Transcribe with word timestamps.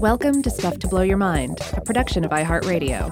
Welcome 0.00 0.42
to 0.42 0.50
Stuff 0.50 0.78
to 0.78 0.88
Blow 0.88 1.02
Your 1.02 1.16
Mind, 1.16 1.58
a 1.74 1.80
production 1.80 2.24
of 2.24 2.30
iHeartRadio. 2.30 3.10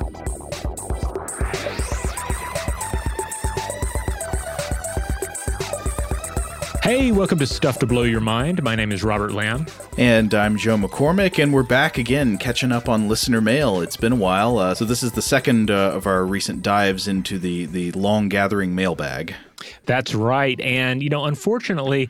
Hey, 6.82 7.12
welcome 7.12 7.38
to 7.40 7.46
Stuff 7.46 7.78
to 7.80 7.86
Blow 7.86 8.04
Your 8.04 8.22
Mind. 8.22 8.62
My 8.62 8.74
name 8.74 8.92
is 8.92 9.04
Robert 9.04 9.32
Lamb. 9.32 9.66
And 9.98 10.32
I'm 10.32 10.56
Joe 10.56 10.78
McCormick, 10.78 11.42
and 11.42 11.52
we're 11.52 11.62
back 11.62 11.98
again 11.98 12.38
catching 12.38 12.72
up 12.72 12.88
on 12.88 13.08
listener 13.08 13.42
mail. 13.42 13.82
It's 13.82 13.98
been 13.98 14.12
a 14.12 14.16
while. 14.16 14.58
Uh, 14.58 14.74
so, 14.74 14.86
this 14.86 15.02
is 15.02 15.12
the 15.12 15.20
second 15.20 15.70
uh, 15.70 15.90
of 15.92 16.06
our 16.06 16.24
recent 16.24 16.62
dives 16.62 17.06
into 17.06 17.38
the, 17.38 17.66
the 17.66 17.92
long 17.92 18.30
gathering 18.30 18.74
mailbag. 18.74 19.34
That's 19.84 20.14
right. 20.14 20.58
And, 20.60 21.02
you 21.02 21.10
know, 21.10 21.24
unfortunately, 21.24 22.08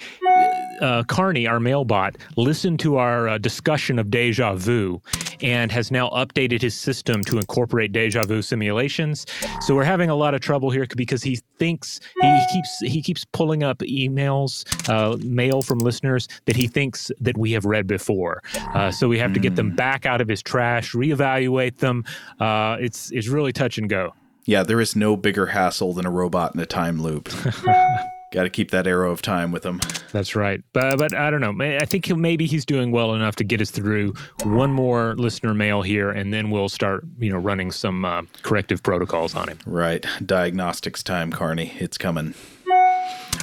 uh, 0.80 1.02
Carney, 1.04 1.46
our 1.46 1.60
mailbot, 1.60 2.16
listened 2.36 2.80
to 2.80 2.96
our 2.96 3.28
uh, 3.28 3.38
discussion 3.38 3.98
of 3.98 4.10
deja 4.10 4.54
vu 4.54 5.00
and 5.40 5.70
has 5.70 5.90
now 5.90 6.08
updated 6.10 6.60
his 6.60 6.74
system 6.74 7.22
to 7.24 7.36
incorporate 7.36 7.92
deja 7.92 8.24
vu 8.24 8.42
simulations. 8.42 9.26
So 9.60 9.74
we're 9.74 9.84
having 9.84 10.10
a 10.10 10.14
lot 10.14 10.34
of 10.34 10.40
trouble 10.40 10.70
here 10.70 10.86
because 10.96 11.22
he 11.22 11.40
thinks 11.58 12.00
he 12.20 12.46
keeps 12.52 12.78
he 12.80 13.02
keeps 13.02 13.24
pulling 13.24 13.62
up 13.62 13.78
emails, 13.78 14.64
uh, 14.88 15.16
mail 15.24 15.62
from 15.62 15.78
listeners 15.78 16.28
that 16.46 16.56
he 16.56 16.66
thinks 16.66 17.10
that 17.20 17.36
we 17.36 17.52
have 17.52 17.64
read 17.64 17.86
before. 17.86 18.42
Uh, 18.74 18.90
so 18.90 19.08
we 19.08 19.18
have 19.18 19.32
to 19.32 19.40
get 19.40 19.56
them 19.56 19.74
back 19.74 20.06
out 20.06 20.20
of 20.20 20.28
his 20.28 20.42
trash, 20.42 20.92
reevaluate 20.92 21.78
them. 21.78 22.04
Uh, 22.40 22.76
it's 22.80 23.10
it's 23.12 23.28
really 23.28 23.52
touch 23.52 23.78
and 23.78 23.88
go. 23.88 24.14
Yeah, 24.44 24.62
there 24.62 24.80
is 24.80 24.96
no 24.96 25.16
bigger 25.16 25.46
hassle 25.46 25.92
than 25.92 26.06
a 26.06 26.10
robot 26.10 26.54
in 26.54 26.60
a 26.60 26.66
time 26.66 27.02
loop. 27.02 27.28
Got 28.30 28.42
to 28.42 28.50
keep 28.50 28.70
that 28.72 28.86
arrow 28.86 29.10
of 29.10 29.22
time 29.22 29.52
with 29.52 29.64
him. 29.64 29.80
That's 30.12 30.36
right. 30.36 30.62
But 30.72 30.98
but 30.98 31.14
I 31.14 31.30
don't 31.30 31.40
know. 31.40 31.78
I 31.78 31.84
think 31.86 32.08
maybe 32.14 32.46
he's 32.46 32.66
doing 32.66 32.90
well 32.90 33.14
enough 33.14 33.36
to 33.36 33.44
get 33.44 33.60
us 33.60 33.70
through 33.70 34.14
one 34.44 34.70
more 34.72 35.14
listener 35.16 35.54
mail 35.54 35.80
here, 35.82 36.10
and 36.10 36.32
then 36.32 36.50
we'll 36.50 36.68
start 36.68 37.04
you 37.18 37.30
know 37.30 37.38
running 37.38 37.70
some 37.70 38.04
uh, 38.04 38.22
corrective 38.42 38.82
protocols 38.82 39.34
on 39.34 39.48
him. 39.48 39.58
Right. 39.66 40.04
Diagnostics 40.24 41.02
time, 41.02 41.30
Carney. 41.32 41.72
It's 41.78 41.96
coming. 41.96 42.34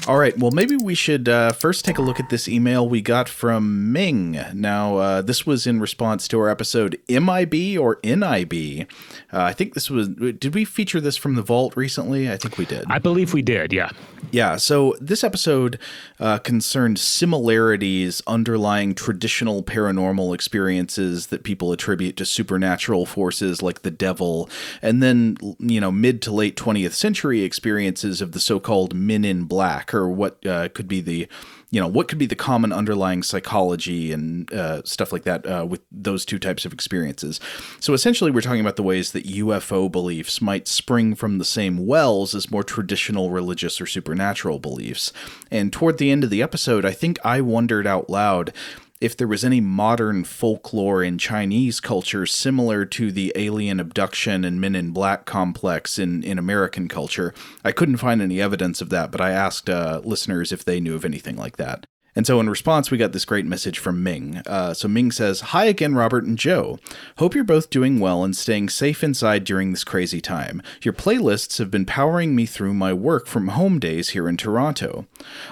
All 0.07 0.17
right. 0.17 0.37
Well, 0.37 0.51
maybe 0.51 0.75
we 0.75 0.93
should 0.93 1.27
uh, 1.27 1.51
first 1.51 1.83
take 1.83 1.97
a 1.97 2.01
look 2.01 2.19
at 2.19 2.29
this 2.29 2.47
email 2.47 2.87
we 2.87 3.01
got 3.01 3.27
from 3.27 3.91
Ming. 3.91 4.39
Now, 4.53 4.97
uh, 4.97 5.21
this 5.23 5.47
was 5.47 5.65
in 5.65 5.79
response 5.79 6.27
to 6.27 6.39
our 6.39 6.47
episode 6.47 6.99
MIB 7.09 7.79
or 7.79 7.99
NIB. 8.03 8.87
Uh, 9.33 9.41
I 9.41 9.53
think 9.53 9.73
this 9.73 9.89
was. 9.89 10.09
Did 10.09 10.53
we 10.53 10.63
feature 10.63 11.01
this 11.01 11.17
from 11.17 11.33
the 11.33 11.41
vault 11.41 11.75
recently? 11.75 12.31
I 12.31 12.37
think 12.37 12.59
we 12.59 12.65
did. 12.65 12.85
I 12.87 12.99
believe 12.99 13.33
we 13.33 13.41
did. 13.41 13.73
Yeah. 13.73 13.89
Yeah. 14.31 14.57
So 14.57 14.95
this 15.01 15.23
episode 15.23 15.79
uh, 16.19 16.37
concerned 16.37 16.99
similarities 16.99 18.21
underlying 18.27 18.93
traditional 18.93 19.63
paranormal 19.63 20.35
experiences 20.35 21.27
that 21.27 21.43
people 21.43 21.71
attribute 21.71 22.15
to 22.17 22.25
supernatural 22.25 23.07
forces 23.07 23.63
like 23.63 23.81
the 23.81 23.91
devil, 23.91 24.49
and 24.83 25.01
then 25.01 25.37
you 25.57 25.81
know 25.81 25.91
mid 25.91 26.21
to 26.21 26.31
late 26.31 26.55
20th 26.55 26.93
century 26.93 27.41
experiences 27.41 28.21
of 28.21 28.33
the 28.33 28.39
so-called 28.39 28.93
Men 28.93 29.25
in 29.25 29.45
Black 29.45 29.84
or 29.93 30.09
what 30.09 30.45
uh, 30.45 30.69
could 30.69 30.87
be 30.87 31.01
the 31.01 31.27
you 31.71 31.81
know 31.81 31.87
what 31.87 32.07
could 32.07 32.17
be 32.17 32.25
the 32.25 32.35
common 32.35 32.71
underlying 32.71 33.21
psychology 33.21 34.11
and 34.11 34.51
uh, 34.53 34.81
stuff 34.83 35.11
like 35.11 35.23
that 35.23 35.45
uh, 35.45 35.65
with 35.67 35.81
those 35.91 36.23
two 36.25 36.39
types 36.39 36.65
of 36.65 36.71
experiences. 36.71 37.39
So 37.79 37.93
essentially 37.93 38.31
we're 38.31 38.41
talking 38.41 38.61
about 38.61 38.75
the 38.75 38.83
ways 38.83 39.11
that 39.11 39.25
ufo 39.25 39.91
beliefs 39.91 40.41
might 40.41 40.67
spring 40.67 41.15
from 41.15 41.37
the 41.37 41.45
same 41.45 41.85
wells 41.85 42.33
as 42.33 42.51
more 42.51 42.63
traditional 42.63 43.29
religious 43.29 43.81
or 43.81 43.85
supernatural 43.85 44.59
beliefs. 44.59 45.11
And 45.51 45.73
toward 45.73 45.97
the 45.97 46.11
end 46.11 46.23
of 46.23 46.29
the 46.29 46.41
episode 46.41 46.85
i 46.85 46.91
think 46.91 47.17
i 47.25 47.41
wondered 47.41 47.87
out 47.87 48.09
loud 48.09 48.53
if 49.01 49.15
there 49.17 49.27
was 49.27 49.43
any 49.43 49.61
modern 49.61 50.23
folklore 50.23 51.03
in 51.03 51.17
Chinese 51.17 51.79
culture 51.79 52.25
similar 52.25 52.85
to 52.85 53.11
the 53.11 53.31
alien 53.35 53.79
abduction 53.79 54.43
and 54.43 54.61
men 54.61 54.75
in 54.75 54.91
black 54.91 55.25
complex 55.25 55.99
in, 55.99 56.23
in 56.23 56.37
American 56.37 56.87
culture. 56.87 57.33
I 57.63 57.71
couldn't 57.71 57.97
find 57.97 58.21
any 58.21 58.41
evidence 58.41 58.81
of 58.81 58.89
that, 58.89 59.11
but 59.11 59.21
I 59.21 59.31
asked 59.31 59.69
uh, 59.69 60.01
listeners 60.03 60.51
if 60.51 60.63
they 60.63 60.79
knew 60.79 60.95
of 60.95 61.05
anything 61.05 61.35
like 61.35 61.57
that. 61.57 61.85
And 62.15 62.25
so 62.25 62.39
in 62.39 62.49
response, 62.49 62.89
we 62.89 62.97
got 62.97 63.11
this 63.11 63.25
great 63.25 63.45
message 63.45 63.77
from 63.77 64.01
Ming. 64.01 64.41
Uh, 64.45 64.73
so 64.73 64.87
Ming 64.87 65.11
says, 65.11 65.41
Hi 65.41 65.65
again, 65.65 65.95
Robert 65.95 66.23
and 66.23 66.37
Joe. 66.37 66.79
Hope 67.17 67.35
you're 67.35 67.43
both 67.43 67.69
doing 67.69 67.99
well 67.99 68.23
and 68.23 68.35
staying 68.35 68.69
safe 68.69 69.03
inside 69.03 69.43
during 69.43 69.71
this 69.71 69.83
crazy 69.83 70.21
time. 70.21 70.61
Your 70.81 70.93
playlists 70.93 71.57
have 71.57 71.69
been 71.69 71.85
powering 71.85 72.33
me 72.33 72.45
through 72.45 72.73
my 72.73 72.93
work 72.93 73.27
from 73.27 73.49
home 73.49 73.79
days 73.79 74.09
here 74.09 74.29
in 74.29 74.37
Toronto. 74.37 75.07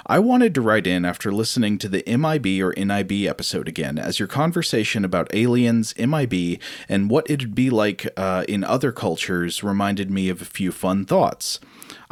I 0.07 0.19
wanted 0.19 0.55
to 0.55 0.61
write 0.61 0.87
in 0.87 1.03
after 1.03 1.33
listening 1.33 1.77
to 1.79 1.89
the 1.89 2.03
MIB 2.07 2.63
or 2.63 2.73
NIB 2.77 3.27
episode 3.27 3.67
again, 3.67 3.99
as 3.99 4.19
your 4.19 4.27
conversation 4.29 5.03
about 5.03 5.33
aliens, 5.35 5.93
MIB, 5.97 6.59
and 6.87 7.09
what 7.09 7.29
it'd 7.29 7.53
be 7.53 7.69
like 7.69 8.07
uh, 8.15 8.45
in 8.47 8.63
other 8.63 8.93
cultures 8.93 9.63
reminded 9.63 10.09
me 10.09 10.29
of 10.29 10.41
a 10.41 10.45
few 10.45 10.71
fun 10.71 11.05
thoughts. 11.05 11.59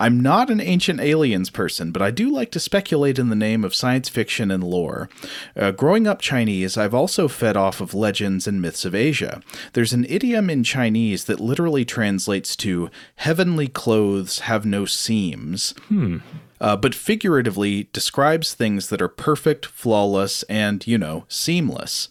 I'm 0.02 0.20
not 0.20 0.50
an 0.50 0.60
ancient 0.60 1.00
aliens 1.00 1.52
person, 1.52 1.92
but 1.92 2.02
I 2.02 2.10
do 2.10 2.28
like 2.32 2.50
to 2.52 2.60
speculate 2.60 3.20
in 3.20 3.30
the 3.30 3.36
name 3.36 3.64
of 3.64 3.76
science 3.76 4.10
fiction 4.10 4.50
and 4.50 4.64
lore. 4.64 5.10
Uh, 5.56 5.70
growing 5.70 6.08
up 6.08 6.20
Chinese, 6.20 6.76
I've 6.76 6.96
also 6.96 7.28
fed 7.28 7.56
off 7.56 7.80
of 7.80 7.94
legends 7.94 8.48
and 8.48 8.60
myths 8.60 8.84
of 8.84 8.96
Asia. 8.96 9.44
There's 9.74 9.94
an 9.94 10.08
idiom 10.10 10.50
in 10.50 10.64
Chinese 10.64 11.26
that 11.26 11.40
literally 11.40 11.86
translates 11.86 12.56
to 12.58 12.90
heavenly 13.18 13.68
clothes 13.68 14.40
have 14.40 14.66
no 14.66 14.86
seams. 14.86 15.76
Hmm. 15.88 16.18
Uh, 16.60 16.76
but 16.76 16.96
figuratively 16.96 17.88
describes 17.94 18.56
things 18.56 18.90
that 18.90 19.04
are 19.04 19.08
perfect, 19.08 19.68
flawless, 19.68 20.42
and, 20.44 20.86
you 20.88 20.98
know, 20.98 21.26
seamless. 21.28 22.10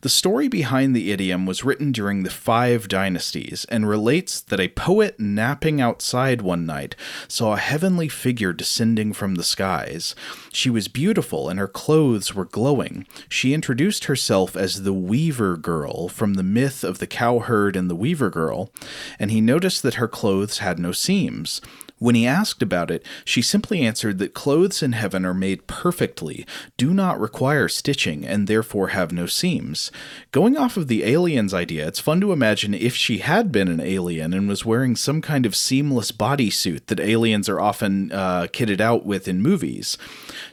The 0.00 0.08
story 0.08 0.48
behind 0.48 0.94
the 0.94 1.12
idiom 1.12 1.46
was 1.46 1.64
written 1.64 1.92
during 1.92 2.22
the 2.22 2.30
Five 2.30 2.88
Dynasties 2.88 3.66
and 3.68 3.88
relates 3.88 4.40
that 4.40 4.60
a 4.60 4.68
poet 4.68 5.18
napping 5.18 5.80
outside 5.80 6.42
one 6.42 6.66
night 6.66 6.94
saw 7.28 7.54
a 7.54 7.58
heavenly 7.58 8.08
figure 8.08 8.52
descending 8.52 9.12
from 9.12 9.34
the 9.34 9.42
skies. 9.42 10.14
She 10.52 10.70
was 10.70 10.88
beautiful 10.88 11.48
and 11.48 11.58
her 11.58 11.68
clothes 11.68 12.34
were 12.34 12.44
glowing. 12.44 13.06
She 13.28 13.54
introduced 13.54 14.04
herself 14.04 14.56
as 14.56 14.82
the 14.82 14.92
Weaver 14.92 15.56
Girl 15.56 16.08
from 16.08 16.34
the 16.34 16.42
myth 16.42 16.84
of 16.84 16.98
the 16.98 17.06
cowherd 17.06 17.76
and 17.76 17.90
the 17.90 17.96
Weaver 17.96 18.30
Girl, 18.30 18.70
and 19.18 19.30
he 19.30 19.40
noticed 19.40 19.82
that 19.82 19.94
her 19.94 20.08
clothes 20.08 20.58
had 20.58 20.78
no 20.78 20.92
seams. 20.92 21.60
When 21.98 22.14
he 22.14 22.26
asked 22.26 22.62
about 22.62 22.90
it, 22.90 23.02
she 23.24 23.40
simply 23.40 23.80
answered 23.80 24.18
that 24.18 24.34
clothes 24.34 24.82
in 24.82 24.92
heaven 24.92 25.24
are 25.24 25.32
made 25.32 25.66
perfectly, 25.66 26.44
do 26.76 26.92
not 26.92 27.18
require 27.18 27.68
stitching, 27.68 28.26
and 28.26 28.46
therefore 28.46 28.88
have 28.88 29.12
no 29.12 29.24
seams. 29.24 29.90
Going 30.30 30.58
off 30.58 30.76
of 30.76 30.88
the 30.88 31.04
aliens 31.04 31.54
idea, 31.54 31.86
it's 31.88 31.98
fun 31.98 32.20
to 32.20 32.32
imagine 32.32 32.74
if 32.74 32.94
she 32.94 33.18
had 33.18 33.50
been 33.50 33.68
an 33.68 33.80
alien 33.80 34.34
and 34.34 34.46
was 34.46 34.64
wearing 34.64 34.94
some 34.94 35.22
kind 35.22 35.46
of 35.46 35.56
seamless 35.56 36.12
bodysuit 36.12 36.86
that 36.86 37.00
aliens 37.00 37.48
are 37.48 37.60
often 37.60 38.12
uh, 38.12 38.46
kitted 38.52 38.80
out 38.80 39.06
with 39.06 39.26
in 39.26 39.40
movies. 39.40 39.96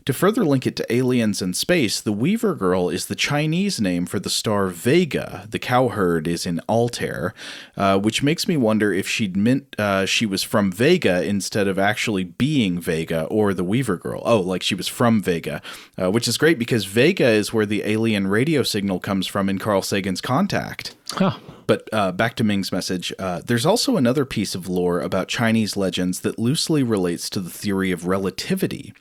To 0.05 0.13
further 0.13 0.45
link 0.45 0.65
it 0.65 0.77
to 0.77 0.93
aliens 0.93 1.41
and 1.41 1.55
space, 1.55 1.99
the 1.99 2.13
Weaver 2.13 2.55
Girl 2.55 2.87
is 2.87 3.07
the 3.07 3.15
Chinese 3.15 3.81
name 3.81 4.05
for 4.05 4.19
the 4.19 4.29
star 4.29 4.67
Vega. 4.67 5.45
The 5.49 5.59
cowherd 5.59 6.25
is 6.25 6.45
in 6.45 6.61
Altair, 6.69 7.33
uh, 7.75 7.99
which 7.99 8.23
makes 8.23 8.47
me 8.47 8.55
wonder 8.55 8.93
if 8.93 9.09
she'd 9.09 9.35
meant 9.35 9.75
uh, 9.77 10.05
she 10.05 10.25
was 10.25 10.41
from 10.41 10.71
Vega 10.71 11.21
instead 11.33 11.67
of 11.67 11.79
actually 11.79 12.23
being 12.23 12.79
Vega 12.79 13.23
or 13.25 13.53
the 13.53 13.63
Weaver 13.63 13.97
Girl. 13.97 14.21
Oh, 14.25 14.39
like 14.39 14.63
she 14.63 14.75
was 14.75 14.87
from 14.87 15.21
Vega, 15.21 15.61
uh, 16.01 16.11
which 16.11 16.27
is 16.27 16.37
great 16.37 16.59
because 16.59 16.85
Vega 16.85 17.27
is 17.27 17.51
where 17.51 17.65
the 17.65 17.83
alien 17.83 18.27
radio 18.27 18.63
signal 18.63 18.99
comes 18.99 19.27
from 19.27 19.49
in 19.49 19.59
Carl 19.59 19.81
Sagan's 19.81 20.21
Contact. 20.21 20.95
Huh. 21.13 21.37
But 21.65 21.87
uh, 21.93 22.11
back 22.11 22.35
to 22.35 22.43
Ming's 22.43 22.71
message. 22.71 23.13
Uh, 23.17 23.41
there's 23.45 23.65
also 23.65 23.95
another 23.95 24.25
piece 24.25 24.53
of 24.53 24.67
lore 24.67 24.99
about 24.99 25.27
Chinese 25.27 25.77
legends 25.77 26.19
that 26.21 26.39
loosely 26.39 26.83
relates 26.83 27.29
to 27.29 27.39
the 27.39 27.49
theory 27.49 27.91
of 27.91 28.05
relativity. 28.05 28.93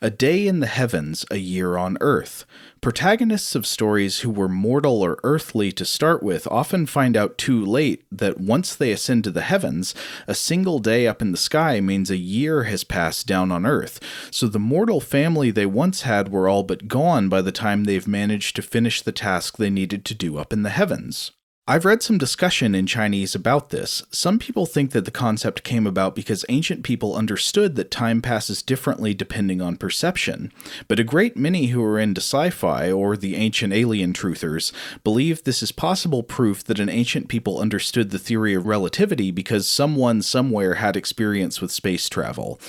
A 0.00 0.10
day 0.10 0.46
in 0.46 0.60
the 0.60 0.66
heavens, 0.66 1.26
a 1.30 1.36
year 1.36 1.76
on 1.76 1.98
earth. 2.00 2.46
Protagonists 2.80 3.54
of 3.54 3.66
stories 3.66 4.20
who 4.20 4.30
were 4.30 4.48
mortal 4.48 5.02
or 5.02 5.18
earthly 5.24 5.72
to 5.72 5.84
start 5.84 6.22
with 6.22 6.46
often 6.46 6.86
find 6.86 7.16
out 7.16 7.36
too 7.36 7.64
late 7.64 8.04
that 8.10 8.40
once 8.40 8.74
they 8.74 8.92
ascend 8.92 9.24
to 9.24 9.30
the 9.30 9.42
heavens, 9.42 9.94
a 10.26 10.34
single 10.34 10.78
day 10.78 11.06
up 11.06 11.20
in 11.20 11.32
the 11.32 11.38
sky 11.38 11.80
means 11.80 12.10
a 12.10 12.16
year 12.16 12.64
has 12.64 12.84
passed 12.84 13.26
down 13.26 13.50
on 13.50 13.66
earth. 13.66 14.00
So 14.30 14.46
the 14.46 14.58
mortal 14.58 15.00
family 15.00 15.50
they 15.50 15.66
once 15.66 16.02
had 16.02 16.30
were 16.30 16.48
all 16.48 16.62
but 16.62 16.88
gone 16.88 17.28
by 17.28 17.42
the 17.42 17.52
time 17.52 17.84
they've 17.84 18.06
managed 18.06 18.56
to 18.56 18.62
finish 18.62 19.02
the 19.02 19.12
task 19.12 19.56
they 19.56 19.70
needed 19.70 20.04
to 20.06 20.14
do 20.14 20.38
up 20.38 20.52
in 20.52 20.62
the 20.62 20.70
heavens. 20.70 21.32
I've 21.68 21.84
read 21.84 22.00
some 22.00 22.16
discussion 22.16 22.76
in 22.76 22.86
Chinese 22.86 23.34
about 23.34 23.70
this. 23.70 24.04
Some 24.12 24.38
people 24.38 24.66
think 24.66 24.92
that 24.92 25.04
the 25.04 25.10
concept 25.10 25.64
came 25.64 25.84
about 25.84 26.14
because 26.14 26.44
ancient 26.48 26.84
people 26.84 27.16
understood 27.16 27.74
that 27.74 27.90
time 27.90 28.22
passes 28.22 28.62
differently 28.62 29.14
depending 29.14 29.60
on 29.60 29.76
perception. 29.76 30.52
But 30.86 31.00
a 31.00 31.04
great 31.04 31.36
many 31.36 31.66
who 31.66 31.82
are 31.82 31.98
into 31.98 32.20
sci 32.20 32.50
fi 32.50 32.92
or 32.92 33.16
the 33.16 33.34
ancient 33.34 33.72
alien 33.72 34.12
truthers 34.12 34.70
believe 35.02 35.42
this 35.42 35.60
is 35.60 35.72
possible 35.72 36.22
proof 36.22 36.62
that 36.62 36.78
an 36.78 36.88
ancient 36.88 37.26
people 37.26 37.58
understood 37.58 38.10
the 38.10 38.18
theory 38.20 38.54
of 38.54 38.68
relativity 38.68 39.32
because 39.32 39.66
someone 39.66 40.22
somewhere 40.22 40.74
had 40.74 40.96
experience 40.96 41.60
with 41.60 41.72
space 41.72 42.08
travel. 42.08 42.60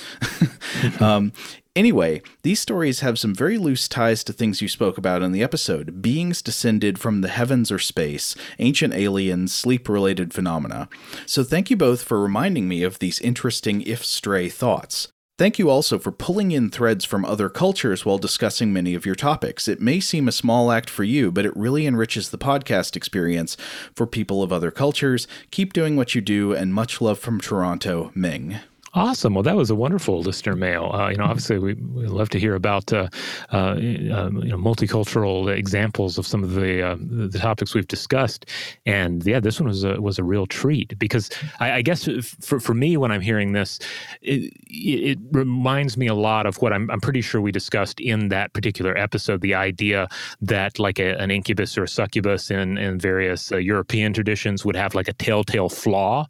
um, 1.00 1.34
Anyway, 1.78 2.24
these 2.42 2.60
stories 2.60 3.02
have 3.02 3.20
some 3.20 3.36
very 3.36 3.60
loose 3.60 3.88
ties 3.88 4.24
to 4.24 4.34
things 4.34 4.64
you 4.64 4.68
spoke 4.68 4.98
about 4.98 5.22
in 5.22 5.32
the 5.32 5.44
episode 5.44 6.02
beings 6.02 6.42
descended 6.42 6.98
from 6.98 7.22
the 7.22 7.28
heavens 7.28 7.72
or 7.72 7.78
space, 7.78 8.34
ancient 8.58 8.96
aliens, 8.96 9.54
sleep 9.54 9.88
related 9.88 10.34
phenomena. 10.34 10.90
So 11.28 11.44
thank 11.44 11.70
you 11.70 11.78
both 11.78 12.02
for 12.02 12.20
reminding 12.20 12.68
me 12.68 12.82
of 12.82 12.98
these 12.98 13.20
interesting, 13.20 13.84
if 13.84 14.04
stray, 14.04 14.50
thoughts. 14.50 15.10
Thank 15.38 15.60
you 15.60 15.70
also 15.70 16.00
for 16.00 16.12
pulling 16.12 16.52
in 16.52 16.72
threads 16.72 17.06
from 17.06 17.24
other 17.24 17.48
cultures 17.48 18.04
while 18.04 18.18
discussing 18.18 18.74
many 18.74 18.96
of 18.96 19.06
your 19.06 19.14
topics. 19.14 19.68
It 19.68 19.80
may 19.80 20.00
seem 20.00 20.28
a 20.28 20.32
small 20.32 20.72
act 20.72 20.90
for 20.90 21.04
you, 21.04 21.32
but 21.32 21.46
it 21.46 21.56
really 21.56 21.86
enriches 21.86 22.32
the 22.32 22.40
podcast 22.40 22.96
experience 22.96 23.56
for 23.94 24.08
people 24.08 24.42
of 24.42 24.52
other 24.52 24.72
cultures. 24.72 25.28
Keep 25.52 25.74
doing 25.74 25.96
what 25.96 26.16
you 26.16 26.22
do, 26.22 26.56
and 26.56 26.74
much 26.74 27.02
love 27.02 27.20
from 27.20 27.40
Toronto, 27.40 28.12
Ming. 28.16 28.62
Awesome. 28.98 29.36
Well, 29.36 29.44
that 29.44 29.56
was 29.56 29.70
a 29.70 29.76
wonderful 29.76 30.24
listener 30.24 30.56
mail. 30.56 30.90
Uh, 30.92 31.10
you 31.10 31.18
know, 31.18 31.26
obviously, 31.26 31.60
we, 31.60 31.76
we 31.76 32.08
love 32.08 32.30
to 32.32 32.40
hear 32.40 32.56
about 32.56 32.92
uh, 32.92 33.10
uh, 33.54 33.58
um, 33.58 33.78
you 33.78 34.50
know 34.50 34.58
multicultural 34.58 35.56
examples 35.56 36.18
of 36.18 36.26
some 36.26 36.44
of 36.44 36.56
the 36.56 36.82
uh, 36.82 36.98
the 37.00 37.38
topics 37.38 37.76
we've 37.76 37.88
discussed. 37.88 38.48
And 38.88 39.24
yeah, 39.24 39.40
this 39.40 39.60
one 39.60 39.70
was 39.70 39.84
a 39.84 40.02
was 40.02 40.18
a 40.18 40.24
real 40.24 40.48
treat 40.48 40.98
because 40.98 41.30
I, 41.60 41.74
I 41.74 41.82
guess 41.84 42.10
for 42.42 42.60
for 42.60 42.74
me, 42.74 42.98
when 42.98 43.12
I'm 43.12 43.22
hearing 43.22 43.52
this, 43.52 43.78
it, 44.24 44.52
it, 44.66 45.20
reminds 45.32 45.96
me 45.96 46.08
a 46.08 46.16
lot 46.16 46.48
of 46.48 46.58
what 46.64 46.74
I'm 46.74 46.90
I'm 46.90 47.00
pretty 47.00 47.22
sure 47.22 47.40
we 47.40 47.52
discussed 47.52 48.00
in 48.00 48.30
that 48.30 48.54
particular 48.54 48.98
episode. 48.98 49.42
The 49.42 49.54
idea 49.54 50.08
that 50.42 50.80
like 50.80 50.98
a, 50.98 51.16
an 51.20 51.30
incubus 51.30 51.78
or 51.78 51.84
a 51.84 51.88
succubus 51.88 52.50
in 52.50 52.80
in 52.80 52.98
various 53.00 53.52
uh, 53.52 53.58
European 53.58 54.12
traditions 54.14 54.66
would 54.66 54.76
have 54.76 54.96
like 54.96 55.08
a 55.08 55.14
telltale 55.14 55.70
flaw 55.70 56.26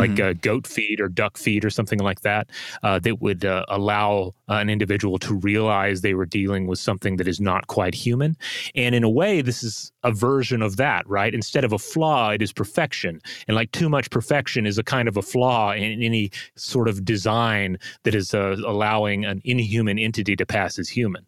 like 0.00 0.10
mm-hmm. 0.12 0.38
goat 0.40 0.66
feed 0.66 1.00
or 1.00 1.08
duck 1.08 1.36
feed 1.36 1.64
or 1.64 1.70
something 1.70 1.98
like 1.98 2.22
that, 2.22 2.48
uh, 2.82 2.98
that 2.98 3.20
would 3.20 3.44
uh, 3.44 3.64
allow 3.68 4.34
uh, 4.48 4.54
an 4.54 4.70
individual 4.70 5.18
to 5.18 5.34
realize 5.34 6.00
they 6.00 6.14
were 6.14 6.26
dealing 6.26 6.66
with 6.66 6.78
something 6.78 7.16
that 7.16 7.28
is 7.28 7.40
not 7.40 7.66
quite 7.66 7.94
human. 7.94 8.36
And 8.74 8.94
in 8.94 9.04
a 9.04 9.10
way, 9.10 9.42
this 9.42 9.62
is 9.62 9.92
a 10.02 10.12
version 10.12 10.62
of 10.62 10.76
that, 10.76 11.06
right? 11.08 11.34
Instead 11.34 11.64
of 11.64 11.72
a 11.72 11.78
flaw, 11.78 12.30
it 12.30 12.42
is 12.42 12.52
perfection. 12.52 13.20
And 13.46 13.54
like 13.54 13.70
too 13.72 13.88
much 13.88 14.10
perfection 14.10 14.66
is 14.66 14.78
a 14.78 14.82
kind 14.82 15.08
of 15.08 15.16
a 15.16 15.22
flaw 15.22 15.72
in 15.72 16.02
any 16.02 16.30
sort 16.56 16.88
of 16.88 17.04
design 17.04 17.78
that 18.04 18.14
is 18.14 18.34
uh, 18.34 18.56
allowing 18.66 19.24
an 19.24 19.40
inhuman 19.44 19.98
entity 19.98 20.36
to 20.36 20.46
pass 20.46 20.78
as 20.78 20.88
human. 20.88 21.26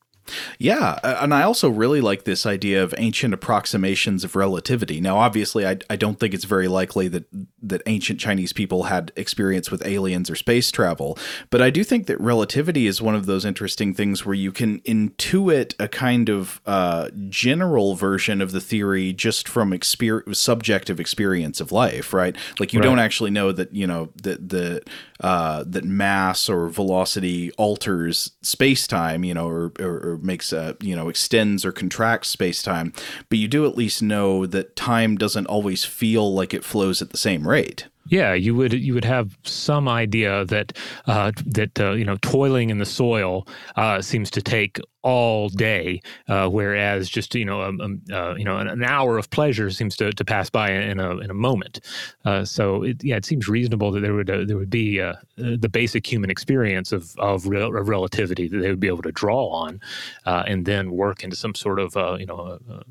Yeah, 0.58 0.98
and 1.02 1.34
I 1.34 1.42
also 1.42 1.68
really 1.68 2.00
like 2.00 2.24
this 2.24 2.46
idea 2.46 2.82
of 2.82 2.94
ancient 2.96 3.34
approximations 3.34 4.24
of 4.24 4.36
relativity. 4.36 5.00
Now, 5.00 5.18
obviously, 5.18 5.66
I, 5.66 5.78
I 5.90 5.96
don't 5.96 6.18
think 6.18 6.32
it's 6.32 6.44
very 6.44 6.68
likely 6.68 7.08
that 7.08 7.24
that 7.62 7.82
ancient 7.86 8.20
Chinese 8.20 8.52
people 8.52 8.84
had 8.84 9.12
experience 9.16 9.70
with 9.70 9.84
aliens 9.86 10.30
or 10.30 10.36
space 10.36 10.70
travel, 10.70 11.18
but 11.50 11.60
I 11.60 11.70
do 11.70 11.84
think 11.84 12.06
that 12.06 12.20
relativity 12.20 12.86
is 12.86 13.02
one 13.02 13.14
of 13.14 13.26
those 13.26 13.44
interesting 13.44 13.94
things 13.94 14.24
where 14.24 14.34
you 14.34 14.52
can 14.52 14.80
intuit 14.80 15.74
a 15.78 15.88
kind 15.88 16.28
of 16.28 16.60
uh, 16.66 17.10
general 17.28 17.94
version 17.94 18.40
of 18.40 18.52
the 18.52 18.60
theory 18.60 19.12
just 19.12 19.48
from 19.48 19.72
exper- 19.72 20.34
subjective 20.34 21.00
experience 21.00 21.60
of 21.60 21.72
life, 21.72 22.12
right? 22.12 22.36
Like 22.60 22.72
you 22.72 22.80
right. 22.80 22.86
don't 22.86 22.98
actually 22.98 23.30
know 23.30 23.52
that 23.52 23.74
you 23.74 23.86
know 23.86 24.10
that 24.22 24.48
the 24.48 24.82
uh, 25.22 25.62
that 25.66 25.84
mass 25.84 26.48
or 26.48 26.68
velocity 26.68 27.52
alters 27.52 28.32
space 28.42 28.88
time, 28.88 29.22
you 29.22 29.32
know, 29.32 29.46
or, 29.46 29.72
or, 29.78 30.11
or 30.12 30.18
makes 30.18 30.52
a 30.52 30.76
you 30.80 30.94
know 30.94 31.08
extends 31.08 31.64
or 31.64 31.72
contracts 31.72 32.28
space 32.28 32.62
time, 32.62 32.92
but 33.28 33.38
you 33.38 33.48
do 33.48 33.66
at 33.66 33.76
least 33.76 34.02
know 34.02 34.46
that 34.46 34.76
time 34.76 35.16
doesn't 35.16 35.46
always 35.46 35.84
feel 35.84 36.32
like 36.32 36.54
it 36.54 36.64
flows 36.64 37.02
at 37.02 37.10
the 37.10 37.18
same 37.18 37.48
rate. 37.48 37.86
Yeah, 38.12 38.34
you 38.34 38.54
would 38.56 38.74
you 38.74 38.92
would 38.92 39.06
have 39.06 39.38
some 39.42 39.88
idea 39.88 40.44
that 40.44 40.76
uh, 41.06 41.32
that 41.46 41.80
uh, 41.80 41.92
you 41.92 42.04
know 42.04 42.18
toiling 42.20 42.68
in 42.68 42.76
the 42.76 42.84
soil 42.84 43.48
uh, 43.76 44.02
seems 44.02 44.30
to 44.32 44.42
take 44.42 44.78
all 45.00 45.48
day, 45.48 46.02
uh, 46.28 46.46
whereas 46.50 47.08
just 47.08 47.34
you 47.34 47.46
know 47.46 47.62
um, 47.62 47.80
um, 47.80 48.02
uh, 48.12 48.34
you 48.34 48.44
know 48.44 48.58
an, 48.58 48.68
an, 48.68 48.84
hour 48.84 49.16
of 49.16 49.30
pleasure 49.30 49.70
seems 49.70 49.96
to, 49.96 50.12
to 50.12 50.26
pass 50.26 50.50
by 50.50 50.70
in 50.70 51.00
a 51.00 51.16
in 51.20 51.30
a 51.30 51.34
moment. 51.34 51.80
Uh, 52.26 52.44
so 52.44 52.82
it, 52.82 53.02
yeah, 53.02 53.16
it 53.16 53.24
seems 53.24 53.48
reasonable 53.48 53.90
that 53.92 54.00
there 54.00 54.12
would 54.12 54.26
there 54.26 54.58
would 54.58 54.68
be 54.68 54.98
the 55.38 55.70
basic 55.72 56.06
human 56.06 56.28
experience 56.28 56.92
of 56.92 57.16
of, 57.16 57.46
rel- 57.46 57.74
of, 57.74 57.88
relativity 57.88 58.46
that 58.46 58.58
they 58.58 58.68
would 58.68 58.78
be 58.78 58.88
able 58.88 59.00
to 59.00 59.12
draw 59.12 59.48
on, 59.48 59.80
and 60.26 60.66
then 60.66 60.90
work 60.92 61.24
into 61.24 61.34
some 61.34 61.54
sort 61.54 61.78
of 61.78 61.96
you 62.20 62.26
know 62.26 62.58
a, 62.68 62.82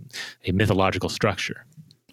a 0.50 0.51
mythological 0.51 1.09
structure. 1.09 1.63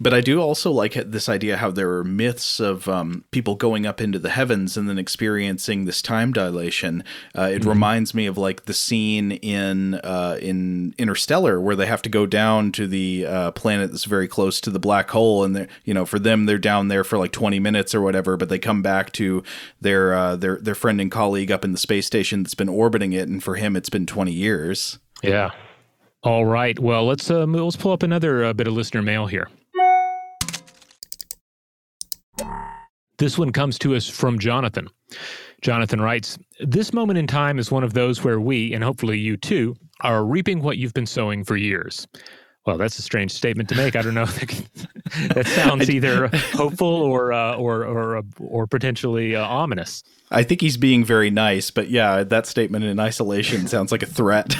But 0.01 0.15
I 0.15 0.21
do 0.21 0.41
also 0.41 0.71
like 0.71 0.95
this 0.95 1.29
idea 1.29 1.57
how 1.57 1.71
there 1.71 1.91
are 1.95 2.05
myths 2.05 2.61
of 2.61 2.89
um, 2.89 3.25
people 3.31 3.57
going 3.57 3.87
up 3.87 4.01
into 4.01 4.19
the 4.19 4.31
heavens 4.31 4.77
and 4.77 4.89
then 4.89 4.99
experiencing 4.99 5.85
this 5.85 6.01
time 6.03 6.33
dilation. 6.33 7.03
Uh, 7.37 7.43
it 7.43 7.61
mm-hmm. 7.61 7.69
reminds 7.69 8.15
me 8.15 8.27
of 8.27 8.39
like 8.39 8.67
the 8.67 8.75
scene 8.75 9.33
in 9.33 9.95
uh, 9.97 10.39
in 10.41 10.95
Interstellar 10.99 11.61
where 11.61 11.77
they 11.77 11.87
have 11.87 12.03
to 12.03 12.09
go 12.09 12.27
down 12.27 12.71
to 12.73 12.87
the 12.87 13.27
uh, 13.27 13.51
planet 13.53 13.91
that's 13.91 14.05
very 14.05 14.29
close 14.29 14.61
to 14.61 14.71
the 14.71 14.79
black 14.79 15.11
hole, 15.11 15.45
and 15.45 15.67
you 15.85 15.95
know 15.95 16.07
for 16.07 16.19
them 16.19 16.47
they're 16.47 16.59
down 16.59 16.89
there 16.89 17.05
for 17.05 17.19
like 17.19 17.33
twenty 17.33 17.59
minutes 17.59 17.95
or 17.95 18.01
whatever, 18.01 18.37
but 18.37 18.49
they 18.49 18.59
come 18.59 18.83
back 18.83 19.13
to 19.13 19.43
their 19.81 20.15
uh, 20.15 20.37
their 20.37 20.59
their 20.59 20.75
friend 20.75 21.01
and 21.01 21.11
colleague 21.11 21.51
up 21.51 21.65
in 21.65 21.73
the 21.73 21.79
space 21.79 22.07
station 22.07 22.43
that's 22.43 22.55
been 22.55 22.69
orbiting 22.69 23.13
it, 23.13 23.29
and 23.29 23.43
for 23.43 23.57
him 23.57 23.75
it's 23.75 23.91
been 23.91 24.07
twenty 24.07 24.33
years. 24.33 24.99
Yeah. 25.23 25.51
All 26.23 26.47
right. 26.47 26.79
Well, 26.79 27.07
let's 27.07 27.31
uh, 27.31 27.47
let's 27.47 27.77
pull 27.77 27.93
up 27.93 28.03
another 28.03 28.45
uh, 28.45 28.53
bit 28.53 28.67
of 28.67 28.75
listener 28.75 29.03
mail 29.03 29.27
here. 29.27 29.49
This 33.19 33.37
one 33.37 33.53
comes 33.53 33.79
to 33.81 33.97
us 33.97 34.09
from 34.09 34.39
Jonathan. 34.39 34.89
Jonathan 35.61 36.01
writes 36.01 36.39
This 36.61 36.93
moment 36.93 37.19
in 37.19 37.27
time 37.27 37.59
is 37.59 37.71
one 37.71 37.83
of 37.83 37.93
those 37.93 38.23
where 38.23 38.41
we, 38.41 38.73
and 38.73 38.85
hopefully 38.85 39.19
you 39.19 39.37
too, 39.37 39.75
are 40.03 40.25
reaping 40.25 40.63
what 40.63 40.79
you've 40.79 40.95
been 40.95 41.07
sowing 41.07 41.43
for 41.43 41.57
years. 41.57 42.07
Well, 42.67 42.77
that's 42.77 42.99
a 42.99 43.03
strange 43.03 43.33
statement 43.33 43.69
to 43.71 43.75
make. 43.75 43.97
I 43.97 44.03
don't 44.03 44.15
know. 44.15 44.27
that 45.35 45.47
sounds 45.47 45.89
either 45.89 46.29
hopeful 46.53 46.87
or 46.87 47.33
uh, 47.33 47.57
or 47.57 47.85
or 47.85 48.23
or 48.39 48.67
potentially 48.67 49.35
uh, 49.35 49.47
ominous. 49.47 50.03
I 50.31 50.43
think 50.43 50.61
he's 50.61 50.77
being 50.77 51.05
very 51.05 51.31
nice, 51.31 51.71
but 51.71 51.89
yeah, 51.89 52.23
that 52.23 52.47
statement 52.47 52.85
in 52.85 53.01
isolation 53.01 53.67
sounds 53.69 53.91
like 53.93 54.03
a 54.03 54.07
threat. 54.07 54.55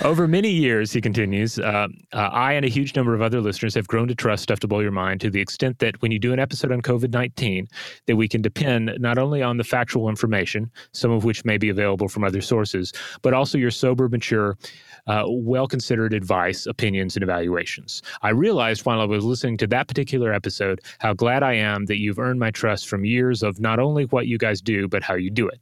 Over 0.04 0.28
many 0.28 0.50
years, 0.50 0.92
he 0.92 1.00
continues, 1.00 1.58
uh, 1.58 1.88
uh, 2.12 2.16
I 2.16 2.52
and 2.52 2.64
a 2.64 2.68
huge 2.68 2.94
number 2.94 3.14
of 3.14 3.22
other 3.22 3.40
listeners 3.40 3.74
have 3.74 3.88
grown 3.88 4.06
to 4.08 4.14
trust 4.14 4.42
Stuff 4.42 4.60
to 4.60 4.68
Blow 4.68 4.80
Your 4.80 4.90
Mind 4.90 5.22
to 5.22 5.30
the 5.30 5.40
extent 5.40 5.78
that 5.78 6.00
when 6.02 6.12
you 6.12 6.18
do 6.18 6.34
an 6.34 6.38
episode 6.38 6.70
on 6.70 6.82
COVID 6.82 7.12
19, 7.12 7.66
that 8.06 8.16
we 8.16 8.28
can 8.28 8.42
depend 8.42 8.92
not 8.98 9.16
only 9.16 9.42
on 9.42 9.56
the 9.56 9.64
factual 9.64 10.10
information, 10.10 10.70
some 10.92 11.10
of 11.10 11.24
which 11.24 11.44
may 11.46 11.56
be 11.56 11.70
available 11.70 12.08
from 12.08 12.24
other 12.24 12.42
sources, 12.42 12.92
but 13.22 13.32
also 13.32 13.56
your 13.56 13.70
sober, 13.70 14.08
mature, 14.08 14.58
uh, 15.06 15.24
well 15.26 15.66
considered 15.66 16.12
advice, 16.12 16.66
opinions, 16.66 17.16
and 17.16 17.22
evaluations. 17.22 18.02
I 18.22 18.30
realized 18.30 18.84
while 18.84 19.00
I 19.00 19.04
was 19.04 19.24
listening 19.24 19.56
to 19.58 19.66
that 19.68 19.88
particular 19.88 20.32
episode 20.32 20.80
how 20.98 21.14
glad 21.14 21.42
I 21.42 21.54
am 21.54 21.86
that 21.86 21.98
you've 21.98 22.18
earned 22.18 22.40
my 22.40 22.50
trust 22.50 22.88
from 22.88 23.04
years 23.04 23.42
of 23.42 23.60
not 23.60 23.78
only 23.78 24.04
what 24.06 24.26
you 24.26 24.38
guys 24.38 24.60
do, 24.60 24.88
but 24.88 25.02
how 25.02 25.14
you 25.14 25.30
do 25.30 25.48
it. 25.48 25.60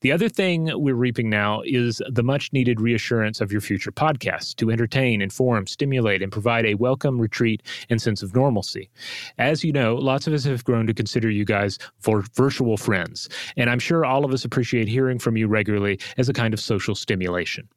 The 0.00 0.12
other 0.12 0.28
thing 0.28 0.70
we're 0.74 0.94
reaping 0.94 1.30
now 1.30 1.62
is 1.64 2.02
the 2.08 2.22
much 2.22 2.52
needed 2.52 2.80
reassurance 2.80 3.40
of 3.40 3.50
your 3.50 3.60
future 3.60 3.90
podcasts 3.90 4.54
to 4.56 4.70
entertain, 4.70 5.22
inform, 5.22 5.66
stimulate, 5.66 6.22
and 6.22 6.30
provide 6.30 6.66
a 6.66 6.74
welcome 6.74 7.20
retreat 7.20 7.62
and 7.88 8.00
sense 8.00 8.22
of 8.22 8.34
normalcy. 8.34 8.90
As 9.38 9.64
you 9.64 9.72
know, 9.72 9.94
lots 9.94 10.26
of 10.26 10.34
us 10.34 10.44
have 10.44 10.64
grown 10.64 10.86
to 10.86 10.94
consider 10.94 11.30
you 11.30 11.44
guys 11.44 11.78
for 12.00 12.22
virtual 12.34 12.76
friends, 12.76 13.28
and 13.56 13.70
I'm 13.70 13.78
sure 13.78 14.04
all 14.04 14.24
of 14.24 14.32
us 14.32 14.44
appreciate 14.44 14.88
hearing 14.88 15.18
from 15.18 15.36
you 15.36 15.48
regularly 15.48 15.98
as 16.18 16.28
a 16.28 16.32
kind 16.32 16.52
of 16.52 16.60
social 16.60 16.94
stimulation. 16.94 17.68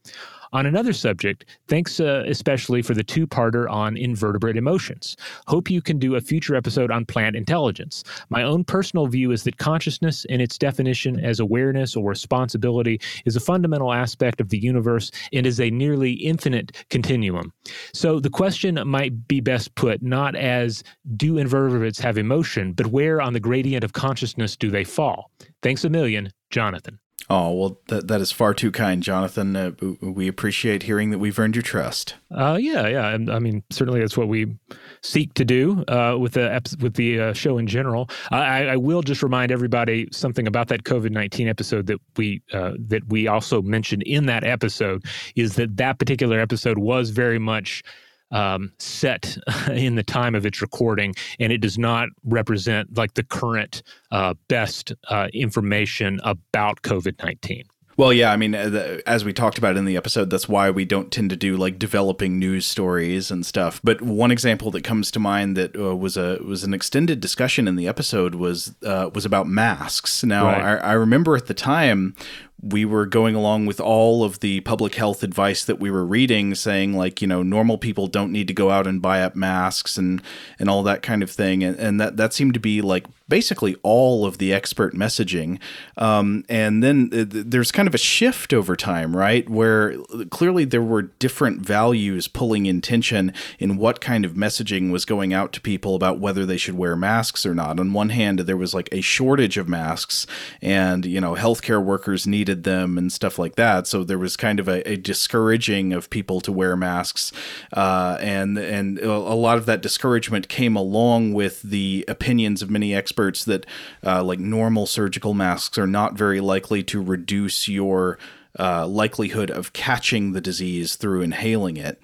On 0.54 0.66
another 0.66 0.94
subject, 0.94 1.46
thanks 1.68 2.00
uh, 2.00 2.24
especially 2.27 2.82
for 2.82 2.94
the 2.94 3.04
two 3.04 3.27
parter 3.27 3.70
on 3.70 3.98
invertebrate 3.98 4.58
emotions. 4.58 5.18
Hope 5.48 5.70
you 5.70 5.82
can 5.82 6.00
do 6.00 6.16
a 6.16 6.22
future 6.22 6.56
episode 6.56 6.92
on 6.92 7.06
plant 7.06 7.36
intelligence. 7.36 8.04
My 8.30 8.44
own 8.44 8.63
personal 8.63 9.08
view 9.08 9.32
is 9.32 9.44
that 9.44 9.58
consciousness, 9.58 10.25
in 10.25 10.42
its 10.42 10.58
definition 10.58 11.20
as 11.20 11.39
awareness 11.39 11.96
or 11.96 12.10
responsibility, 12.10 13.00
is 13.25 13.36
a 13.36 13.42
fundamental 13.42 13.94
aspect 13.94 14.39
of 14.39 14.50
the 14.50 14.58
universe 14.58 15.12
and 15.34 15.46
is 15.46 15.60
a 15.60 15.70
nearly 15.70 16.13
infinite 16.13 16.86
continuum. 16.89 17.51
So 17.94 18.20
the 18.20 18.30
question 18.30 18.80
might 18.86 19.27
be 19.27 19.42
best 19.42 19.75
put 19.75 20.01
not 20.01 20.36
as 20.36 20.84
do 21.16 21.38
invertebrates 21.38 22.00
have 22.00 22.18
emotion, 22.18 22.74
but 22.74 22.88
where 22.88 23.22
on 23.22 23.34
the 23.34 23.39
gradient 23.39 23.84
of 23.84 23.94
consciousness 23.94 24.56
do 24.56 24.70
they 24.70 24.84
fall? 24.84 25.32
Thanks 25.62 25.84
a 25.84 25.89
million, 25.89 26.32
Jonathan. 26.50 27.00
Oh, 27.30 27.52
well, 27.52 27.80
that, 27.88 28.08
that 28.08 28.22
is 28.22 28.32
far 28.32 28.54
too 28.54 28.72
kind, 28.72 29.04
Jonathan. 29.04 29.56
Uh, 29.56 29.72
we 30.02 30.30
appreciate 30.30 30.84
hearing 30.84 31.10
that 31.10 31.18
we've 31.18 31.38
earned 31.38 31.58
your 31.58 31.64
trust. 31.64 32.16
Uh, 32.32 32.58
yeah, 32.60 32.88
yeah. 32.88 33.08
I 33.34 33.40
mean, 33.40 33.64
certainly 33.70 34.00
that's 34.00 34.16
what 34.16 34.30
we 34.30 34.56
seek 35.02 35.34
to 35.34 35.44
do 35.44 35.84
uh, 35.90 36.16
with 36.18 36.34
the 36.34 36.78
with 36.80 36.94
the 36.94 37.20
uh, 37.20 37.34
show 37.34 37.58
in 37.58 37.68
general. 37.68 38.10
I, 38.32 38.68
I, 38.68 38.78
will 38.78 39.02
just 39.02 39.24
remind 39.24 39.52
everybody 39.52 40.08
something 40.12 40.48
about 40.48 40.70
that 40.70 40.84
COVID 40.84 41.12
nineteen 41.12 41.50
episode 41.50 41.88
that 41.88 42.00
we 42.16 42.42
uh, 42.54 42.74
that 42.88 43.08
we 43.10 43.28
also 43.28 43.62
mentioned 43.62 44.04
in 44.04 44.28
that 44.28 44.46
episode 44.46 45.04
is 45.36 45.56
that 45.56 45.76
that 45.78 46.00
particular 46.00 46.40
episode 46.40 46.78
was 46.78 47.10
very 47.10 47.40
much 47.40 47.84
um, 48.31 48.72
set 48.79 49.38
in 49.72 49.96
the 49.96 50.03
time 50.03 50.36
of 50.36 50.46
its 50.46 50.62
recording, 50.62 51.15
and 51.39 51.51
it 51.51 51.60
does 51.60 51.77
not 51.77 52.10
represent 52.24 52.98
like 52.98 53.13
the 53.13 53.24
current 53.24 53.84
uh, 54.12 54.34
best 54.48 54.93
uh, 55.10 55.27
information 55.34 56.19
about 56.24 56.81
COVID 56.81 57.24
19. 57.24 57.63
Well, 57.98 58.13
yeah, 58.13 58.31
I 58.31 58.38
mean, 58.38 58.53
uh, 58.53 59.00
as 59.07 59.25
we 59.25 59.34
talked 59.34 59.57
about 59.57 59.75
in 59.75 59.86
the 59.86 59.98
episode, 59.98 60.29
that's 60.29 60.48
why 60.48 60.69
we 60.69 60.86
don't 60.86 61.12
tend 61.12 61.31
to 61.31 61.36
do 61.36 61.57
like 61.57 61.79
developing 61.79 62.38
news 62.38 62.67
stories 62.67 63.31
and 63.31 63.43
stuff. 63.43 63.81
But 63.84 64.03
one 64.03 64.29
example 64.29 64.69
that 64.72 64.84
comes 64.84 65.10
to 65.12 65.19
mind 65.19 65.57
that 65.57 65.75
uh, 65.75 65.96
was 65.96 66.15
a 66.15 66.38
was 66.46 66.63
an 66.63 66.75
extended 66.75 67.19
discussion 67.19 67.67
in 67.67 67.75
the 67.75 67.88
episode 67.88 68.36
was 68.36 68.75
uh, 68.86 69.10
was 69.15 69.25
about 69.25 69.48
masks. 69.48 70.24
Now, 70.24 70.46
right. 70.46 70.77
I, 70.79 70.91
I 70.91 70.93
remember 70.93 71.36
at 71.36 71.48
the 71.48 71.55
time 71.55 72.15
we 72.62 72.86
were 72.86 73.06
going 73.06 73.36
along 73.36 73.68
with 73.68 73.80
all 73.80 74.24
of 74.24 74.40
the 74.40 74.62
public 74.62 74.96
health 74.96 75.22
advice 75.22 75.64
that 75.64 75.80
we 75.80 75.92
were 75.92 76.06
reading 76.06 76.56
saying 76.56 76.94
like 76.94 77.22
you 77.22 77.28
know 77.28 77.44
normal 77.44 77.78
people 77.78 78.08
don't 78.08 78.32
need 78.32 78.48
to 78.48 78.54
go 78.54 78.72
out 78.72 78.88
and 78.88 79.02
buy 79.02 79.22
up 79.22 79.36
masks 79.36 79.98
and 79.98 80.22
and 80.58 80.70
all 80.70 80.82
that 80.84 81.04
kind 81.04 81.22
of 81.22 81.30
thing. 81.30 81.64
And, 81.64 81.78
and 81.78 82.02
that 82.02 82.18
that 82.18 82.34
seemed 82.34 82.56
to 82.56 82.60
be 82.60 82.82
like 82.82 83.06
basically 83.30 83.76
all 83.84 84.26
of 84.26 84.38
the 84.38 84.54
expert 84.54 84.96
messaging. 84.96 85.60
Um, 85.98 86.46
and 86.48 86.82
then 86.82 87.10
there's 87.12 87.72
kind 87.72 87.88
of 87.88 87.94
a 87.94 88.00
shift 88.00 88.54
over 88.54 88.76
time 88.76 89.16
right? 89.16 89.48
Where 89.50 89.98
clearly 90.32 90.66
there 90.66 90.82
were 90.82 91.04
different 91.04 91.62
values 91.62 92.28
pulling 92.28 92.66
in 92.66 92.82
tension 92.82 93.34
in 93.60 93.78
what 93.78 94.02
kind 94.02 94.26
of 94.26 94.34
messaging 94.34 94.92
was 94.92 95.06
going 95.06 95.34
out 95.34 95.54
to 95.54 95.62
people 95.62 95.96
about 95.96 96.20
whether 96.20 96.46
they 96.46 96.58
should 96.58 96.78
wear 96.78 96.96
masks 96.96 97.46
or 97.46 97.54
not. 97.54 97.80
On 97.80 97.94
one 97.94 98.10
hand 98.10 98.40
there 98.40 98.58
was 98.58 98.74
like 98.74 98.90
a 98.92 99.02
shortage 99.02 99.58
of 99.58 99.70
masks 99.70 100.26
and 100.62 101.06
you 101.06 101.22
know 101.22 101.36
healthcare 101.36 101.84
workers 101.84 102.26
need 102.26 102.47
needed 102.48 102.63
them 102.63 102.98
and 102.98 103.12
stuff 103.12 103.38
like 103.38 103.56
that. 103.56 103.88
So 103.88 104.04
there 104.04 104.18
was 104.18 104.38
kind 104.38 104.60
of 104.60 104.68
a, 104.68 104.88
a 104.89 104.96
discouraging 104.96 105.94
of 105.94 106.10
people 106.10 106.42
to 106.42 106.51
wear 106.51 106.75
masks, 106.75 107.32
uh, 107.74 108.18
and 108.22 108.58
and 108.58 109.00
a 109.00 109.18
lot 109.18 109.58
of 109.58 109.66
that 109.66 109.82
discouragement 109.82 110.48
came 110.48 110.75
along 110.75 111.34
with 111.34 111.62
the 111.62 112.06
opinions 112.08 112.62
of 112.62 112.70
many 112.70 112.96
experts 112.96 113.44
that 113.46 113.66
uh, 114.06 114.24
like 114.24 114.39
normal 114.39 114.86
surgical 114.86 115.34
masks 115.34 115.77
are 115.77 115.88
not 115.88 116.13
very 116.13 116.39
likely 116.39 116.84
to 116.84 117.01
reduce 117.01 117.68
your 117.68 118.18
uh, 118.58 118.88
likelihood 118.88 119.51
of 119.51 119.74
catching 119.74 120.32
the 120.32 120.42
disease 120.42 120.96
through 120.96 121.22
inhaling 121.22 121.77
it 121.77 122.01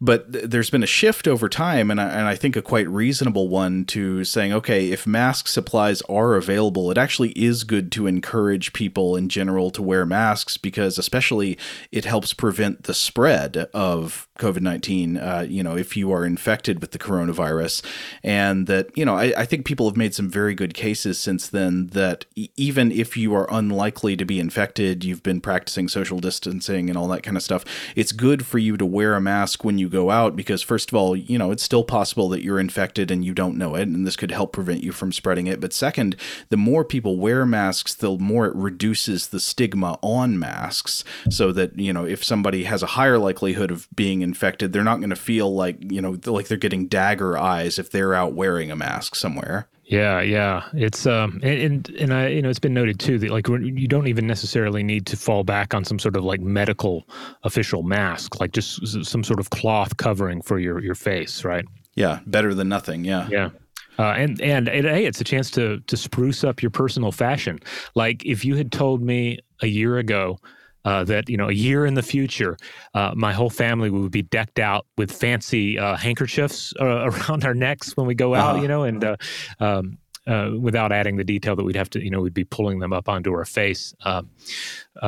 but 0.00 0.32
th- 0.32 0.46
there's 0.46 0.70
been 0.70 0.82
a 0.82 0.86
shift 0.86 1.26
over 1.26 1.48
time, 1.48 1.90
and 1.90 2.00
I, 2.00 2.08
and 2.08 2.28
I 2.28 2.34
think 2.34 2.56
a 2.56 2.62
quite 2.62 2.88
reasonable 2.88 3.48
one 3.48 3.84
to 3.86 4.24
saying, 4.24 4.52
okay, 4.52 4.90
if 4.90 5.06
mask 5.06 5.48
supplies 5.48 6.02
are 6.02 6.34
available, 6.34 6.90
it 6.90 6.98
actually 6.98 7.30
is 7.30 7.64
good 7.64 7.90
to 7.92 8.06
encourage 8.06 8.72
people 8.72 9.16
in 9.16 9.28
general 9.28 9.70
to 9.70 9.82
wear 9.82 10.04
masks 10.04 10.56
because, 10.56 10.98
especially, 10.98 11.58
it 11.90 12.04
helps 12.04 12.32
prevent 12.32 12.84
the 12.84 12.94
spread 12.94 13.56
of 13.72 14.25
COVID 14.38 14.60
19, 14.60 15.16
uh, 15.16 15.46
you 15.48 15.62
know, 15.62 15.76
if 15.76 15.96
you 15.96 16.12
are 16.12 16.24
infected 16.24 16.80
with 16.80 16.90
the 16.92 16.98
coronavirus. 16.98 17.82
And 18.22 18.66
that, 18.66 18.96
you 18.96 19.04
know, 19.04 19.16
I, 19.16 19.32
I, 19.36 19.46
think 19.46 19.64
people 19.64 19.88
have 19.88 19.96
made 19.96 20.14
some 20.14 20.28
very 20.28 20.54
good 20.54 20.74
cases 20.74 21.18
since 21.18 21.48
then 21.48 21.86
that 21.88 22.26
e- 22.34 22.50
even 22.56 22.92
if 22.92 23.16
you 23.16 23.34
are 23.34 23.48
unlikely 23.50 24.16
to 24.16 24.24
be 24.24 24.38
infected, 24.38 25.04
you've 25.04 25.22
been 25.22 25.40
practicing 25.40 25.88
social 25.88 26.18
distancing 26.18 26.90
and 26.90 26.98
all 26.98 27.08
that 27.08 27.22
kind 27.22 27.36
of 27.36 27.42
stuff, 27.42 27.64
it's 27.94 28.12
good 28.12 28.44
for 28.44 28.58
you 28.58 28.76
to 28.76 28.84
wear 28.84 29.14
a 29.14 29.20
mask 29.20 29.64
when 29.64 29.78
you 29.78 29.86
you 29.86 29.90
go 29.90 30.10
out 30.10 30.34
because 30.36 30.62
first 30.62 30.90
of 30.90 30.96
all, 30.96 31.16
you 31.16 31.38
know, 31.38 31.50
it's 31.50 31.62
still 31.62 31.84
possible 31.84 32.28
that 32.28 32.42
you're 32.42 32.58
infected 32.58 33.10
and 33.10 33.24
you 33.24 33.32
don't 33.32 33.56
know 33.56 33.74
it 33.74 33.88
and 33.88 34.06
this 34.06 34.16
could 34.16 34.32
help 34.32 34.52
prevent 34.52 34.82
you 34.82 34.92
from 34.92 35.12
spreading 35.12 35.46
it. 35.46 35.60
But 35.60 35.72
second, 35.72 36.16
the 36.48 36.56
more 36.56 36.84
people 36.84 37.16
wear 37.18 37.46
masks, 37.46 37.94
the 37.94 38.18
more 38.18 38.46
it 38.46 38.54
reduces 38.54 39.28
the 39.28 39.40
stigma 39.40 39.98
on 40.02 40.38
masks 40.38 41.04
so 41.30 41.52
that, 41.52 41.78
you 41.78 41.92
know, 41.92 42.04
if 42.04 42.24
somebody 42.24 42.64
has 42.64 42.82
a 42.82 42.86
higher 42.98 43.18
likelihood 43.18 43.70
of 43.70 43.88
being 43.94 44.22
infected, 44.26 44.72
they're 44.72 44.84
not 44.84 44.98
going 44.98 45.10
to 45.10 45.16
feel 45.16 45.54
like, 45.54 45.78
you 45.90 46.02
know, 46.02 46.18
like 46.26 46.48
they're 46.48 46.58
getting 46.58 46.88
dagger 46.88 47.38
eyes 47.38 47.78
if 47.78 47.90
they're 47.90 48.12
out 48.12 48.34
wearing 48.34 48.70
a 48.70 48.76
mask 48.76 49.14
somewhere. 49.14 49.68
Yeah, 49.84 50.20
yeah, 50.20 50.64
it's 50.74 51.06
um, 51.06 51.38
and 51.44 51.88
and 51.90 52.12
I, 52.12 52.26
you 52.26 52.42
know, 52.42 52.50
it's 52.50 52.58
been 52.58 52.74
noted 52.74 52.98
too 52.98 53.20
that 53.20 53.30
like 53.30 53.46
you 53.46 53.86
don't 53.86 54.08
even 54.08 54.26
necessarily 54.26 54.82
need 54.82 55.06
to 55.06 55.16
fall 55.16 55.44
back 55.44 55.74
on 55.74 55.84
some 55.84 56.00
sort 56.00 56.16
of 56.16 56.24
like 56.24 56.40
medical 56.40 57.06
official 57.44 57.84
mask, 57.84 58.40
like 58.40 58.50
just 58.50 58.84
some 59.06 59.22
sort 59.22 59.38
of 59.38 59.50
cloth 59.50 59.96
covering 59.96 60.42
for 60.42 60.58
your 60.58 60.82
your 60.82 60.96
face, 60.96 61.44
right? 61.44 61.64
Yeah, 61.94 62.18
better 62.26 62.52
than 62.52 62.68
nothing. 62.68 63.04
Yeah, 63.04 63.28
yeah. 63.30 63.50
Uh, 63.96 64.12
and, 64.16 64.40
and 64.40 64.68
and 64.68 64.86
hey, 64.86 65.06
it's 65.06 65.20
a 65.20 65.24
chance 65.24 65.52
to 65.52 65.78
to 65.86 65.96
spruce 65.96 66.42
up 66.42 66.62
your 66.62 66.70
personal 66.70 67.12
fashion. 67.12 67.60
Like 67.94 68.26
if 68.26 68.44
you 68.44 68.56
had 68.56 68.72
told 68.72 69.02
me 69.02 69.38
a 69.62 69.68
year 69.68 69.98
ago 69.98 70.40
uh, 70.86 71.02
that 71.04 71.28
you 71.28 71.36
know 71.36 71.48
a 71.48 71.52
year 71.52 71.84
in 71.84 71.94
the 71.94 72.02
future, 72.02 72.56
uh, 72.94 73.12
my 73.14 73.32
whole 73.32 73.50
family 73.50 73.90
would 73.90 74.12
be 74.12 74.22
decked 74.22 74.58
out 74.58 74.86
with 74.96 75.10
fancy 75.10 75.78
uh, 75.78 75.96
handkerchiefs 75.96 76.72
uh, 76.80 77.10
around 77.10 77.44
our 77.44 77.54
necks 77.54 77.96
when 77.96 78.06
we 78.06 78.14
go 78.14 78.34
out, 78.34 78.54
uh-huh. 78.54 78.62
you 78.62 78.68
know, 78.68 78.84
and 78.84 79.04
uh, 79.04 79.16
um, 79.58 79.98
uh, 80.28 80.50
without 80.58 80.92
adding 80.92 81.16
the 81.16 81.24
detail 81.24 81.54
that 81.56 81.64
we'd 81.64 81.76
have 81.76 81.90
to, 81.90 82.02
you 82.02 82.10
know, 82.10 82.20
we'd 82.20 82.34
be 82.34 82.44
pulling 82.44 82.78
them 82.78 82.92
up 82.92 83.08
onto 83.08 83.32
our 83.32 83.44
face 83.44 83.94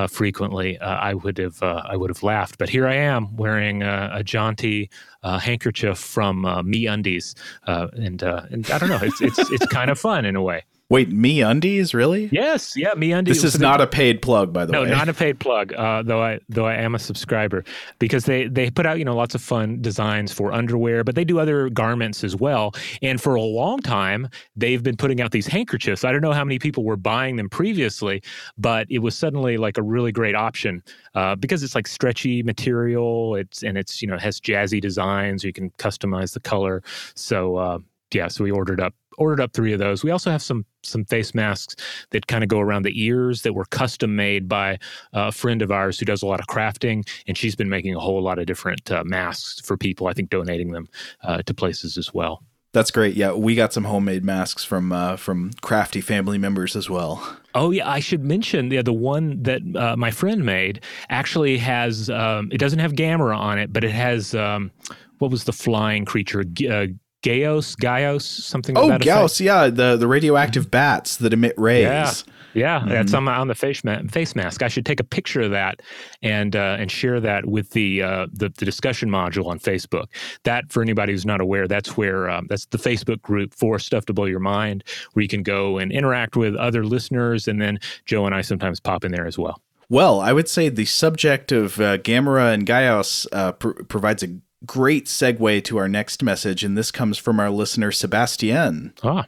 frequently. 0.09 0.79
I 0.81 1.15
would 1.15 1.39
have 1.39 1.63
I 1.63 1.97
would 1.97 2.11
have 2.11 2.23
laughed, 2.23 2.59
but 2.59 2.69
here 2.69 2.87
I 2.87 2.95
am 2.95 3.37
wearing 3.37 3.83
a 3.83 4.23
jaunty 4.25 4.91
handkerchief 5.23 5.99
from 5.99 6.45
Me 6.69 6.87
Undies, 6.87 7.35
and 7.67 8.23
and 8.23 8.71
I 8.71 8.79
don't 8.79 8.89
know, 8.89 9.01
it's 9.03 9.21
it's 9.21 9.39
it's 9.51 9.67
kind 9.67 9.91
of 9.91 9.99
fun 9.99 10.25
in 10.25 10.35
a 10.35 10.43
way. 10.43 10.65
Wait, 10.91 11.11
Me 11.11 11.43
Undies, 11.43 11.93
really? 11.93 12.31
Yes, 12.33 12.75
yeah, 12.75 12.95
Me 12.97 13.13
Undies. 13.13 13.43
This 13.43 13.55
is 13.55 13.61
not 13.61 13.83
a 13.83 13.87
paid 13.87 14.23
plug, 14.23 14.55
by 14.55 14.65
the 14.65 14.73
no, 14.73 14.83
way. 14.83 14.89
No, 14.89 14.97
not 14.97 15.11
a 15.11 15.13
paid 15.13 15.39
plug. 15.39 15.75
Uh, 15.75 16.03
though 16.03 16.23
I 16.23 16.41
though 16.49 16.65
I 16.65 16.77
am 16.77 16.95
a 16.95 16.99
subscriber 16.99 17.63
because 17.99 18.25
they 18.25 18.49
they 18.49 18.71
put 18.71 18.87
out 18.87 18.99
you 18.99 19.05
know 19.05 19.15
lots 19.15 19.35
of 19.35 19.43
fun 19.43 19.83
designs 19.83 20.33
for 20.33 20.51
underwear, 20.51 21.05
but 21.05 21.15
they 21.15 21.25
do 21.25 21.39
other 21.39 21.69
garments 21.69 22.25
as 22.25 22.35
well. 22.37 22.73
And 23.03 23.21
for 23.21 23.35
a 23.35 23.43
long 23.43 23.81
time, 23.81 24.31
they've 24.57 24.83
been 24.83 24.97
putting 24.97 25.21
out 25.21 25.31
these 25.31 25.47
handkerchiefs. 25.47 26.05
I 26.05 26.13
don't 26.13 26.23
know 26.23 26.33
how 26.33 26.45
many 26.45 26.59
people 26.59 26.85
were 26.85 26.97
buying 26.97 27.37
them 27.37 27.51
previously, 27.51 28.23
but 28.57 28.87
it 28.91 29.01
was 29.01 29.15
suddenly 29.15 29.59
like 29.59 29.77
a 29.77 29.83
really 29.83 30.11
great 30.11 30.35
option 30.35 30.83
uh, 31.15 31.37
because 31.37 31.63
it's 31.63 31.75
like 31.75 31.87
stretchy 31.87 32.43
material. 32.43 33.35
It's 33.35 33.63
and 33.63 33.77
it's 33.77 34.01
you 34.01 34.09
know 34.09 34.17
has 34.17 34.41
jazzy 34.41 34.81
designs. 34.81 35.45
You 35.45 35.53
can 35.53 35.69
customize 35.73 36.33
the 36.33 36.41
color. 36.41 36.83
So. 37.15 37.57
Uh, 37.57 37.79
yeah, 38.15 38.29
so 38.29 38.43
we 38.43 38.51
ordered 38.51 38.81
up 38.81 38.95
ordered 39.19 39.41
up 39.41 39.53
three 39.53 39.73
of 39.73 39.79
those. 39.79 40.03
We 40.03 40.11
also 40.11 40.31
have 40.31 40.43
some 40.43 40.65
some 40.83 41.05
face 41.05 41.35
masks 41.35 41.77
that 42.11 42.27
kind 42.27 42.43
of 42.43 42.49
go 42.49 42.61
around 42.61 42.85
the 42.85 43.03
ears 43.03 43.43
that 43.43 43.53
were 43.53 43.67
custom 43.67 44.17
made 44.17 44.49
by 44.49 44.79
a 45.13 45.31
friend 45.31 45.61
of 45.61 45.71
ours 45.71 45.99
who 45.99 46.07
does 46.07 46.23
a 46.23 46.27
lot 46.27 46.41
of 46.41 46.47
crafting, 46.47 47.07
and 47.27 47.37
she's 47.37 47.57
been 47.57 47.69
making 47.69 47.95
a 47.95 48.01
whole 48.01 48.23
lot 48.23 48.39
of 48.39 48.47
different 48.47 48.91
uh, 48.91 49.05
masks 49.05 49.61
for 49.61 49.77
people. 49.77 50.07
I 50.07 50.13
think 50.15 50.31
donating 50.31 50.73
them 50.73 50.89
uh, 51.23 51.43
to 51.43 51.55
places 51.55 51.99
as 51.99 52.15
well. 52.15 52.43
That's 52.73 52.91
great. 52.91 53.17
Yeah, 53.17 53.33
we 53.33 53.55
got 53.55 53.73
some 53.73 53.85
homemade 53.85 54.25
masks 54.25 54.63
from 54.63 54.93
uh, 54.93 55.17
from 55.17 55.53
crafty 55.63 56.01
family 56.01 56.39
members 56.39 56.77
as 56.77 56.91
well. 56.91 57.37
Oh 57.55 57.71
yeah, 57.71 57.91
I 57.91 58.01
should 58.01 58.25
mention 58.25 58.71
yeah, 58.71 58.83
the 58.83 58.93
one 58.93 59.43
that 59.43 59.63
uh, 59.75 59.97
my 59.97 60.11
friend 60.11 60.45
made 60.45 60.85
actually 61.09 61.57
has 61.59 62.11
um, 62.11 62.51
it 62.53 62.59
doesn't 62.59 62.79
have 62.79 62.93
Gamera 62.93 63.37
on 63.37 63.59
it, 63.59 63.73
but 63.73 63.85
it 63.85 63.91
has 63.91 64.35
um, 64.35 64.71
what 65.19 65.31
was 65.31 65.45
the 65.45 65.53
flying 65.53 66.05
creature? 66.05 66.45
Uh, 66.71 66.87
Gyaos, 67.23 67.75
Gyaos, 67.77 68.23
something. 68.23 68.79
Oh, 68.79 68.91
Gyaos, 68.91 69.41
yeah, 69.41 69.69
the 69.69 69.97
the 69.97 70.07
radioactive 70.07 70.71
bats 70.71 71.17
that 71.17 71.33
emit 71.33 71.55
rays. 71.57 71.83
Yeah, 71.83 72.13
yeah, 72.55 72.81
mm-hmm. 72.81 72.89
that's 72.91 73.13
on, 73.13 73.27
on 73.27 73.49
the 73.49 73.55
face, 73.55 73.83
ma- 73.83 74.03
face 74.09 74.37
mask. 74.37 74.63
I 74.63 74.69
should 74.69 74.87
take 74.87 75.01
a 75.01 75.05
picture 75.05 75.41
of 75.41 75.51
that 75.51 75.81
and 76.23 76.55
uh, 76.55 76.77
and 76.79 76.91
share 76.91 77.21
that 77.21 77.47
with 77.47 77.71
the, 77.71 78.03
uh, 78.03 78.27
the, 78.33 78.51
the 78.51 78.65
discussion 78.65 79.11
module 79.11 79.47
on 79.47 79.59
Facebook. 79.59 80.07
That 80.45 80.71
for 80.71 80.81
anybody 80.81 81.13
who's 81.13 81.27
not 81.27 81.41
aware, 81.41 81.67
that's 81.67 81.97
where 81.97 82.31
um, 82.31 82.47
that's 82.49 82.67
the 82.67 82.79
Facebook 82.79 83.21
group 83.21 83.53
for 83.53 83.79
Stuff 83.79 84.07
to 84.07 84.13
Blow 84.13 84.27
Your 84.27 84.41
Mind, 84.41 84.85
where 85.13 85.23
you 85.23 85.29
can 85.29 85.43
go 85.43 85.79
and 85.79 85.91
interact 85.91 86.37
with 86.37 86.55
other 86.55 86.85
listeners, 86.85 87.49
and 87.49 87.61
then 87.61 87.81
Joe 88.05 88.27
and 88.27 88.35
I 88.35 88.43
sometimes 88.43 88.79
pop 88.79 89.05
in 89.05 89.11
there 89.13 89.27
as 89.27 89.37
well. 89.37 89.61
Well, 89.91 90.21
I 90.21 90.33
would 90.33 90.49
say 90.49 90.69
the 90.69 90.85
subject 90.85 91.51
of 91.51 91.81
uh, 91.81 91.97
Gamera 91.99 92.53
and 92.53 92.67
Gyaos 92.67 93.27
uh, 93.33 93.53
pr- 93.53 93.83
provides 93.85 94.23
a 94.23 94.29
great 94.67 95.07
segue 95.07 95.65
to 95.65 95.79
our 95.79 95.89
next 95.89 96.23
message, 96.23 96.65
and 96.65 96.77
this 96.77 96.91
comes 96.91 97.19
from 97.19 97.41
our 97.41 97.51
listener, 97.51 97.93
Sebastien. 97.93 98.93
Ah. 99.03 99.27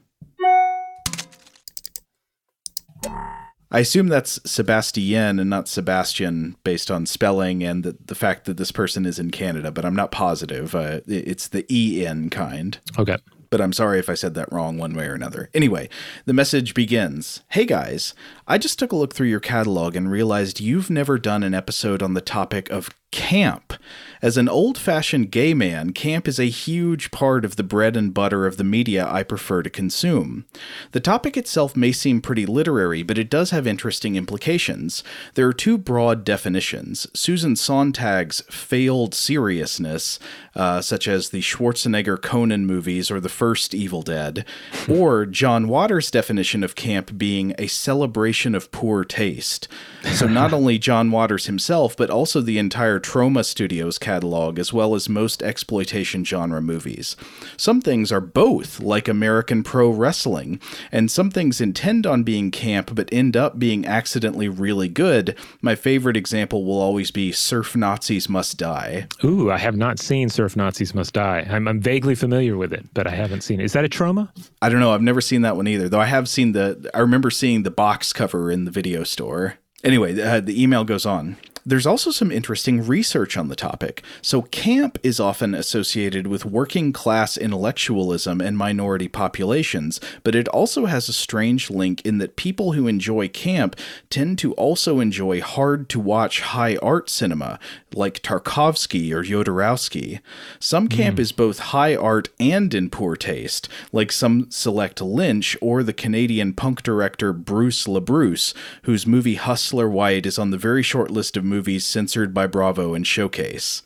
I 3.72 3.78
assume 3.78 4.08
that's 4.08 4.40
Sebastien 4.44 5.38
and 5.38 5.48
not 5.48 5.68
Sebastian 5.68 6.56
based 6.64 6.90
on 6.90 7.06
spelling 7.06 7.62
and 7.62 7.84
the, 7.84 7.96
the 8.04 8.16
fact 8.16 8.44
that 8.46 8.56
this 8.56 8.72
person 8.72 9.06
is 9.06 9.20
in 9.20 9.30
Canada, 9.30 9.70
but 9.70 9.84
I'm 9.84 9.94
not 9.94 10.10
positive. 10.10 10.74
Uh, 10.74 11.00
it's 11.06 11.46
the 11.46 11.64
EN 11.70 12.30
kind. 12.30 12.78
Okay. 12.98 13.16
But 13.48 13.60
I'm 13.60 13.72
sorry 13.72 13.98
if 13.98 14.08
I 14.08 14.14
said 14.14 14.34
that 14.34 14.52
wrong 14.52 14.76
one 14.76 14.94
way 14.94 15.06
or 15.06 15.14
another. 15.14 15.50
Anyway, 15.54 15.88
the 16.24 16.32
message 16.32 16.74
begins 16.74 17.42
Hey 17.50 17.64
guys, 17.64 18.14
I 18.46 18.58
just 18.58 18.78
took 18.78 18.92
a 18.92 18.96
look 18.96 19.14
through 19.14 19.28
your 19.28 19.40
catalog 19.40 19.94
and 19.94 20.10
realized 20.10 20.60
you've 20.60 20.90
never 20.90 21.18
done 21.18 21.42
an 21.44 21.54
episode 21.54 22.02
on 22.02 22.14
the 22.14 22.20
topic 22.20 22.70
of 22.70 22.90
camp. 23.12 23.74
As 24.22 24.36
an 24.36 24.50
old 24.50 24.76
fashioned 24.76 25.30
gay 25.30 25.54
man, 25.54 25.92
camp 25.94 26.28
is 26.28 26.38
a 26.38 26.44
huge 26.44 27.10
part 27.10 27.42
of 27.42 27.56
the 27.56 27.62
bread 27.62 27.96
and 27.96 28.12
butter 28.12 28.46
of 28.46 28.58
the 28.58 28.64
media 28.64 29.08
I 29.10 29.22
prefer 29.22 29.62
to 29.62 29.70
consume. 29.70 30.44
The 30.92 31.00
topic 31.00 31.38
itself 31.38 31.74
may 31.74 31.90
seem 31.90 32.20
pretty 32.20 32.44
literary, 32.44 33.02
but 33.02 33.16
it 33.16 33.30
does 33.30 33.50
have 33.50 33.66
interesting 33.66 34.16
implications. 34.16 35.02
There 35.34 35.46
are 35.46 35.54
two 35.54 35.78
broad 35.78 36.24
definitions 36.24 37.06
Susan 37.14 37.54
Sontag's 37.54 38.42
failed 38.50 39.14
seriousness, 39.14 40.18
uh, 40.54 40.82
such 40.82 41.08
as 41.08 41.30
the 41.30 41.40
Schwarzenegger 41.40 42.20
Conan 42.20 42.66
movies 42.66 43.10
or 43.10 43.20
the 43.20 43.30
first 43.30 43.74
Evil 43.74 44.02
Dead, 44.02 44.44
or 44.88 45.24
John 45.24 45.66
Waters' 45.66 46.10
definition 46.10 46.62
of 46.62 46.74
camp 46.74 47.16
being 47.16 47.54
a 47.58 47.68
celebration 47.68 48.54
of 48.54 48.70
poor 48.70 49.02
taste. 49.02 49.66
So, 50.12 50.26
not 50.26 50.52
only 50.60 50.78
John 50.78 51.10
Waters 51.10 51.46
himself, 51.46 51.96
but 51.96 52.10
also 52.10 52.42
the 52.42 52.58
entire 52.58 53.00
Troma 53.00 53.46
Studios 53.46 53.98
catalog, 54.10 54.58
as 54.58 54.72
well 54.72 54.96
as 54.96 55.08
most 55.08 55.40
exploitation 55.40 56.24
genre 56.24 56.60
movies. 56.60 57.16
Some 57.56 57.80
things 57.80 58.10
are 58.10 58.20
both, 58.20 58.80
like 58.80 59.06
American 59.06 59.62
Pro 59.62 59.88
Wrestling, 59.88 60.60
and 60.90 61.08
some 61.08 61.30
things 61.30 61.60
intend 61.60 62.06
on 62.06 62.24
being 62.24 62.50
camp 62.50 62.90
but 62.92 63.08
end 63.12 63.36
up 63.36 63.60
being 63.60 63.86
accidentally 63.86 64.48
really 64.48 64.88
good. 64.88 65.36
My 65.62 65.76
favorite 65.76 66.16
example 66.16 66.64
will 66.64 66.80
always 66.80 67.12
be 67.12 67.30
Surf 67.30 67.76
Nazis 67.76 68.28
Must 68.28 68.58
Die. 68.58 69.06
Ooh, 69.22 69.48
I 69.50 69.58
have 69.58 69.76
not 69.76 70.00
seen 70.00 70.28
Surf 70.28 70.56
Nazis 70.56 70.92
Must 70.92 71.12
Die. 71.14 71.46
I'm, 71.48 71.68
I'm 71.68 71.80
vaguely 71.80 72.16
familiar 72.16 72.56
with 72.56 72.72
it, 72.72 72.86
but 72.92 73.06
I 73.06 73.10
haven't 73.10 73.42
seen 73.42 73.60
it. 73.60 73.64
Is 73.64 73.74
that 73.74 73.84
a 73.84 73.88
Troma? 73.88 74.28
I 74.60 74.68
don't 74.68 74.80
know. 74.80 74.92
I've 74.92 75.02
never 75.02 75.20
seen 75.20 75.42
that 75.42 75.56
one 75.56 75.68
either, 75.68 75.88
though 75.88 76.00
I 76.00 76.06
have 76.06 76.28
seen 76.28 76.50
the. 76.50 76.90
I 76.94 76.98
remember 76.98 77.30
seeing 77.30 77.62
the 77.62 77.70
box 77.70 78.12
cover 78.12 78.50
in 78.50 78.64
the 78.64 78.72
video 78.72 79.04
store. 79.04 79.58
Anyway, 79.84 80.20
uh, 80.20 80.40
the 80.40 80.60
email 80.60 80.84
goes 80.84 81.06
on. 81.06 81.36
There's 81.64 81.86
also 81.86 82.10
some 82.10 82.32
interesting 82.32 82.86
research 82.86 83.36
on 83.36 83.48
the 83.48 83.56
topic. 83.56 84.02
So, 84.22 84.42
camp 84.42 84.98
is 85.02 85.20
often 85.20 85.54
associated 85.54 86.26
with 86.26 86.44
working 86.44 86.92
class 86.92 87.36
intellectualism 87.36 88.40
and 88.40 88.56
minority 88.56 89.08
populations, 89.08 90.00
but 90.24 90.34
it 90.34 90.48
also 90.48 90.86
has 90.86 91.08
a 91.08 91.12
strange 91.12 91.70
link 91.70 92.04
in 92.04 92.18
that 92.18 92.36
people 92.36 92.72
who 92.72 92.86
enjoy 92.86 93.28
camp 93.28 93.76
tend 94.08 94.38
to 94.38 94.52
also 94.54 95.00
enjoy 95.00 95.40
hard 95.40 95.88
to 95.90 96.00
watch 96.00 96.40
high 96.40 96.76
art 96.76 97.10
cinema, 97.10 97.58
like 97.94 98.22
Tarkovsky 98.22 99.12
or 99.12 99.22
Jodorowsky. 99.22 100.20
Some 100.58 100.88
camp 100.88 101.18
mm. 101.18 101.20
is 101.20 101.32
both 101.32 101.58
high 101.58 101.94
art 101.94 102.28
and 102.38 102.72
in 102.72 102.90
poor 102.90 103.16
taste, 103.16 103.68
like 103.92 104.12
some 104.12 104.50
select 104.50 105.00
Lynch 105.00 105.56
or 105.60 105.82
the 105.82 105.92
Canadian 105.92 106.54
punk 106.54 106.82
director 106.82 107.32
Bruce 107.32 107.86
LaBruce, 107.86 108.54
whose 108.82 109.06
movie 109.06 109.34
Hustler 109.34 109.88
White 109.88 110.26
is 110.26 110.38
on 110.38 110.50
the 110.50 110.58
very 110.58 110.82
short 110.82 111.10
list 111.10 111.36
of 111.36 111.44
movies 111.50 111.84
censored 111.84 112.32
by 112.32 112.46
Bravo 112.46 112.94
and 112.94 113.06
Showcase. 113.06 113.82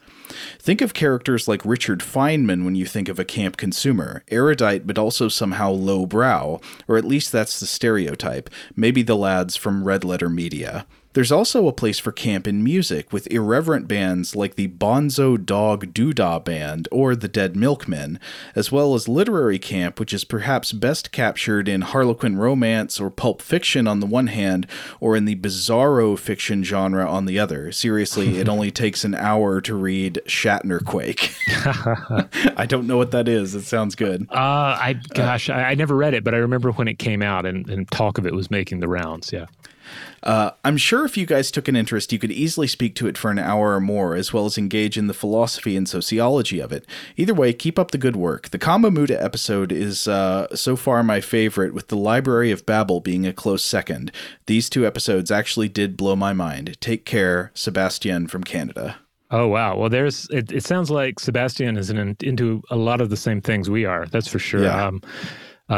Think 0.58 0.80
of 0.80 0.94
characters 0.94 1.48
like 1.48 1.64
Richard 1.64 2.00
Feynman 2.00 2.64
when 2.64 2.74
you 2.74 2.86
think 2.86 3.08
of 3.08 3.18
a 3.18 3.24
camp 3.24 3.56
consumer, 3.56 4.22
erudite 4.30 4.86
but 4.86 4.98
also 4.98 5.28
somehow 5.28 5.70
lowbrow, 5.70 6.60
or 6.86 6.96
at 6.96 7.04
least 7.04 7.32
that's 7.32 7.58
the 7.58 7.66
stereotype, 7.66 8.48
maybe 8.76 9.02
the 9.02 9.16
lads 9.16 9.56
from 9.56 9.84
Red 9.84 10.04
Letter 10.04 10.30
Media. 10.30 10.86
There's 11.14 11.30
also 11.30 11.68
a 11.68 11.72
place 11.72 12.00
for 12.00 12.10
camp 12.10 12.48
in 12.48 12.64
music 12.64 13.12
with 13.12 13.28
irreverent 13.28 13.86
bands 13.86 14.34
like 14.34 14.56
the 14.56 14.66
Bonzo 14.66 15.36
Dog 15.36 15.94
Doodah 15.94 16.44
Band 16.44 16.88
or 16.90 17.14
the 17.14 17.28
Dead 17.28 17.54
Milkmen, 17.54 18.18
as 18.56 18.72
well 18.72 18.94
as 18.94 19.08
literary 19.08 19.60
camp, 19.60 20.00
which 20.00 20.12
is 20.12 20.24
perhaps 20.24 20.72
best 20.72 21.12
captured 21.12 21.68
in 21.68 21.82
Harlequin 21.82 22.36
romance 22.36 23.00
or 23.00 23.10
pulp 23.10 23.42
fiction 23.42 23.86
on 23.86 24.00
the 24.00 24.06
one 24.06 24.26
hand, 24.26 24.66
or 24.98 25.14
in 25.14 25.24
the 25.24 25.36
bizarro 25.36 26.18
fiction 26.18 26.64
genre 26.64 27.08
on 27.08 27.26
the 27.26 27.38
other. 27.38 27.70
Seriously, 27.70 28.38
it 28.38 28.48
only 28.48 28.70
takes 28.72 29.04
an 29.04 29.14
hour 29.14 29.60
to 29.60 29.74
read 29.76 30.20
Shatner 30.26 30.84
Quake. 30.84 31.32
I 32.58 32.66
don't 32.66 32.88
know 32.88 32.96
what 32.96 33.12
that 33.12 33.28
is. 33.28 33.54
It 33.54 33.62
sounds 33.62 33.94
good. 33.94 34.26
Uh, 34.32 34.34
I 34.80 35.00
gosh, 35.14 35.48
I, 35.48 35.70
I 35.70 35.74
never 35.74 35.94
read 35.94 36.14
it, 36.14 36.24
but 36.24 36.34
I 36.34 36.38
remember 36.38 36.72
when 36.72 36.88
it 36.88 36.98
came 36.98 37.22
out 37.22 37.46
and, 37.46 37.70
and 37.70 37.88
talk 37.92 38.18
of 38.18 38.26
it 38.26 38.34
was 38.34 38.50
making 38.50 38.80
the 38.80 38.88
rounds. 38.88 39.32
Yeah. 39.32 39.46
Uh, 40.24 40.52
I'm 40.64 40.78
sure 40.78 41.04
if 41.04 41.18
you 41.18 41.26
guys 41.26 41.50
took 41.50 41.68
an 41.68 41.76
interest, 41.76 42.10
you 42.10 42.18
could 42.18 42.32
easily 42.32 42.66
speak 42.66 42.94
to 42.96 43.06
it 43.06 43.18
for 43.18 43.30
an 43.30 43.38
hour 43.38 43.74
or 43.74 43.80
more, 43.80 44.16
as 44.16 44.32
well 44.32 44.46
as 44.46 44.56
engage 44.56 44.96
in 44.96 45.06
the 45.06 45.14
philosophy 45.14 45.76
and 45.76 45.86
sociology 45.86 46.60
of 46.60 46.72
it. 46.72 46.86
Either 47.18 47.34
way, 47.34 47.52
keep 47.52 47.78
up 47.78 47.90
the 47.90 47.98
good 47.98 48.16
work. 48.16 48.48
The 48.48 48.58
Kama 48.58 48.90
Muda 48.90 49.22
episode 49.22 49.70
is 49.70 50.08
uh, 50.08 50.54
so 50.56 50.76
far 50.76 51.02
my 51.02 51.20
favorite, 51.20 51.74
with 51.74 51.88
the 51.88 51.96
Library 51.96 52.50
of 52.50 52.64
Babel 52.64 53.00
being 53.00 53.26
a 53.26 53.34
close 53.34 53.62
second. 53.62 54.10
These 54.46 54.70
two 54.70 54.86
episodes 54.86 55.30
actually 55.30 55.68
did 55.68 55.96
blow 55.96 56.16
my 56.16 56.32
mind. 56.32 56.80
Take 56.80 57.04
care, 57.04 57.52
Sebastian 57.54 58.26
from 58.26 58.44
Canada. 58.44 58.96
Oh 59.30 59.48
wow! 59.48 59.76
Well, 59.76 59.88
there's. 59.90 60.28
It, 60.30 60.52
it 60.52 60.64
sounds 60.64 60.90
like 60.90 61.18
Sebastian 61.18 61.76
is 61.76 61.90
in, 61.90 62.16
into 62.22 62.62
a 62.70 62.76
lot 62.76 63.00
of 63.00 63.10
the 63.10 63.16
same 63.16 63.40
things 63.40 63.68
we 63.68 63.84
are. 63.84 64.06
That's 64.06 64.28
for 64.28 64.38
sure. 64.38 64.62
Yeah. 64.62 64.86
Um, 64.86 65.02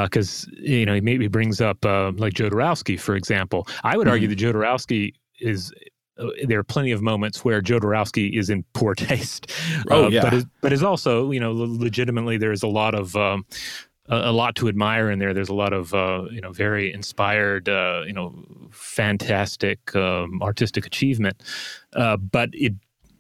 because 0.05 0.47
uh, 0.49 0.57
you 0.61 0.87
know 0.87 0.95
he 0.95 1.01
maybe 1.01 1.29
brings 1.29 1.61
up 1.61 1.85
uh, 1.85 2.13
like 2.17 2.35
Jodorowsky, 2.35 2.99
for 2.99 3.17
example. 3.17 3.67
I 3.85 3.97
would 3.97 4.09
argue 4.09 4.29
mm. 4.29 4.31
that 4.31 4.39
Jodorowsky 4.39 5.15
is. 5.41 5.73
Uh, 6.19 6.29
there 6.47 6.59
are 6.59 6.65
plenty 6.65 6.93
of 6.93 7.03
moments 7.03 7.45
where 7.45 7.61
Jodorowsky 7.61 8.39
is 8.39 8.49
in 8.49 8.65
poor 8.73 8.95
taste. 8.95 9.53
Oh 9.91 10.07
uh, 10.07 10.09
yeah, 10.09 10.23
but 10.23 10.35
is, 10.35 10.47
but 10.63 10.73
is 10.73 10.83
also 10.83 11.31
you 11.31 11.41
know 11.41 11.53
legitimately 11.53 12.39
there 12.39 12.53
is 12.53 12.63
a 12.63 12.69
lot 12.69 12.95
of 12.95 13.15
um, 13.17 13.45
a, 14.09 14.17
a, 14.17 14.33
lot 14.33 14.55
to 14.57 14.69
admire 14.69 15.11
in 15.11 15.19
there. 15.19 15.35
There's 15.35 15.51
a 15.51 15.55
lot 15.55 15.73
of 15.73 15.93
uh, 15.93 16.25
you 16.31 16.41
know 16.41 16.53
very 16.53 16.93
inspired 16.93 17.69
uh, 17.69 18.03
you 18.07 18.13
know 18.13 18.35
fantastic 18.71 19.95
um, 19.95 20.43
artistic 20.43 20.87
achievement, 20.87 21.43
but 21.93 22.51
it 22.53 22.75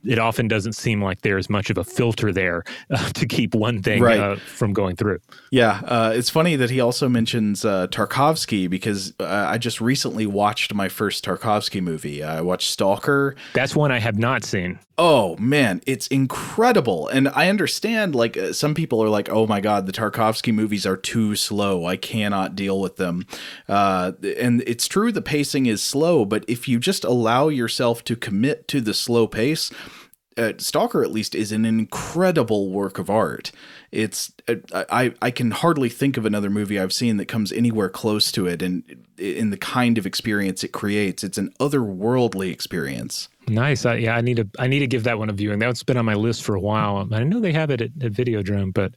it 0.06 0.18
often 0.18 0.48
doesn't 0.48 0.74
seem 0.74 1.02
like 1.02 1.22
there's 1.22 1.50
much 1.50 1.70
of 1.70 1.78
a 1.78 1.84
filter 1.84 2.32
there 2.32 2.64
uh, 2.90 3.08
to 3.10 3.26
keep 3.26 3.54
one 3.54 3.82
thing 3.82 4.02
right. 4.02 4.20
uh, 4.20 4.36
from 4.36 4.72
going 4.72 4.96
through. 4.96 5.18
Yeah, 5.50 5.80
uh, 5.84 6.12
it's 6.14 6.30
funny 6.30 6.56
that 6.56 6.70
he 6.70 6.80
also 6.80 7.08
mentions 7.08 7.64
uh, 7.64 7.86
Tarkovsky 7.88 8.68
because 8.68 9.14
uh, 9.20 9.46
I 9.48 9.58
just 9.58 9.80
recently 9.80 10.26
watched 10.26 10.74
my 10.74 10.88
first 10.88 11.24
Tarkovsky 11.24 11.82
movie. 11.82 12.22
I 12.22 12.40
watched 12.40 12.70
Stalker. 12.70 13.34
That's 13.54 13.74
one 13.74 13.92
I 13.92 13.98
have 13.98 14.18
not 14.18 14.44
seen. 14.44 14.78
Oh 14.98 15.36
man, 15.36 15.82
it's 15.86 16.06
incredible. 16.06 17.06
And 17.08 17.28
I 17.28 17.50
understand 17.50 18.14
like 18.14 18.36
uh, 18.38 18.54
some 18.54 18.74
people 18.74 19.02
are 19.02 19.10
like, 19.10 19.28
"Oh 19.28 19.46
my 19.46 19.60
god, 19.60 19.84
the 19.84 19.92
Tarkovsky 19.92 20.54
movies 20.54 20.86
are 20.86 20.96
too 20.96 21.36
slow. 21.36 21.84
I 21.84 21.98
cannot 21.98 22.56
deal 22.56 22.80
with 22.80 22.96
them." 22.96 23.26
Uh, 23.68 24.12
and 24.38 24.62
it's 24.66 24.88
true 24.88 25.12
the 25.12 25.20
pacing 25.20 25.66
is 25.66 25.82
slow, 25.82 26.24
but 26.24 26.44
if 26.48 26.66
you 26.66 26.78
just 26.78 27.04
allow 27.04 27.48
yourself 27.48 28.04
to 28.04 28.16
commit 28.16 28.68
to 28.68 28.80
the 28.80 28.94
slow 28.94 29.26
pace, 29.26 29.70
uh, 30.36 30.52
Stalker 30.58 31.02
at 31.02 31.10
least 31.10 31.34
is 31.34 31.52
an 31.52 31.64
incredible 31.64 32.70
work 32.70 32.98
of 32.98 33.08
art. 33.08 33.52
It's 33.90 34.32
uh, 34.48 34.84
I 34.90 35.14
I 35.22 35.30
can 35.30 35.50
hardly 35.50 35.88
think 35.88 36.16
of 36.16 36.26
another 36.26 36.50
movie 36.50 36.78
I've 36.78 36.92
seen 36.92 37.16
that 37.16 37.26
comes 37.26 37.52
anywhere 37.52 37.88
close 37.88 38.30
to 38.32 38.46
it, 38.46 38.62
and 38.62 39.06
in 39.18 39.50
the 39.50 39.56
kind 39.56 39.96
of 39.98 40.06
experience 40.06 40.62
it 40.62 40.72
creates, 40.72 41.24
it's 41.24 41.38
an 41.38 41.52
otherworldly 41.58 42.52
experience. 42.52 43.28
Nice. 43.48 43.86
I, 43.86 43.94
yeah, 43.94 44.16
I 44.16 44.20
need 44.20 44.36
to 44.36 44.48
I 44.58 44.66
need 44.66 44.80
to 44.80 44.86
give 44.86 45.04
that 45.04 45.18
one 45.18 45.30
a 45.30 45.32
viewing. 45.32 45.58
That's 45.58 45.82
been 45.82 45.96
on 45.96 46.04
my 46.04 46.14
list 46.14 46.42
for 46.42 46.54
a 46.54 46.60
while. 46.60 47.08
I 47.12 47.22
know 47.22 47.40
they 47.40 47.52
have 47.52 47.70
it 47.70 47.80
at, 47.80 47.90
at 48.02 48.12
Videodrome, 48.12 48.74
but 48.74 48.92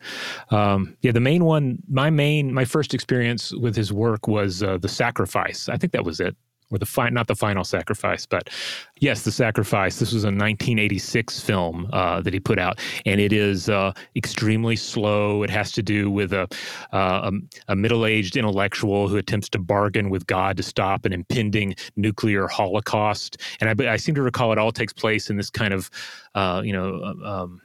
um, 0.49 0.97
yeah, 1.01 1.11
the 1.11 1.19
main 1.19 1.45
one, 1.45 1.77
my 1.87 2.09
main, 2.09 2.53
my 2.53 2.65
first 2.65 2.93
experience 2.93 3.53
with 3.53 3.75
his 3.75 3.93
work 3.93 4.27
was 4.27 4.63
uh, 4.63 4.77
the 4.79 4.89
Sacrifice. 4.89 5.69
I 5.69 5.77
think 5.77 5.93
that 5.93 6.03
was 6.03 6.19
it 6.19 6.35
or 6.71 6.77
the 6.77 6.85
fi- 6.85 7.09
not 7.09 7.27
the 7.27 7.35
final 7.35 7.63
sacrifice, 7.63 8.25
but 8.25 8.49
yes, 8.99 9.23
the 9.23 9.31
sacrifice. 9.31 9.99
This 9.99 10.13
was 10.13 10.23
a 10.23 10.27
1986 10.27 11.39
film 11.39 11.89
uh, 11.91 12.21
that 12.21 12.33
he 12.33 12.39
put 12.39 12.59
out, 12.59 12.79
and 13.05 13.19
it 13.19 13.33
is 13.33 13.69
uh, 13.69 13.91
extremely 14.15 14.75
slow. 14.75 15.43
It 15.43 15.49
has 15.49 15.71
to 15.73 15.83
do 15.83 16.11
with 16.11 16.33
a, 16.33 16.47
uh, 16.93 17.31
a, 17.31 17.71
a 17.71 17.75
middle-aged 17.75 18.37
intellectual 18.37 19.07
who 19.07 19.17
attempts 19.17 19.49
to 19.49 19.59
bargain 19.59 20.09
with 20.09 20.27
God 20.27 20.57
to 20.57 20.63
stop 20.63 21.05
an 21.05 21.13
impending 21.13 21.75
nuclear 21.95 22.47
holocaust. 22.47 23.37
And 23.59 23.81
I, 23.81 23.93
I 23.93 23.97
seem 23.97 24.15
to 24.15 24.21
recall 24.21 24.51
it 24.51 24.57
all 24.57 24.71
takes 24.71 24.93
place 24.93 25.29
in 25.29 25.37
this 25.37 25.49
kind 25.49 25.73
of, 25.73 25.89
uh, 26.35 26.61
you 26.63 26.73
know. 26.73 27.15
Um, 27.23 27.61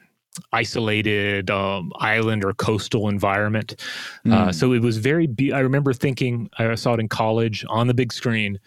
isolated 0.53 1.51
um, 1.51 1.93
island 2.01 2.45
or 2.45 2.53
coastal 2.55 3.09
environment. 3.09 3.77
Mm. 4.27 4.33
Uh, 4.33 4.45
hmm. 4.47 4.51
so 4.53 4.73
it 4.73 4.83
was 4.83 4.99
very. 4.99 5.27
Be- 5.27 5.53
I 5.53 5.61
remember 5.61 5.93
thinking 5.93 6.51
I 6.59 6.75
saw 6.75 6.95
it 6.95 7.01
in 7.01 7.09
college 7.09 7.65
on 7.69 7.87
the 7.87 7.95
big 7.95 8.13
screen, 8.13 8.59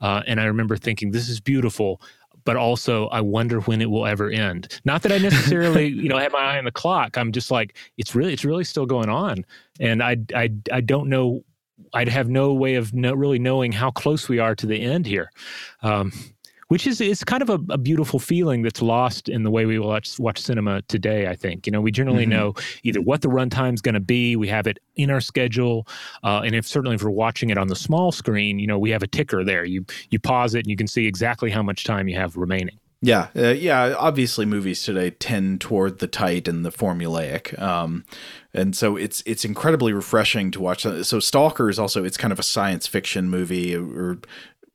uh, 0.00 0.22
and 0.26 0.40
I 0.40 0.44
remember 0.44 0.76
thinking, 0.76 1.10
this 1.10 1.28
is 1.28 1.40
beautiful, 1.40 2.00
but 2.44 2.56
also 2.56 3.08
I 3.08 3.20
wonder 3.20 3.60
when 3.60 3.80
it 3.80 3.90
will 3.90 4.06
ever 4.06 4.30
end. 4.30 4.80
Not 4.84 5.02
that 5.02 5.12
I 5.12 5.18
necessarily, 5.18 5.86
you 6.02 6.08
know, 6.08 6.18
have 6.18 6.32
my 6.32 6.38
eye 6.38 6.58
on 6.58 6.64
the 6.64 6.72
clock. 6.72 7.16
I'm 7.18 7.32
just 7.32 7.50
like, 7.50 7.76
it's 7.98 8.14
really, 8.14 8.32
it's 8.32 8.44
really 8.44 8.64
still 8.64 8.86
going 8.86 9.08
on, 9.08 9.44
and 9.80 10.02
I, 10.02 10.16
I, 10.34 10.50
I 10.72 10.80
don't 10.80 11.08
know. 11.08 11.44
I'd 11.92 12.08
have 12.08 12.28
no 12.30 12.54
way 12.54 12.76
of 12.76 12.94
no, 12.94 13.12
really 13.12 13.38
knowing 13.38 13.70
how 13.70 13.90
close 13.90 14.30
we 14.30 14.38
are 14.38 14.54
to 14.54 14.66
the 14.66 14.80
end 14.80 15.04
here. 15.06 15.30
Um, 15.82 16.10
which 16.68 16.86
is 16.86 17.00
is 17.00 17.22
kind 17.24 17.42
of 17.42 17.50
a, 17.50 17.58
a, 17.70 17.78
beautiful 17.78 18.18
feeling 18.18 18.62
that's 18.62 18.82
lost 18.82 19.28
in 19.28 19.42
the 19.42 19.50
way 19.50 19.66
we 19.66 19.78
watch 19.78 20.18
watch 20.18 20.40
cinema 20.40 20.82
today. 20.82 21.28
I 21.28 21.36
think 21.36 21.66
you 21.66 21.72
know 21.72 21.80
we 21.80 21.90
generally 21.90 22.24
mm-hmm. 22.24 22.32
know 22.32 22.54
either 22.82 23.00
what 23.00 23.22
the 23.22 23.28
runtime 23.28 23.74
is 23.74 23.80
going 23.80 23.94
to 23.94 24.00
be, 24.00 24.36
we 24.36 24.48
have 24.48 24.66
it 24.66 24.78
in 24.96 25.10
our 25.10 25.20
schedule, 25.20 25.86
uh, 26.24 26.42
and 26.44 26.54
if 26.54 26.66
certainly 26.66 26.96
if 26.96 27.02
we're 27.02 27.10
watching 27.10 27.50
it 27.50 27.58
on 27.58 27.68
the 27.68 27.76
small 27.76 28.12
screen, 28.12 28.58
you 28.58 28.66
know 28.66 28.78
we 28.78 28.90
have 28.90 29.02
a 29.02 29.08
ticker 29.08 29.44
there. 29.44 29.64
You 29.64 29.84
you 30.10 30.18
pause 30.18 30.54
it 30.54 30.60
and 30.60 30.68
you 30.68 30.76
can 30.76 30.88
see 30.88 31.06
exactly 31.06 31.50
how 31.50 31.62
much 31.62 31.84
time 31.84 32.08
you 32.08 32.16
have 32.16 32.36
remaining. 32.36 32.78
Yeah, 33.02 33.28
uh, 33.36 33.48
yeah. 33.48 33.94
Obviously, 33.98 34.46
movies 34.46 34.82
today 34.82 35.10
tend 35.10 35.60
toward 35.60 35.98
the 35.98 36.06
tight 36.06 36.48
and 36.48 36.64
the 36.64 36.72
formulaic, 36.72 37.56
um, 37.60 38.04
and 38.54 38.74
so 38.74 38.96
it's 38.96 39.22
it's 39.26 39.44
incredibly 39.44 39.92
refreshing 39.92 40.50
to 40.52 40.60
watch. 40.60 40.82
So, 40.82 41.20
Stalker 41.20 41.68
is 41.68 41.78
also 41.78 42.04
it's 42.04 42.16
kind 42.16 42.32
of 42.32 42.38
a 42.38 42.42
science 42.42 42.86
fiction 42.86 43.28
movie 43.28 43.76
or 43.76 44.18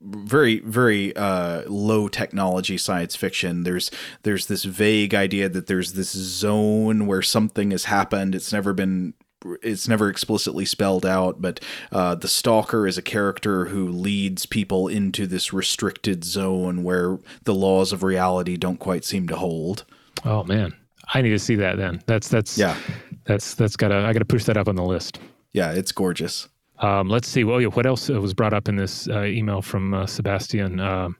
very 0.04 0.60
very 0.60 1.14
uh, 1.16 1.62
low 1.66 2.08
technology 2.08 2.78
science 2.78 3.16
fiction. 3.16 3.64
There's 3.64 3.90
there's 4.22 4.46
this 4.46 4.64
vague 4.64 5.14
idea 5.14 5.48
that 5.48 5.66
there's 5.66 5.94
this 5.94 6.12
zone 6.12 7.06
where 7.06 7.22
something 7.22 7.70
has 7.70 7.84
happened. 7.84 8.34
It's 8.34 8.52
never 8.52 8.72
been 8.72 9.14
it's 9.62 9.88
never 9.88 10.08
explicitly 10.08 10.64
spelled 10.64 11.04
out, 11.04 11.40
but 11.40 11.60
uh, 11.90 12.14
the 12.14 12.28
stalker 12.28 12.86
is 12.86 12.98
a 12.98 13.02
character 13.02 13.66
who 13.66 13.88
leads 13.88 14.46
people 14.46 14.88
into 14.88 15.26
this 15.26 15.52
restricted 15.52 16.24
zone 16.24 16.82
where 16.82 17.18
the 17.44 17.54
laws 17.54 17.92
of 17.92 18.02
reality 18.02 18.56
don't 18.56 18.78
quite 18.78 19.04
seem 19.04 19.26
to 19.28 19.36
hold. 19.36 19.84
Oh 20.24 20.44
man, 20.44 20.74
I 21.12 21.22
need 21.22 21.30
to 21.30 21.38
see 21.38 21.56
that 21.56 21.76
then. 21.76 22.02
That's 22.06 22.28
that's 22.28 22.56
yeah, 22.56 22.76
that's 23.24 23.54
that's 23.54 23.76
gotta 23.76 23.96
I 23.96 24.12
gotta 24.12 24.24
push 24.24 24.44
that 24.44 24.56
up 24.56 24.68
on 24.68 24.76
the 24.76 24.84
list. 24.84 25.18
Yeah, 25.52 25.72
it's 25.72 25.92
gorgeous. 25.92 26.48
Um, 26.82 27.08
let's 27.08 27.28
see. 27.28 27.44
Well, 27.44 27.60
yeah, 27.60 27.68
what 27.68 27.86
else 27.86 28.08
was 28.08 28.34
brought 28.34 28.52
up 28.52 28.68
in 28.68 28.76
this 28.76 29.08
uh, 29.08 29.22
email 29.22 29.62
from 29.62 29.94
uh, 29.94 30.06
Sebastian? 30.06 30.80
Uh, 30.80 31.10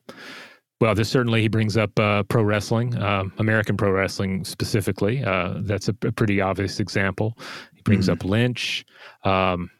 well, 0.80 0.94
this 0.96 1.08
certainly 1.08 1.40
he 1.40 1.48
brings 1.48 1.76
up 1.76 1.96
uh, 1.98 2.24
pro 2.24 2.42
wrestling, 2.42 3.00
um, 3.00 3.32
American 3.38 3.76
pro 3.76 3.92
wrestling 3.92 4.44
specifically. 4.44 5.22
Uh, 5.22 5.54
that's 5.58 5.88
a, 5.88 5.94
a, 6.02 6.10
pretty 6.10 6.40
obvious 6.40 6.80
example. 6.80 7.38
He 7.72 7.82
brings 7.82 8.08
mm. 8.08 8.14
up 8.14 8.24
Lynch. 8.24 8.84
Um, 9.22 9.70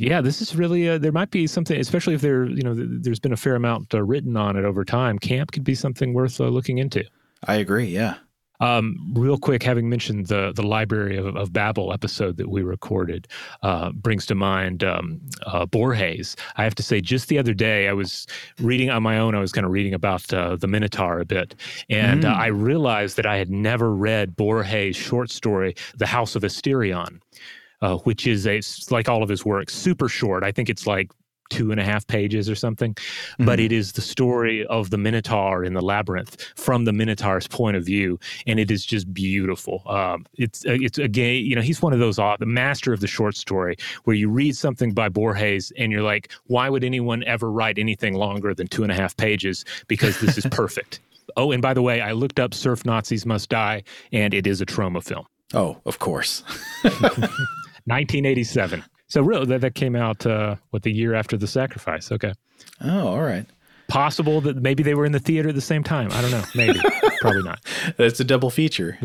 yeah, 0.00 0.20
this 0.20 0.42
is 0.42 0.56
really 0.56 0.88
uh, 0.88 0.98
there 0.98 1.12
might 1.12 1.30
be 1.30 1.46
something, 1.46 1.78
especially 1.78 2.14
if 2.14 2.20
there 2.20 2.46
you 2.46 2.62
know 2.62 2.74
there's 2.74 3.20
been 3.20 3.32
a 3.32 3.36
fair 3.36 3.54
amount 3.54 3.94
written 3.94 4.36
on 4.36 4.56
it 4.56 4.64
over 4.64 4.84
time. 4.84 5.18
Camp 5.20 5.52
could 5.52 5.64
be 5.64 5.76
something 5.76 6.12
worth 6.12 6.40
looking 6.40 6.78
into. 6.78 7.04
I 7.46 7.56
agree. 7.56 7.86
Yeah. 7.86 8.16
Um, 8.60 9.12
real 9.14 9.38
quick, 9.38 9.62
having 9.62 9.88
mentioned 9.88 10.26
the 10.26 10.52
the 10.54 10.62
Library 10.62 11.16
of, 11.16 11.36
of 11.36 11.52
Babel 11.52 11.92
episode 11.92 12.36
that 12.38 12.48
we 12.48 12.62
recorded, 12.62 13.28
uh, 13.62 13.92
brings 13.92 14.26
to 14.26 14.34
mind 14.34 14.82
um, 14.84 15.20
uh, 15.46 15.66
Borges. 15.66 16.36
I 16.56 16.64
have 16.64 16.74
to 16.76 16.82
say, 16.82 17.00
just 17.00 17.28
the 17.28 17.38
other 17.38 17.54
day, 17.54 17.88
I 17.88 17.92
was 17.92 18.26
reading 18.60 18.90
on 18.90 19.02
my 19.02 19.18
own. 19.18 19.34
I 19.34 19.40
was 19.40 19.52
kind 19.52 19.64
of 19.64 19.72
reading 19.72 19.94
about 19.94 20.32
uh, 20.32 20.56
the 20.56 20.66
Minotaur 20.66 21.20
a 21.20 21.24
bit, 21.24 21.54
and 21.88 22.24
uh, 22.24 22.34
mm. 22.34 22.36
I 22.36 22.46
realized 22.46 23.16
that 23.16 23.26
I 23.26 23.36
had 23.36 23.50
never 23.50 23.94
read 23.94 24.36
Borges' 24.36 24.96
short 24.96 25.30
story, 25.30 25.74
"The 25.96 26.06
House 26.06 26.34
of 26.34 26.42
Asterion." 26.42 27.20
Uh, 27.80 27.96
which 27.98 28.26
is 28.26 28.44
a 28.44 28.60
like 28.92 29.08
all 29.08 29.22
of 29.22 29.28
his 29.28 29.44
work, 29.44 29.70
super 29.70 30.08
short. 30.08 30.42
I 30.42 30.50
think 30.50 30.68
it's 30.68 30.84
like 30.84 31.12
two 31.50 31.70
and 31.70 31.80
a 31.80 31.84
half 31.84 32.06
pages 32.06 32.48
or 32.48 32.54
something. 32.54 32.94
Mm-hmm. 32.94 33.46
But 33.46 33.60
it 33.60 33.72
is 33.72 33.92
the 33.92 34.00
story 34.00 34.66
of 34.66 34.90
the 34.90 34.98
Minotaur 34.98 35.64
in 35.64 35.74
the 35.74 35.80
labyrinth 35.80 36.52
from 36.56 36.84
the 36.84 36.92
Minotaur's 36.92 37.46
point 37.46 37.76
of 37.76 37.84
view, 37.84 38.18
and 38.46 38.58
it 38.58 38.70
is 38.70 38.84
just 38.84 39.12
beautiful. 39.12 39.82
Um, 39.86 40.26
it's 40.34 40.64
uh, 40.66 40.76
it's 40.80 40.98
again, 40.98 41.44
you 41.44 41.54
know, 41.54 41.62
he's 41.62 41.82
one 41.82 41.92
of 41.92 41.98
those 41.98 42.18
uh, 42.18 42.36
the 42.38 42.46
master 42.46 42.92
of 42.92 43.00
the 43.00 43.06
short 43.06 43.36
story 43.36 43.76
where 44.04 44.16
you 44.16 44.28
read 44.28 44.56
something 44.56 44.92
by 44.92 45.08
Borges 45.08 45.72
and 45.76 45.92
you're 45.92 46.02
like, 46.02 46.32
why 46.46 46.68
would 46.68 46.84
anyone 46.84 47.24
ever 47.24 47.50
write 47.50 47.78
anything 47.78 48.14
longer 48.14 48.54
than 48.54 48.66
two 48.66 48.82
and 48.82 48.92
a 48.92 48.94
half 48.94 49.16
pages? 49.16 49.64
Because 49.86 50.20
this 50.20 50.38
is 50.38 50.46
perfect. 50.50 51.00
oh, 51.36 51.52
and 51.52 51.62
by 51.62 51.74
the 51.74 51.82
way, 51.82 52.00
I 52.00 52.12
looked 52.12 52.40
up 52.40 52.54
"Surf 52.54 52.84
Nazis 52.84 53.26
Must 53.26 53.48
Die," 53.48 53.82
and 54.12 54.34
it 54.34 54.46
is 54.46 54.60
a 54.60 54.66
Troma 54.66 55.02
film. 55.02 55.26
Oh, 55.54 55.80
of 55.86 55.98
course. 55.98 56.42
1987. 57.88 58.84
So 59.08 59.22
really, 59.22 59.46
that, 59.46 59.62
that 59.62 59.74
came 59.74 59.96
out 59.96 60.26
uh, 60.26 60.56
what 60.70 60.82
the 60.82 60.92
year 60.92 61.14
after 61.14 61.36
the 61.36 61.46
sacrifice. 61.46 62.12
Okay. 62.12 62.32
Oh, 62.82 63.08
all 63.08 63.22
right. 63.22 63.46
Possible 63.88 64.40
that 64.42 64.56
maybe 64.56 64.82
they 64.82 64.94
were 64.94 65.06
in 65.06 65.12
the 65.12 65.18
theater 65.18 65.48
at 65.48 65.54
the 65.54 65.62
same 65.62 65.82
time. 65.82 66.10
I 66.12 66.20
don't 66.20 66.30
know. 66.30 66.44
Maybe. 66.54 66.78
Probably 67.20 67.42
not. 67.42 67.60
It's 67.98 68.20
a 68.20 68.24
double 68.24 68.50
feature. 68.50 68.98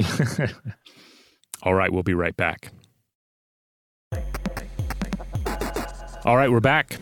all 1.64 1.74
right, 1.74 1.92
we'll 1.92 2.04
be 2.04 2.14
right 2.14 2.36
back. 2.36 2.72
All 6.26 6.38
right, 6.38 6.52
we're 6.52 6.60
back. 6.60 6.98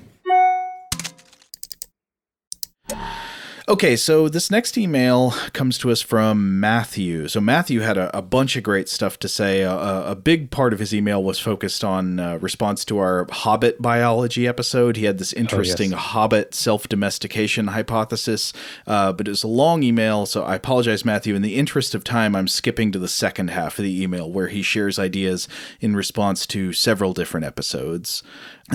Okay, 3.71 3.95
so 3.95 4.27
this 4.27 4.51
next 4.51 4.77
email 4.77 5.31
comes 5.53 5.77
to 5.77 5.91
us 5.91 6.01
from 6.01 6.59
Matthew. 6.59 7.29
So 7.29 7.39
Matthew 7.39 7.79
had 7.79 7.97
a, 7.97 8.17
a 8.17 8.21
bunch 8.21 8.57
of 8.57 8.63
great 8.63 8.89
stuff 8.89 9.17
to 9.19 9.29
say. 9.29 9.61
A, 9.61 9.71
a, 10.07 10.13
big 10.13 10.51
part 10.51 10.73
of 10.73 10.79
his 10.79 10.93
email 10.93 11.23
was 11.23 11.39
focused 11.39 11.81
on 11.81 12.19
uh, 12.19 12.37
response 12.39 12.83
to 12.83 12.97
our 12.97 13.25
Hobbit 13.31 13.81
biology 13.81 14.45
episode. 14.45 14.97
He 14.97 15.05
had 15.05 15.19
this 15.19 15.31
interesting 15.31 15.93
oh, 15.93 15.95
yes. 15.95 16.05
Hobbit 16.07 16.53
self-domestication 16.53 17.67
hypothesis, 17.67 18.51
uh, 18.87 19.13
but 19.13 19.29
it 19.29 19.31
was 19.31 19.43
a 19.43 19.47
long 19.47 19.83
email, 19.83 20.25
so 20.25 20.43
I 20.43 20.55
apologize, 20.55 21.05
Matthew. 21.05 21.33
In 21.33 21.41
the 21.41 21.55
interest 21.55 21.95
of 21.95 22.03
time, 22.03 22.35
I'm 22.35 22.49
skipping 22.49 22.91
to 22.91 22.99
the 22.99 23.07
second 23.07 23.51
half 23.51 23.79
of 23.79 23.83
the 23.83 24.03
email 24.03 24.29
where 24.29 24.49
he 24.49 24.63
shares 24.63 24.99
ideas 24.99 25.47
in 25.79 25.95
response 25.95 26.45
to 26.47 26.73
several 26.73 27.13
different 27.13 27.45
episodes. 27.45 28.21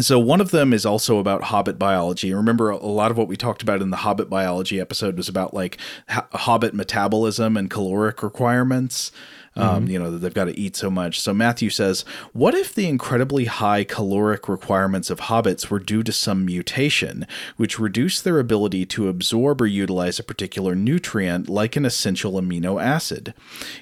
So 0.01 0.19
one 0.19 0.41
of 0.41 0.51
them 0.51 0.73
is 0.73 0.85
also 0.85 1.19
about 1.19 1.45
hobbit 1.45 1.79
biology. 1.79 2.33
Remember, 2.35 2.71
a 2.71 2.77
lot 2.77 3.11
of 3.11 3.17
what 3.17 3.29
we 3.29 3.37
talked 3.37 3.63
about 3.63 3.81
in 3.81 3.91
the 3.91 3.99
hobbit 3.99 4.29
biology 4.29 4.81
episode 4.81 5.17
was 5.17 5.29
about 5.29 5.55
like 5.55 5.79
hobbit 6.09 6.75
metabolism 6.75 7.57
and 7.57 7.71
caloric 7.71 8.23
requirements. 8.23 9.11
Um, 9.57 9.85
mm-hmm. 9.85 9.90
You 9.90 9.99
know, 9.99 10.11
that 10.11 10.19
they've 10.19 10.35
got 10.35 10.45
to 10.45 10.59
eat 10.59 10.77
so 10.77 10.90
much. 10.90 11.19
So 11.19 11.33
Matthew 11.33 11.71
says, 11.71 12.05
What 12.33 12.55
if 12.55 12.75
the 12.75 12.87
incredibly 12.87 13.47
high 13.47 13.85
caloric 13.85 14.49
requirements 14.49 15.09
of 15.09 15.21
hobbits 15.21 15.71
were 15.71 15.79
due 15.79 16.03
to 16.03 16.12
some 16.12 16.45
mutation, 16.45 17.27
which 17.57 17.79
reduced 17.79 18.23
their 18.23 18.38
ability 18.38 18.85
to 18.87 19.09
absorb 19.09 19.62
or 19.62 19.66
utilize 19.66 20.19
a 20.19 20.25
particular 20.25 20.75
nutrient 20.75 21.49
like 21.49 21.75
an 21.75 21.87
essential 21.87 22.33
amino 22.33 22.83
acid? 22.83 23.33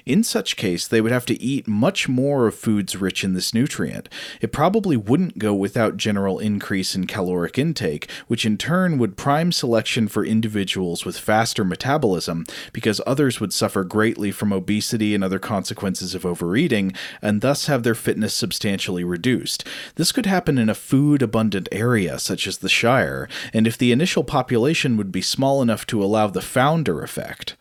In 0.05 0.23
such 0.23 0.55
case, 0.55 0.87
they 0.87 1.01
would 1.01 1.11
have 1.11 1.25
to 1.25 1.41
eat 1.41 1.67
much 1.67 2.07
more 2.07 2.47
of 2.47 2.55
foods 2.55 2.95
rich 2.95 3.25
in 3.25 3.33
this 3.33 3.53
nutrient. 3.53 4.07
It 4.39 4.53
probably 4.53 4.95
wouldn't 4.95 5.39
go 5.39 5.53
without 5.53 5.97
general 5.97 6.39
increase 6.39 6.95
in 6.95 7.05
caloric 7.05 7.57
intake, 7.57 8.09
which 8.27 8.45
in 8.45 8.57
turn 8.57 8.97
would 8.97 9.17
prime 9.17 9.51
selection 9.51 10.07
for 10.07 10.23
individuals 10.23 11.03
with 11.03 11.19
faster 11.19 11.65
metabolism, 11.65 12.45
because 12.71 13.01
others 13.05 13.41
would 13.41 13.51
suffer 13.51 13.83
greatly 13.83 14.31
from 14.31 14.53
obesity 14.53 15.13
and 15.13 15.23
other 15.23 15.37
consequences 15.39 15.64
consequences 15.65 16.13
of 16.13 16.27
overeating 16.27 16.93
and 17.23 17.41
thus 17.41 17.65
have 17.65 17.81
their 17.81 17.95
fitness 17.95 18.35
substantially 18.35 19.03
reduced. 19.03 19.65
This 19.95 20.11
could 20.11 20.27
happen 20.27 20.59
in 20.59 20.69
a 20.69 20.75
food 20.75 21.23
abundant 21.23 21.67
area 21.71 22.19
such 22.19 22.45
as 22.45 22.59
the 22.59 22.69
Shire, 22.69 23.27
and 23.51 23.65
if 23.65 23.75
the 23.75 23.91
initial 23.91 24.23
population 24.23 24.95
would 24.95 25.11
be 25.11 25.23
small 25.23 25.63
enough 25.63 25.87
to 25.87 26.03
allow 26.03 26.27
the 26.27 26.39
founder 26.39 27.01
effect. 27.01 27.55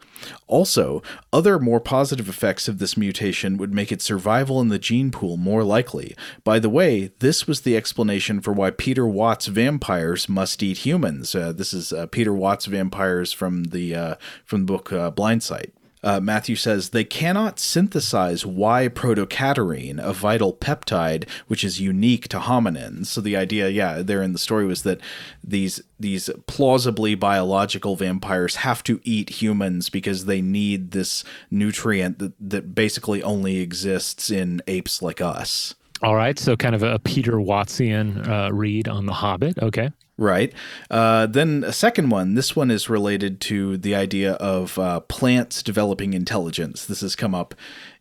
Also, 0.46 1.02
other 1.32 1.58
more 1.58 1.80
positive 1.80 2.28
effects 2.28 2.68
of 2.68 2.78
this 2.78 2.96
mutation 2.96 3.56
would 3.56 3.72
make 3.72 3.90
its 3.90 4.04
survival 4.04 4.60
in 4.60 4.68
the 4.68 4.78
gene 4.78 5.10
pool 5.10 5.38
more 5.38 5.64
likely. 5.64 6.14
By 6.44 6.58
the 6.58 6.70
way, 6.70 7.12
this 7.20 7.46
was 7.46 7.62
the 7.62 7.76
explanation 7.76 8.40
for 8.40 8.52
why 8.52 8.70
Peter 8.70 9.06
Watts 9.06 9.46
vampires 9.46 10.28
must 10.28 10.62
eat 10.62 10.78
humans. 10.78 11.34
Uh, 11.34 11.52
this 11.52 11.72
is 11.72 11.92
uh, 11.92 12.06
Peter 12.06 12.32
Watts 12.32 12.66
vampires 12.66 13.32
from 13.32 13.64
the 13.64 13.94
uh, 13.94 14.14
from 14.44 14.60
the 14.66 14.72
book 14.72 14.92
uh, 14.92 15.10
Blindsight 15.10 15.73
uh, 16.04 16.20
Matthew 16.20 16.54
says 16.54 16.90
they 16.90 17.04
cannot 17.04 17.58
synthesize 17.58 18.44
Y 18.46 18.88
protocadherin, 18.88 19.98
a 19.98 20.12
vital 20.12 20.52
peptide 20.52 21.28
which 21.48 21.64
is 21.64 21.80
unique 21.80 22.28
to 22.28 22.38
hominins. 22.38 23.06
So 23.06 23.20
the 23.20 23.36
idea, 23.36 23.68
yeah, 23.70 24.02
there 24.02 24.22
in 24.22 24.32
the 24.32 24.38
story 24.38 24.66
was 24.66 24.82
that 24.82 25.00
these 25.42 25.82
these 25.98 26.28
plausibly 26.46 27.14
biological 27.14 27.96
vampires 27.96 28.56
have 28.56 28.82
to 28.84 29.00
eat 29.04 29.40
humans 29.42 29.88
because 29.88 30.26
they 30.26 30.42
need 30.42 30.90
this 30.90 31.24
nutrient 31.50 32.18
that, 32.18 32.32
that 32.38 32.74
basically 32.74 33.22
only 33.22 33.58
exists 33.58 34.30
in 34.30 34.60
apes 34.66 35.00
like 35.00 35.20
us. 35.20 35.74
All 36.02 36.16
right, 36.16 36.38
so 36.38 36.56
kind 36.56 36.74
of 36.74 36.82
a 36.82 36.98
Peter 36.98 37.34
Wattsian 37.34 38.28
uh, 38.28 38.52
read 38.52 38.88
on 38.88 39.06
The 39.06 39.14
Hobbit. 39.14 39.58
Okay. 39.62 39.90
Right. 40.16 40.52
Uh, 40.90 41.26
then 41.26 41.64
a 41.66 41.72
second 41.72 42.10
one. 42.10 42.34
This 42.34 42.54
one 42.54 42.70
is 42.70 42.88
related 42.88 43.40
to 43.42 43.76
the 43.76 43.96
idea 43.96 44.34
of 44.34 44.78
uh, 44.78 45.00
plants 45.00 45.60
developing 45.60 46.14
intelligence. 46.14 46.86
This 46.86 47.00
has 47.00 47.16
come 47.16 47.34
up 47.34 47.54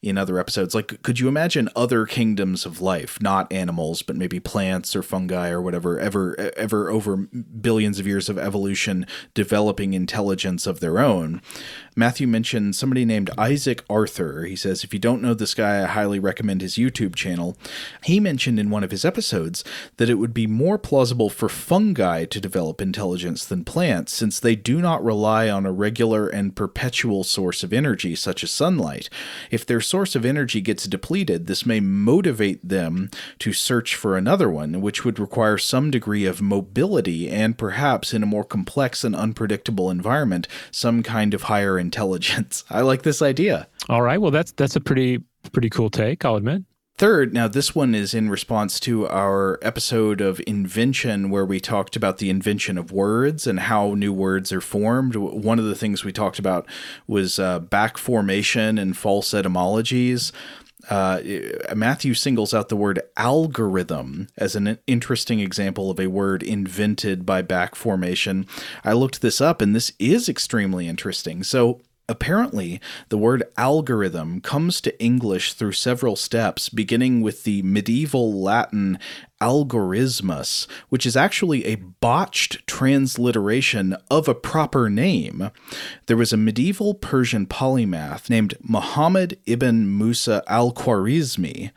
in 0.03 0.17
other 0.17 0.37
episodes. 0.37 0.75
Like, 0.75 1.01
could 1.01 1.19
you 1.19 1.27
imagine 1.29 1.69
other 1.75 2.05
kingdoms 2.05 2.65
of 2.65 2.81
life, 2.81 3.21
not 3.21 3.51
animals, 3.51 4.01
but 4.01 4.17
maybe 4.17 4.39
plants 4.39 4.95
or 4.95 5.01
fungi 5.01 5.49
or 5.49 5.61
whatever, 5.61 5.97
ever, 5.97 6.53
ever 6.57 6.89
over 6.89 7.15
billions 7.15 7.99
of 7.99 8.05
years 8.05 8.27
of 8.27 8.37
evolution, 8.37 9.07
developing 9.33 9.93
intelligence 9.93 10.67
of 10.67 10.81
their 10.81 10.99
own? 10.99 11.41
Matthew 11.95 12.27
mentioned 12.27 12.75
somebody 12.75 13.05
named 13.05 13.29
Isaac 13.37 13.85
Arthur. 13.89 14.43
He 14.43 14.55
says, 14.55 14.83
if 14.83 14.93
you 14.93 14.99
don't 14.99 15.21
know 15.21 15.33
this 15.33 15.53
guy, 15.53 15.83
I 15.83 15.85
highly 15.85 16.19
recommend 16.19 16.61
his 16.61 16.75
YouTube 16.75 17.15
channel. 17.15 17.55
He 18.03 18.19
mentioned 18.19 18.59
in 18.59 18.69
one 18.69 18.83
of 18.83 18.91
his 18.91 19.05
episodes 19.05 19.63
that 19.97 20.09
it 20.09 20.15
would 20.15 20.33
be 20.33 20.47
more 20.47 20.77
plausible 20.77 21.29
for 21.29 21.47
fungi 21.47 22.25
to 22.25 22.41
develop 22.41 22.81
intelligence 22.81 23.45
than 23.45 23.63
plants, 23.63 24.11
since 24.11 24.39
they 24.39 24.55
do 24.55 24.81
not 24.81 25.03
rely 25.03 25.49
on 25.49 25.65
a 25.65 25.71
regular 25.71 26.27
and 26.27 26.55
perpetual 26.55 27.23
source 27.23 27.63
of 27.63 27.71
energy, 27.71 28.15
such 28.15 28.43
as 28.43 28.51
sunlight. 28.51 29.09
If 29.49 29.65
their 29.65 29.79
source 29.93 30.15
of 30.15 30.25
energy 30.25 30.59
gets 30.59 30.87
depleted, 30.87 31.45
this 31.45 31.67
may 31.67 31.79
motivate 31.79 32.67
them 32.67 33.11
to 33.37 33.53
search 33.53 33.93
for 33.93 34.17
another 34.17 34.49
one, 34.49 34.81
which 34.81 35.05
would 35.05 35.19
require 35.19 35.55
some 35.55 35.91
degree 35.91 36.25
of 36.25 36.41
mobility 36.41 37.29
and 37.29 37.59
perhaps, 37.59 38.11
in 38.11 38.23
a 38.23 38.25
more 38.25 38.43
complex 38.43 39.03
and 39.03 39.15
unpredictable 39.15 39.91
environment, 39.91 40.47
some 40.71 41.03
kind 41.03 41.35
of 41.35 41.43
higher 41.43 41.77
intelligence. 41.87 42.63
I 42.71 42.81
like 42.81 43.03
this 43.03 43.21
idea. 43.21 43.67
All 43.87 44.01
right. 44.01 44.19
Well, 44.19 44.31
that's 44.31 44.51
that's 44.53 44.75
a 44.75 44.81
pretty 44.81 45.21
pretty 45.51 45.69
cool 45.69 45.91
take, 45.91 46.25
I'll 46.25 46.37
admit. 46.37 46.63
Third, 46.95 47.33
now 47.33 47.47
this 47.47 47.73
one 47.73 47.95
is 47.95 48.13
in 48.13 48.29
response 48.29 48.79
to 48.81 49.07
our 49.07 49.57
episode 49.63 50.21
of 50.21 50.39
invention 50.45 51.31
where 51.31 51.45
we 51.45 51.59
talked 51.59 51.95
about 51.95 52.19
the 52.19 52.29
invention 52.29 52.77
of 52.77 52.91
words 52.91 53.47
and 53.47 53.61
how 53.61 53.95
new 53.95 54.13
words 54.13 54.53
are 54.53 54.61
formed. 54.61 55.15
One 55.15 55.57
of 55.57 55.65
the 55.65 55.73
things 55.73 56.03
we 56.03 56.11
talked 56.11 56.37
about 56.37 56.67
was 57.07 57.39
uh, 57.39 57.59
back 57.59 57.97
formation 57.97 58.77
and 58.77 58.95
false 58.95 59.33
etymologies. 59.33 60.31
Uh, 60.87 61.19
Matthew 61.75 62.13
singles 62.13 62.53
out 62.53 62.69
the 62.69 62.75
word 62.75 63.01
algorithm 63.17 64.27
as 64.37 64.55
an 64.55 64.77
interesting 64.85 65.39
example 65.39 65.89
of 65.89 65.99
a 65.99 66.07
word 66.07 66.43
invented 66.43 67.25
by 67.25 67.41
back 67.41 67.73
formation. 67.73 68.45
I 68.83 68.93
looked 68.93 69.21
this 69.21 69.41
up 69.41 69.61
and 69.61 69.75
this 69.75 69.93
is 69.97 70.29
extremely 70.29 70.87
interesting. 70.87 71.41
So, 71.43 71.81
Apparently, 72.09 72.81
the 73.07 73.17
word 73.17 73.43
algorithm 73.55 74.41
comes 74.41 74.81
to 74.81 75.01
English 75.01 75.53
through 75.53 75.71
several 75.71 76.17
steps, 76.17 76.67
beginning 76.67 77.21
with 77.21 77.43
the 77.43 77.61
medieval 77.63 78.41
Latin 78.41 78.99
algorithmus, 79.43 80.67
which 80.87 81.05
is 81.05 81.17
actually 81.17 81.65
a 81.65 81.75
botched 81.75 82.65
transliteration 82.65 83.97
of 84.09 84.29
a 84.29 84.35
proper 84.35 84.89
name. 84.89 85.51
There 86.07 86.15
was 86.15 86.31
a 86.31 86.37
medieval 86.37 86.93
Persian 86.93 87.45
polymath 87.45 88.29
named 88.29 88.55
Muhammad 88.61 89.37
ibn 89.45 89.97
Musa 89.97 90.43
al 90.47 90.71
Khwarizmi, 90.71 91.71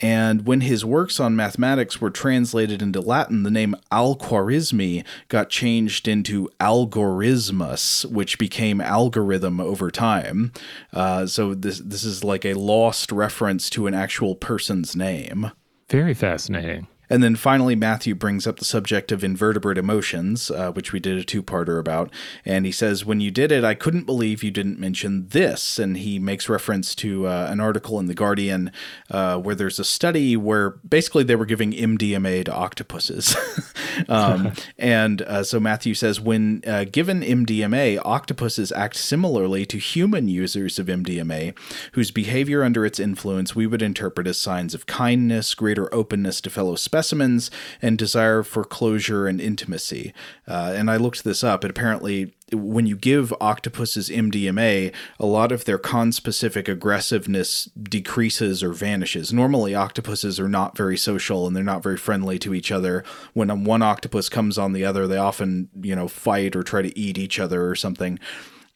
and 0.00 0.46
when 0.46 0.60
his 0.60 0.84
works 0.84 1.18
on 1.18 1.34
mathematics 1.34 2.00
were 2.00 2.10
translated 2.10 2.80
into 2.80 3.00
Latin, 3.00 3.42
the 3.42 3.50
name 3.50 3.74
al 3.90 4.14
Khwarizmi 4.14 5.04
got 5.26 5.50
changed 5.50 6.06
into 6.06 6.48
Algorismus, 6.60 8.04
which 8.04 8.38
became 8.38 8.80
algorithm 8.80 9.58
over 9.58 9.90
time. 9.90 10.52
Uh, 10.92 11.26
so 11.26 11.52
this 11.52 11.80
this 11.80 12.04
is 12.04 12.22
like 12.22 12.44
a 12.44 12.54
lost 12.54 13.10
reference 13.10 13.68
to 13.70 13.88
an 13.88 13.94
actual 13.94 14.36
person's 14.36 14.94
name. 14.94 15.50
Very 15.88 16.14
fascinating. 16.14 16.86
And 17.10 17.22
then 17.22 17.36
finally, 17.36 17.74
Matthew 17.74 18.14
brings 18.14 18.46
up 18.46 18.58
the 18.58 18.64
subject 18.64 19.12
of 19.12 19.24
invertebrate 19.24 19.78
emotions, 19.78 20.50
uh, 20.50 20.72
which 20.72 20.92
we 20.92 21.00
did 21.00 21.18
a 21.18 21.24
two 21.24 21.42
parter 21.42 21.78
about. 21.78 22.10
And 22.44 22.66
he 22.66 22.72
says, 22.72 23.04
When 23.04 23.20
you 23.20 23.30
did 23.30 23.50
it, 23.50 23.64
I 23.64 23.74
couldn't 23.74 24.04
believe 24.04 24.42
you 24.42 24.50
didn't 24.50 24.78
mention 24.78 25.28
this. 25.28 25.78
And 25.78 25.96
he 25.96 26.18
makes 26.18 26.48
reference 26.48 26.94
to 26.96 27.26
uh, 27.26 27.48
an 27.50 27.60
article 27.60 27.98
in 27.98 28.06
The 28.06 28.14
Guardian 28.14 28.72
uh, 29.10 29.38
where 29.38 29.54
there's 29.54 29.78
a 29.78 29.84
study 29.84 30.36
where 30.36 30.70
basically 30.70 31.24
they 31.24 31.36
were 31.36 31.46
giving 31.46 31.72
MDMA 31.72 32.44
to 32.44 32.54
octopuses. 32.54 33.36
um, 34.08 34.52
and 34.78 35.22
uh, 35.22 35.44
so 35.44 35.58
Matthew 35.58 35.94
says, 35.94 36.20
When 36.20 36.62
uh, 36.66 36.84
given 36.84 37.22
MDMA, 37.22 38.00
octopuses 38.04 38.70
act 38.72 38.96
similarly 38.96 39.64
to 39.66 39.78
human 39.78 40.28
users 40.28 40.78
of 40.78 40.86
MDMA, 40.86 41.56
whose 41.92 42.10
behavior 42.10 42.62
under 42.62 42.84
its 42.84 43.00
influence 43.00 43.54
we 43.54 43.66
would 43.66 43.82
interpret 43.82 44.26
as 44.26 44.38
signs 44.38 44.74
of 44.74 44.86
kindness, 44.86 45.54
greater 45.54 45.92
openness 45.94 46.40
to 46.42 46.50
fellow 46.50 46.74
species 46.74 46.97
specimens 46.98 47.48
and 47.80 47.96
desire 47.96 48.42
for 48.42 48.64
closure 48.64 49.28
and 49.28 49.40
intimacy. 49.40 50.12
Uh, 50.48 50.74
and 50.74 50.90
I 50.90 50.96
looked 50.96 51.22
this 51.22 51.44
up, 51.44 51.62
and 51.62 51.70
apparently, 51.70 52.34
when 52.52 52.86
you 52.86 52.96
give 52.96 53.32
octopuses 53.40 54.08
MDMA, 54.08 54.92
a 55.20 55.26
lot 55.26 55.52
of 55.52 55.64
their 55.64 55.78
conspecific 55.78 56.66
aggressiveness 56.66 57.66
decreases 57.66 58.64
or 58.64 58.72
vanishes. 58.72 59.32
Normally, 59.32 59.76
octopuses 59.76 60.40
are 60.40 60.48
not 60.48 60.76
very 60.76 60.96
social 60.96 61.46
and 61.46 61.54
they're 61.54 61.62
not 61.62 61.84
very 61.84 61.98
friendly 61.98 62.38
to 62.40 62.52
each 62.54 62.72
other. 62.72 63.04
When 63.32 63.64
one 63.64 63.82
octopus 63.82 64.28
comes 64.28 64.58
on 64.58 64.72
the 64.72 64.84
other, 64.84 65.06
they 65.06 65.18
often, 65.18 65.68
you 65.80 65.94
know, 65.94 66.08
fight 66.08 66.56
or 66.56 66.64
try 66.64 66.82
to 66.82 66.98
eat 66.98 67.16
each 67.16 67.38
other 67.38 67.68
or 67.68 67.76
something 67.76 68.18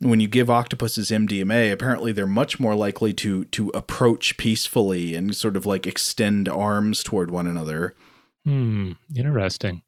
when 0.02 0.18
you 0.18 0.26
give 0.26 0.50
octopuses 0.50 1.10
MDMA, 1.10 1.72
apparently 1.72 2.12
they're 2.12 2.26
much 2.26 2.58
more 2.58 2.74
likely 2.74 3.12
to 3.14 3.44
to 3.46 3.68
approach 3.70 4.36
peacefully 4.36 5.14
and 5.14 5.34
sort 5.34 5.56
of 5.56 5.64
like 5.64 5.86
extend 5.86 6.48
arms 6.48 7.02
toward 7.02 7.30
one 7.30 7.46
another. 7.46 7.94
Hmm. 8.44 8.92
Interesting. 9.14 9.82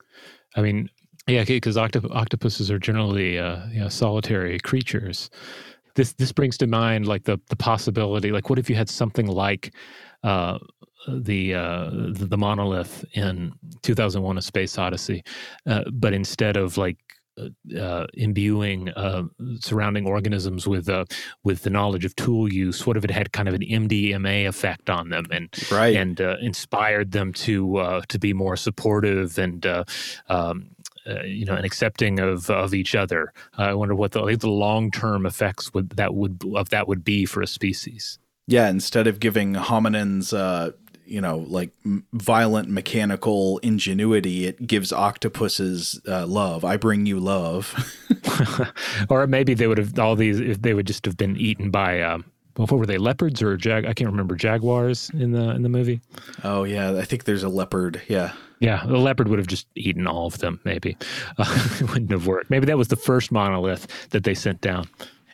I 0.56 0.62
mean, 0.62 0.88
yeah, 1.26 1.44
because 1.44 1.76
octop- 1.76 2.14
octopuses 2.14 2.70
are 2.70 2.78
generally 2.78 3.38
uh, 3.38 3.66
you 3.68 3.80
know, 3.80 3.88
solitary 3.88 4.58
creatures. 4.60 5.30
This 5.96 6.12
this 6.12 6.32
brings 6.32 6.58
to 6.58 6.66
mind 6.66 7.06
like 7.06 7.24
the 7.24 7.40
the 7.48 7.56
possibility. 7.56 8.30
Like, 8.30 8.50
what 8.50 8.58
if 8.58 8.68
you 8.68 8.76
had 8.76 8.88
something 8.88 9.26
like 9.26 9.74
uh, 10.22 10.58
the, 11.08 11.54
uh, 11.54 11.90
the, 11.90 12.26
the 12.26 12.36
monolith 12.36 13.04
in 13.14 13.52
2001: 13.82 14.38
A 14.38 14.42
Space 14.42 14.76
Odyssey, 14.78 15.24
uh, 15.66 15.84
but 15.92 16.12
instead 16.12 16.56
of 16.56 16.76
like 16.76 16.98
uh, 17.78 18.06
imbuing 18.14 18.90
uh, 18.90 19.24
surrounding 19.60 20.06
organisms 20.06 20.66
with 20.66 20.88
uh, 20.88 21.04
with 21.42 21.62
the 21.62 21.70
knowledge 21.70 22.04
of 22.04 22.14
tool 22.16 22.52
use? 22.52 22.86
What 22.86 22.96
if 22.96 23.04
it 23.04 23.10
had 23.10 23.32
kind 23.32 23.48
of 23.48 23.54
an 23.54 23.62
MDMA 23.62 24.46
effect 24.46 24.90
on 24.90 25.10
them 25.10 25.26
and 25.30 25.48
right. 25.70 25.96
and 25.96 26.20
uh, 26.20 26.36
inspired 26.40 27.12
them 27.12 27.32
to 27.34 27.76
uh, 27.76 28.02
to 28.08 28.18
be 28.18 28.32
more 28.32 28.56
supportive 28.56 29.38
and 29.38 29.64
uh, 29.66 29.84
um, 30.28 30.70
you 31.24 31.44
know 31.44 31.54
and 31.54 31.64
accepting 31.64 32.20
of 32.20 32.48
of 32.50 32.74
each 32.74 32.94
other? 32.94 33.32
I 33.56 33.74
wonder 33.74 33.94
what 33.94 34.12
the, 34.12 34.36
the 34.36 34.50
long 34.50 34.90
term 34.90 35.26
effects 35.26 35.72
would 35.74 35.90
that 35.90 36.14
would 36.14 36.42
of 36.54 36.70
that 36.70 36.88
would 36.88 37.04
be 37.04 37.26
for 37.26 37.42
a 37.42 37.46
species. 37.46 38.18
Yeah, 38.46 38.68
instead 38.68 39.06
of 39.06 39.20
giving 39.20 39.54
hominins 39.54 40.32
you 41.06 41.20
know 41.20 41.38
like 41.48 41.70
violent 42.12 42.68
mechanical 42.68 43.58
ingenuity 43.58 44.46
it 44.46 44.66
gives 44.66 44.92
octopuses 44.92 46.00
uh, 46.08 46.26
love 46.26 46.64
i 46.64 46.76
bring 46.76 47.06
you 47.06 47.18
love 47.20 47.74
or 49.08 49.26
maybe 49.26 49.54
they 49.54 49.66
would 49.66 49.78
have 49.78 49.98
all 49.98 50.16
these 50.16 50.40
if 50.40 50.62
they 50.62 50.74
would 50.74 50.86
just 50.86 51.04
have 51.04 51.16
been 51.16 51.36
eaten 51.36 51.70
by 51.70 52.00
um, 52.00 52.24
what 52.56 52.70
were 52.70 52.86
they 52.86 52.98
leopards 52.98 53.42
or 53.42 53.56
jag 53.56 53.84
i 53.84 53.92
can't 53.92 54.10
remember 54.10 54.34
jaguars 54.34 55.10
in 55.14 55.32
the 55.32 55.50
in 55.50 55.62
the 55.62 55.68
movie 55.68 56.00
oh 56.42 56.64
yeah 56.64 56.96
i 56.96 57.02
think 57.02 57.24
there's 57.24 57.42
a 57.42 57.48
leopard 57.48 58.00
yeah 58.08 58.32
yeah, 58.60 58.82
the 58.86 58.96
leopard 58.96 59.28
would 59.28 59.38
have 59.38 59.48
just 59.48 59.66
eaten 59.74 60.06
all 60.06 60.26
of 60.26 60.38
them. 60.38 60.58
Maybe 60.64 60.96
uh, 61.36 61.68
it 61.80 61.90
wouldn't 61.90 62.10
have 62.12 62.26
worked. 62.26 62.48
Maybe 62.48 62.64
that 62.66 62.78
was 62.78 62.88
the 62.88 62.96
first 62.96 63.30
monolith 63.30 64.08
that 64.10 64.24
they 64.24 64.32
sent 64.32 64.62
down. 64.62 64.88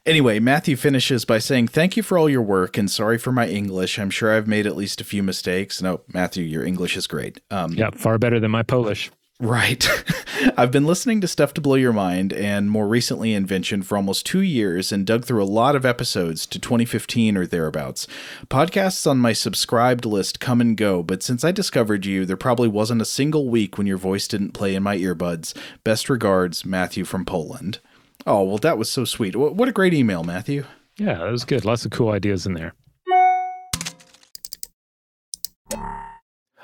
Anyway, 0.07 0.39
Matthew 0.39 0.77
finishes 0.77 1.25
by 1.25 1.39
saying, 1.39 1.69
Thank 1.69 1.97
you 1.97 2.03
for 2.03 2.17
all 2.17 2.29
your 2.29 2.43
work 2.43 2.79
and 2.79 2.91
sorry 2.91 3.19
for 3.19 3.33
my 3.33 3.47
English. 3.47 3.99
I'm 3.99 4.11
sure 4.11 4.35
I've 4.35 4.49
made 4.49 4.67
at 4.67 4.77
least 4.77 5.01
a 5.01 5.05
few 5.05 5.23
mistakes. 5.23 5.83
No, 5.83 6.01
Matthew, 6.09 6.45
your 6.45 6.65
English 6.65 6.97
is 6.97 7.07
great. 7.07 7.41
Um, 7.51 7.73
yeah, 7.73 7.91
far 7.91 8.19
better 8.19 8.41
than 8.41 8.51
my 8.51 8.63
Polish. 8.63 9.11
Right. 9.41 9.89
I've 10.57 10.71
been 10.71 10.85
listening 10.85 11.23
to 11.23 11.29
Stuff 11.29 11.55
to 11.55 11.63
Blow 11.63 11.77
Your 11.77 11.95
Mind 11.95 12.31
and 12.33 12.71
more 12.71 12.87
recently 12.87 13.33
Invention 13.33 13.83
for 13.83 13.97
almost 13.97 14.27
two 14.27 14.43
years 14.43 14.93
and 14.93 15.07
dug 15.07 15.25
through 15.25 15.43
a 15.43 15.45
lot 15.45 15.75
of 15.75 15.87
episodes 15.87 16.47
to 16.47 16.59
2015 16.59 17.39
or 17.39 17.47
thereabouts. 17.47 18.07
Podcasts 18.49 19.11
on 19.11 19.17
my 19.17 19.33
subscribed 19.33 20.05
list 20.05 20.41
come 20.41 20.61
and 20.61 20.77
go, 20.77 21.03
but 21.03 21.23
since 21.23 21.43
I 21.43 21.53
discovered 21.53 22.05
you, 22.05 22.27
there 22.27 22.37
probably 22.37 22.69
wasn't 22.69 23.01
a 23.01 23.07
single 23.07 23.49
week 23.49 23.79
when 23.79 23.87
your 23.87 23.97
voice 23.97 24.29
didn't 24.29 24.53
play 24.53 24.75
in 24.75 24.83
my 24.83 24.97
earbuds. 24.99 25.57
Best 25.85 26.11
regards, 26.11 26.67
Matthew 26.67 27.07
from 27.07 27.25
Poland. 27.25 27.81
Oh, 28.27 28.43
well, 28.45 28.59
that 28.59 28.79
was 28.79 28.91
so 28.91 29.05
sweet. 29.05 29.35
What 29.35 29.69
a 29.69 29.73
great 29.73 29.95
email, 29.95 30.23
Matthew. 30.23 30.65
Yeah, 30.99 31.19
that 31.19 31.31
was 31.31 31.45
good. 31.45 31.65
Lots 31.65 31.85
of 31.85 31.91
cool 31.91 32.11
ideas 32.11 32.47
in 32.47 32.55
there. 32.55 32.75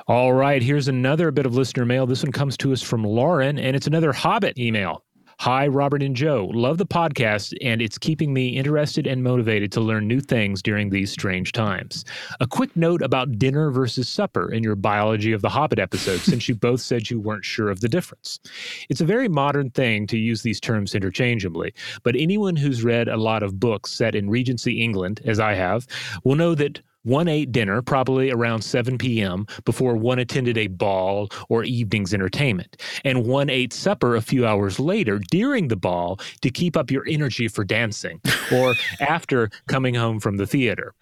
All 0.09 0.33
right, 0.33 0.62
here's 0.62 0.87
another 0.87 1.31
bit 1.31 1.47
of 1.47 1.55
listener 1.57 1.85
mail. 1.85 2.07
This 2.07 2.23
one 2.23 2.31
comes 2.31 2.57
to 2.59 2.73
us 2.73 2.83
from 2.83 3.03
Lauren, 3.03 3.59
and 3.59 3.75
it's 3.75 3.87
another 3.88 4.12
Hobbit 4.12 4.59
email. 4.59 5.03
Hi, 5.40 5.66
Robert 5.66 6.03
and 6.03 6.16
Joe. 6.16 6.51
Love 6.55 6.79
the 6.79 6.87
podcast, 6.87 7.55
and 7.61 7.83
it's 7.83 7.99
keeping 7.99 8.33
me 8.33 8.57
interested 8.57 9.07
and 9.07 9.22
motivated 9.22 9.70
to 9.72 9.83
learn 9.83 10.09
new 10.09 10.20
things 10.20 10.62
during 10.62 10.88
these 10.88 11.12
strange 11.12 11.53
times. 11.53 12.07
A 12.40 12.46
quick 12.46 12.75
note 12.75 13.03
about 13.03 13.38
dinner 13.38 13.70
versus 13.70 14.09
supper 14.09 14.51
in 14.51 14.62
your 14.62 14.77
Biology 14.77 15.33
of 15.33 15.42
the 15.42 15.51
Hobbit 15.51 15.79
episode, 15.79 16.20
since 16.20 16.49
you 16.49 16.55
both 16.55 16.81
said 16.81 17.11
you 17.11 17.20
weren't 17.20 17.44
sure 17.44 17.68
of 17.68 17.81
the 17.81 17.88
difference. 17.88 18.40
It's 18.88 19.03
a 19.03 19.07
very 19.07 19.29
modern 19.29 19.70
thing 19.70 20.07
to 20.07 20.16
use 20.16 20.40
these 20.40 20.59
terms 20.59 20.94
interchangeably, 20.94 21.75
but 22.03 22.16
anyone 22.16 22.57
who's 22.57 22.83
read 22.83 23.07
a 23.07 23.18
lot 23.18 23.42
of 23.42 23.61
books 23.61 23.92
set 23.92 24.14
in 24.14 24.31
Regency 24.31 24.81
England, 24.81 25.20
as 25.27 25.38
I 25.38 25.53
have, 25.53 25.87
will 26.25 26.37
know 26.37 26.55
that 26.55 26.81
One 27.07 27.29
ate 27.29 27.53
dinner, 27.53 27.83
probably 27.83 28.33
around 28.33 28.62
7 28.62 28.99
p.m., 28.99 29.47
before 29.64 29.95
one 29.95 30.19
attended 30.19 30.59
a 30.59 30.66
ball 30.66 31.29
or 31.49 31.62
evening's 31.62 32.12
entertainment. 32.12 32.83
And 33.05 33.25
one 33.25 33.49
ate 33.49 33.73
supper 33.73 34.16
a 34.16 34.21
few 34.21 34.45
hours 34.45 34.81
later 34.81 35.21
during 35.31 35.69
the 35.69 35.77
ball 35.77 36.19
to 36.40 36.51
keep 36.51 36.77
up 36.77 36.90
your 36.90 37.07
energy 37.07 37.47
for 37.47 37.62
dancing 37.62 38.21
or 38.53 38.75
after 38.99 39.51
coming 39.69 39.95
home 39.95 40.19
from 40.19 40.37
the 40.37 40.49
theater. 40.49 40.95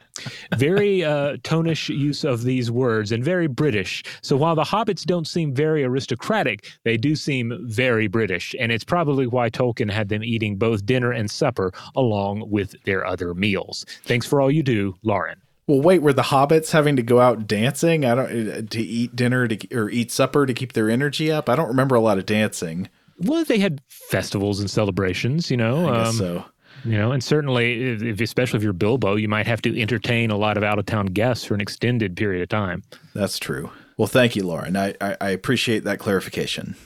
Very 0.58 1.02
uh, 1.02 1.38
tonish 1.38 1.88
use 1.88 2.22
of 2.22 2.42
these 2.42 2.70
words 2.70 3.10
and 3.10 3.24
very 3.24 3.46
British. 3.46 4.02
So 4.20 4.36
while 4.36 4.54
the 4.54 4.62
hobbits 4.62 5.06
don't 5.06 5.26
seem 5.26 5.54
very 5.54 5.84
aristocratic, 5.84 6.70
they 6.84 6.98
do 6.98 7.16
seem 7.16 7.58
very 7.62 8.08
British. 8.08 8.54
And 8.60 8.70
it's 8.70 8.84
probably 8.84 9.26
why 9.26 9.48
Tolkien 9.48 9.90
had 9.90 10.10
them 10.10 10.22
eating 10.22 10.56
both 10.56 10.84
dinner 10.84 11.12
and 11.12 11.30
supper 11.30 11.72
along 11.96 12.50
with 12.50 12.76
their 12.84 13.06
other 13.06 13.32
meals. 13.32 13.86
Thanks 14.04 14.26
for 14.26 14.42
all 14.42 14.50
you 14.50 14.62
do, 14.62 14.96
Lauren. 15.02 15.40
Well, 15.66 15.80
wait, 15.80 16.02
were 16.02 16.12
the 16.12 16.22
hobbits 16.22 16.72
having 16.72 16.96
to 16.96 17.02
go 17.02 17.20
out 17.20 17.46
dancing? 17.46 18.04
I 18.04 18.14
don't 18.14 18.50
uh, 18.50 18.62
to 18.68 18.80
eat 18.80 19.16
dinner 19.16 19.48
to 19.48 19.74
or 19.74 19.88
eat 19.88 20.12
supper 20.12 20.44
to 20.44 20.52
keep 20.52 20.74
their 20.74 20.90
energy 20.90 21.32
up. 21.32 21.48
I 21.48 21.56
don't 21.56 21.68
remember 21.68 21.94
a 21.94 22.00
lot 22.00 22.18
of 22.18 22.26
dancing. 22.26 22.90
Well, 23.18 23.44
they 23.44 23.58
had 23.58 23.80
festivals 23.88 24.60
and 24.60 24.70
celebrations, 24.70 25.50
you 25.50 25.56
know. 25.56 25.88
I 25.88 25.98
guess 25.98 26.08
um, 26.08 26.14
so. 26.16 26.44
You 26.84 26.98
know, 26.98 27.12
and 27.12 27.24
certainly, 27.24 27.82
if, 27.82 28.02
if, 28.02 28.20
especially 28.20 28.58
if 28.58 28.62
you're 28.62 28.74
Bilbo, 28.74 29.14
you 29.16 29.28
might 29.28 29.46
have 29.46 29.62
to 29.62 29.80
entertain 29.80 30.30
a 30.30 30.36
lot 30.36 30.58
of 30.58 30.62
out 30.62 30.78
of 30.78 30.84
town 30.84 31.06
guests 31.06 31.44
for 31.44 31.54
an 31.54 31.62
extended 31.62 32.14
period 32.14 32.42
of 32.42 32.50
time. 32.50 32.82
That's 33.14 33.38
true. 33.38 33.70
Well, 33.96 34.08
thank 34.08 34.36
you, 34.36 34.44
Lauren. 34.44 34.76
I, 34.76 34.94
I, 35.00 35.16
I 35.20 35.30
appreciate 35.30 35.84
that 35.84 35.98
clarification. 35.98 36.76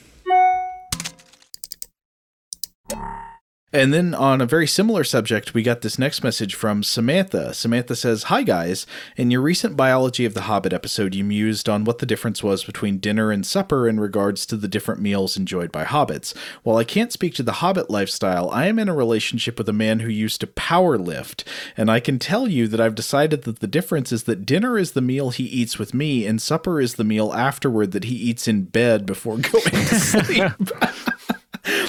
And 3.71 3.93
then 3.93 4.15
on 4.15 4.41
a 4.41 4.47
very 4.47 4.67
similar 4.67 5.05
subject, 5.05 5.53
we 5.53 5.63
got 5.63 5.83
this 5.83 5.99
next 5.99 6.25
message 6.25 6.55
from 6.55 6.83
Samantha. 6.83 7.53
Samantha 7.53 7.95
says, 7.97 8.25
Hi 8.25 8.43
guys. 8.43 8.87
In 9.15 9.31
your 9.31 9.43
recent 9.43 9.77
Biology 9.77 10.25
of 10.25 10.33
the 10.33 10.43
Hobbit 10.43 10.73
episode, 10.73 11.15
you 11.15 11.23
mused 11.23 11.69
on 11.69 11.85
what 11.85 11.99
the 11.99 12.07
difference 12.07 12.43
was 12.43 12.65
between 12.65 12.97
dinner 12.97 13.31
and 13.31 13.45
supper 13.45 13.87
in 13.87 14.01
regards 14.01 14.47
to 14.47 14.57
the 14.57 14.69
different 14.69 15.03
meals 15.03 15.37
enjoyed 15.37 15.71
by 15.71 15.85
hobbits. 15.85 16.35
While 16.63 16.79
I 16.79 16.85
can't 16.85 17.13
speak 17.13 17.35
to 17.35 17.43
the 17.43 17.53
hobbit 17.53 17.91
lifestyle, 17.91 18.51
I 18.51 18.69
am 18.69 18.79
in 18.79 18.89
a 18.89 18.95
relationship 18.95 19.59
with 19.59 19.69
a 19.69 19.75
man 19.75 20.01
who 20.01 20.09
used 20.09 20.41
to 20.41 20.47
power 20.47 20.97
lift, 20.97 21.45
and 21.77 21.91
I 21.91 22.01
can 22.01 22.19
tell 22.19 22.49
you 22.49 22.69
that 22.69 22.81
I've 22.81 22.95
decided 22.95 23.43
that 23.43 23.61
the 23.61 23.67
difference 23.67 24.13
is 24.13 24.23
that 24.23 24.47
dinner 24.47 24.79
is 24.79 24.93
the 24.93 25.03
meal 25.03 25.29
he 25.29 25.45
eats 25.45 25.79
with 25.79 25.93
me, 25.93 26.25
and 26.25 26.41
supper 26.41 26.81
is 26.81 26.95
the 26.95 27.05
meal 27.05 27.35
afterward 27.35 27.93
that 27.93 28.05
he 28.05 28.15
eats 28.15 28.49
in 28.49 28.63
bed 28.63 29.05
before 29.05 29.37
going 29.39 29.63
to 29.63 29.95
sleep. 30.01 30.53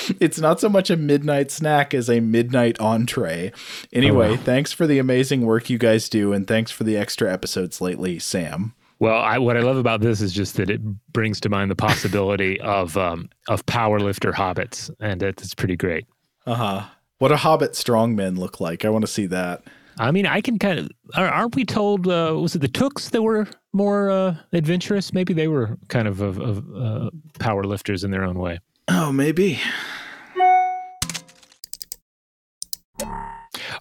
it's 0.19 0.39
not 0.39 0.59
so 0.59 0.69
much 0.69 0.89
a 0.89 0.97
midnight 0.97 1.51
snack 1.51 1.93
as 1.93 2.09
a 2.09 2.19
midnight 2.19 2.79
entree. 2.79 3.51
Anyway, 3.93 4.29
oh, 4.29 4.31
wow. 4.31 4.41
thanks 4.43 4.71
for 4.71 4.87
the 4.87 4.99
amazing 4.99 5.45
work 5.45 5.69
you 5.69 5.77
guys 5.77 6.09
do, 6.09 6.33
and 6.33 6.47
thanks 6.47 6.71
for 6.71 6.83
the 6.83 6.97
extra 6.97 7.31
episodes 7.31 7.81
lately, 7.81 8.19
Sam. 8.19 8.73
Well, 8.99 9.21
I, 9.21 9.37
what 9.37 9.55
I 9.55 9.61
love 9.61 9.77
about 9.77 10.01
this 10.01 10.19
is 10.19 10.33
just 10.33 10.57
that 10.57 10.69
it 10.69 10.81
brings 11.13 11.39
to 11.41 11.49
mind 11.49 11.71
the 11.71 11.75
possibility 11.75 12.59
of 12.61 12.97
um, 12.97 13.29
of 13.47 13.65
powerlifter 13.65 14.33
hobbits, 14.33 14.91
and 14.99 15.23
it's 15.23 15.53
pretty 15.53 15.77
great. 15.77 16.05
Uh 16.45 16.55
huh. 16.55 16.85
What 17.19 17.31
a 17.31 17.37
hobbit 17.37 17.73
strongmen 17.73 18.37
look 18.37 18.59
like. 18.59 18.85
I 18.85 18.89
want 18.89 19.03
to 19.03 19.11
see 19.11 19.25
that. 19.27 19.63
I 19.97 20.11
mean, 20.11 20.25
I 20.25 20.41
can 20.41 20.59
kind 20.59 20.79
of. 20.79 20.89
Aren't 21.15 21.55
we 21.55 21.65
told? 21.65 22.07
Uh, 22.07 22.35
was 22.39 22.55
it 22.55 22.59
the 22.59 22.67
Tooks 22.67 23.09
that 23.09 23.21
were 23.21 23.47
more 23.73 24.09
uh, 24.09 24.35
adventurous? 24.53 25.13
Maybe 25.13 25.33
they 25.33 25.47
were 25.47 25.77
kind 25.89 26.07
of, 26.07 26.21
of, 26.21 26.39
of 26.39 26.75
uh, 26.75 27.09
power 27.39 27.63
lifters 27.63 28.03
in 28.03 28.11
their 28.11 28.23
own 28.23 28.39
way. 28.39 28.59
Oh, 28.91 29.11
maybe. 29.11 29.59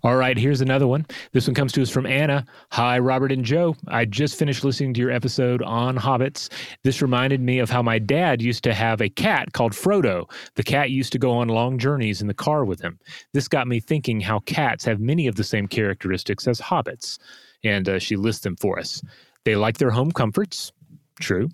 All 0.03 0.17
right, 0.17 0.37
here's 0.37 0.61
another 0.61 0.87
one. 0.87 1.07
This 1.33 1.47
one 1.47 1.55
comes 1.55 1.73
to 1.73 1.83
us 1.83 1.89
from 1.89 2.05
Anna. 2.05 2.45
Hi, 2.73 2.99
Robert 2.99 3.33
and 3.33 3.43
Joe. 3.43 3.75
I 3.89 4.05
just 4.05 4.39
finished 4.39 4.65
listening 4.65 4.93
to 4.95 5.01
your 5.01 5.11
episode 5.11 5.63
on 5.63 5.97
hobbits. 5.97 6.51
This 6.85 7.01
reminded 7.01 7.41
me 7.41 7.59
of 7.59 7.71
how 7.71 7.83
my 7.83 7.99
dad 7.99 8.43
used 8.43 8.63
to 8.65 8.75
have 8.75 9.01
a 9.01 9.09
cat 9.09 9.55
called 9.55 9.73
Frodo. 9.73 10.31
The 10.57 10.63
cat 10.63 10.91
used 10.91 11.13
to 11.13 11.19
go 11.19 11.33
on 11.33 11.49
long 11.49 11.79
journeys 11.79 12.21
in 12.21 12.29
the 12.29 12.35
car 12.35 12.67
with 12.67 12.81
him. 12.81 12.99
This 13.33 13.49
got 13.49 13.67
me 13.67 13.81
thinking 13.81 14.21
how 14.21 14.41
cats 14.41 14.85
have 14.85 15.01
many 15.01 15.27
of 15.27 15.37
the 15.37 15.45
same 15.45 15.67
characteristics 15.67 16.47
as 16.47 16.61
hobbits. 16.61 17.19
And 17.65 17.89
uh, 17.89 17.99
she 17.99 18.17
lists 18.17 18.43
them 18.43 18.57
for 18.57 18.79
us. 18.79 19.03
They 19.45 19.57
like 19.57 19.79
their 19.79 19.91
home 19.91 20.13
comforts. 20.13 20.71
True. 21.21 21.49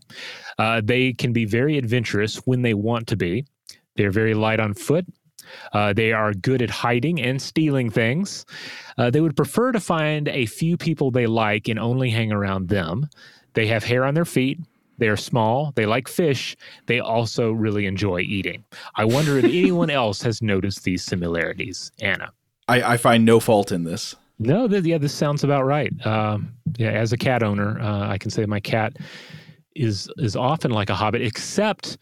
Uh, 0.59 0.81
they 0.85 1.13
can 1.13 1.33
be 1.33 1.45
very 1.45 1.79
adventurous 1.79 2.37
when 2.47 2.63
they 2.63 2.75
want 2.75 3.07
to 3.09 3.17
be. 3.17 3.47
They're 3.97 4.11
very 4.11 4.35
light 4.35 4.61
on 4.61 4.75
foot. 4.75 5.07
Uh, 5.73 5.93
they 5.93 6.13
are 6.13 6.33
good 6.33 6.63
at 6.63 6.71
hiding 6.71 7.21
and 7.21 7.41
stealing 7.41 7.91
things. 7.91 8.47
Uh, 8.99 9.11
they 9.11 9.21
would 9.21 9.37
prefer 9.37 9.73
to 9.73 9.81
find 9.81 10.29
a 10.29 10.47
few 10.47 10.77
people 10.77 11.11
they 11.11 11.27
like 11.27 11.69
and 11.69 11.79
only 11.79 12.11
hang 12.11 12.33
around 12.33 12.69
them. 12.69 13.09
They 13.55 13.67
have 13.67 13.85
hair 13.85 14.05
on 14.05 14.15
their 14.15 14.25
feet. 14.25 14.59
They 14.99 15.09
are 15.09 15.17
small. 15.17 15.73
They 15.75 15.87
like 15.87 16.09
fish. 16.09 16.57
They 16.87 17.01
also 17.01 17.51
really 17.51 17.87
enjoy 17.87 18.21
eating. 18.21 18.65
I 18.95 19.05
wonder 19.05 19.39
if 19.39 19.45
anyone 19.45 19.91
else 19.91 20.23
has 20.23 20.41
noticed 20.41 20.85
these 20.85 21.05
similarities. 21.05 21.91
Anna. 22.01 22.33
I, 22.69 22.95
I 22.95 22.97
find 22.97 23.25
no 23.25 23.41
fault 23.41 23.73
in 23.73 23.85
this. 23.85 24.15
No, 24.39 24.67
th- 24.67 24.85
yeah, 24.85 24.99
this 24.99 25.15
sounds 25.15 25.45
about 25.45 25.65
right. 25.65 25.93
Um, 26.07 26.55
yeah, 26.77 26.91
as 26.91 27.13
a 27.13 27.17
cat 27.17 27.43
owner, 27.43 27.79
uh, 27.81 28.09
I 28.09 28.19
can 28.19 28.31
say 28.31 28.47
my 28.47 28.61
cat 28.61 28.97
is 29.75 30.11
is 30.19 30.37
often 30.37 30.71
like 30.71 30.91
a 30.91 30.95
hobbit, 30.95 31.23
except 31.23 31.99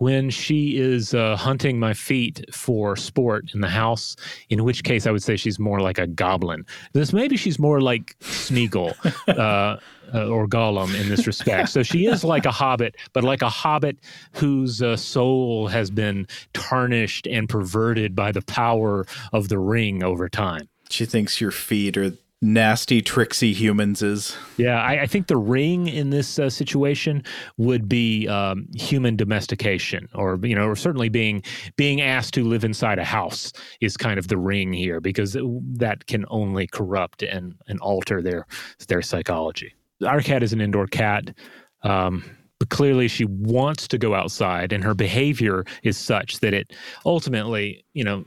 when 0.00 0.30
she 0.30 0.78
is 0.78 1.12
uh, 1.12 1.36
hunting 1.36 1.78
my 1.78 1.92
feet 1.92 2.42
for 2.50 2.96
sport 2.96 3.44
in 3.52 3.60
the 3.60 3.68
house, 3.68 4.16
in 4.48 4.64
which 4.64 4.82
case 4.82 5.06
I 5.06 5.10
would 5.10 5.22
say 5.22 5.36
she's 5.36 5.58
more 5.58 5.80
like 5.80 5.98
a 5.98 6.06
goblin. 6.06 6.64
This 6.94 7.12
maybe 7.12 7.36
she's 7.36 7.58
more 7.58 7.82
like 7.82 8.18
Smeagol 8.20 8.94
uh, 9.28 9.76
uh, 10.12 10.28
or 10.28 10.48
Gollum 10.48 10.98
in 10.98 11.10
this 11.10 11.26
respect. 11.26 11.68
So 11.68 11.82
she 11.82 12.06
is 12.06 12.24
like 12.24 12.46
a 12.46 12.50
hobbit, 12.50 12.96
but 13.12 13.24
like 13.24 13.42
a 13.42 13.50
hobbit 13.50 13.98
whose 14.32 14.80
uh, 14.80 14.96
soul 14.96 15.68
has 15.68 15.90
been 15.90 16.26
tarnished 16.54 17.26
and 17.26 17.46
perverted 17.46 18.16
by 18.16 18.32
the 18.32 18.42
power 18.42 19.06
of 19.34 19.50
the 19.50 19.58
ring 19.58 20.02
over 20.02 20.30
time. 20.30 20.68
She 20.88 21.04
thinks 21.04 21.42
your 21.42 21.52
feet 21.52 21.98
are 21.98 22.12
nasty, 22.42 23.02
tricksy 23.02 23.52
humans 23.52 24.02
is. 24.02 24.36
Yeah, 24.56 24.82
I, 24.82 25.02
I 25.02 25.06
think 25.06 25.26
the 25.26 25.36
ring 25.36 25.86
in 25.86 26.10
this 26.10 26.38
uh, 26.38 26.48
situation 26.48 27.22
would 27.56 27.88
be 27.88 28.26
um, 28.28 28.66
human 28.74 29.16
domestication, 29.16 30.08
or 30.14 30.38
you 30.42 30.54
know, 30.54 30.66
or 30.66 30.76
certainly 30.76 31.08
being 31.08 31.42
being 31.76 32.00
asked 32.00 32.34
to 32.34 32.44
live 32.44 32.64
inside 32.64 32.98
a 32.98 33.04
house 33.04 33.52
is 33.80 33.96
kind 33.96 34.18
of 34.18 34.28
the 34.28 34.38
ring 34.38 34.72
here 34.72 35.00
because 35.00 35.36
that 35.72 36.06
can 36.06 36.24
only 36.28 36.66
corrupt 36.66 37.22
and 37.22 37.54
and 37.68 37.80
alter 37.80 38.22
their 38.22 38.46
their 38.88 39.02
psychology. 39.02 39.74
Our 40.06 40.20
cat 40.20 40.42
is 40.42 40.52
an 40.52 40.60
indoor 40.60 40.86
cat. 40.86 41.34
Um, 41.82 42.24
but 42.58 42.68
clearly 42.68 43.08
she 43.08 43.24
wants 43.24 43.88
to 43.88 43.96
go 43.96 44.14
outside 44.14 44.70
and 44.70 44.84
her 44.84 44.94
behavior 44.94 45.64
is 45.82 45.96
such 45.96 46.40
that 46.40 46.52
it 46.52 46.74
ultimately 47.06 47.82
you 47.94 48.04
know 48.04 48.22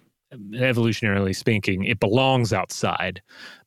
evolutionarily 0.56 1.36
speaking 1.36 1.84
it 1.84 2.00
belongs 2.00 2.52
outside 2.52 3.22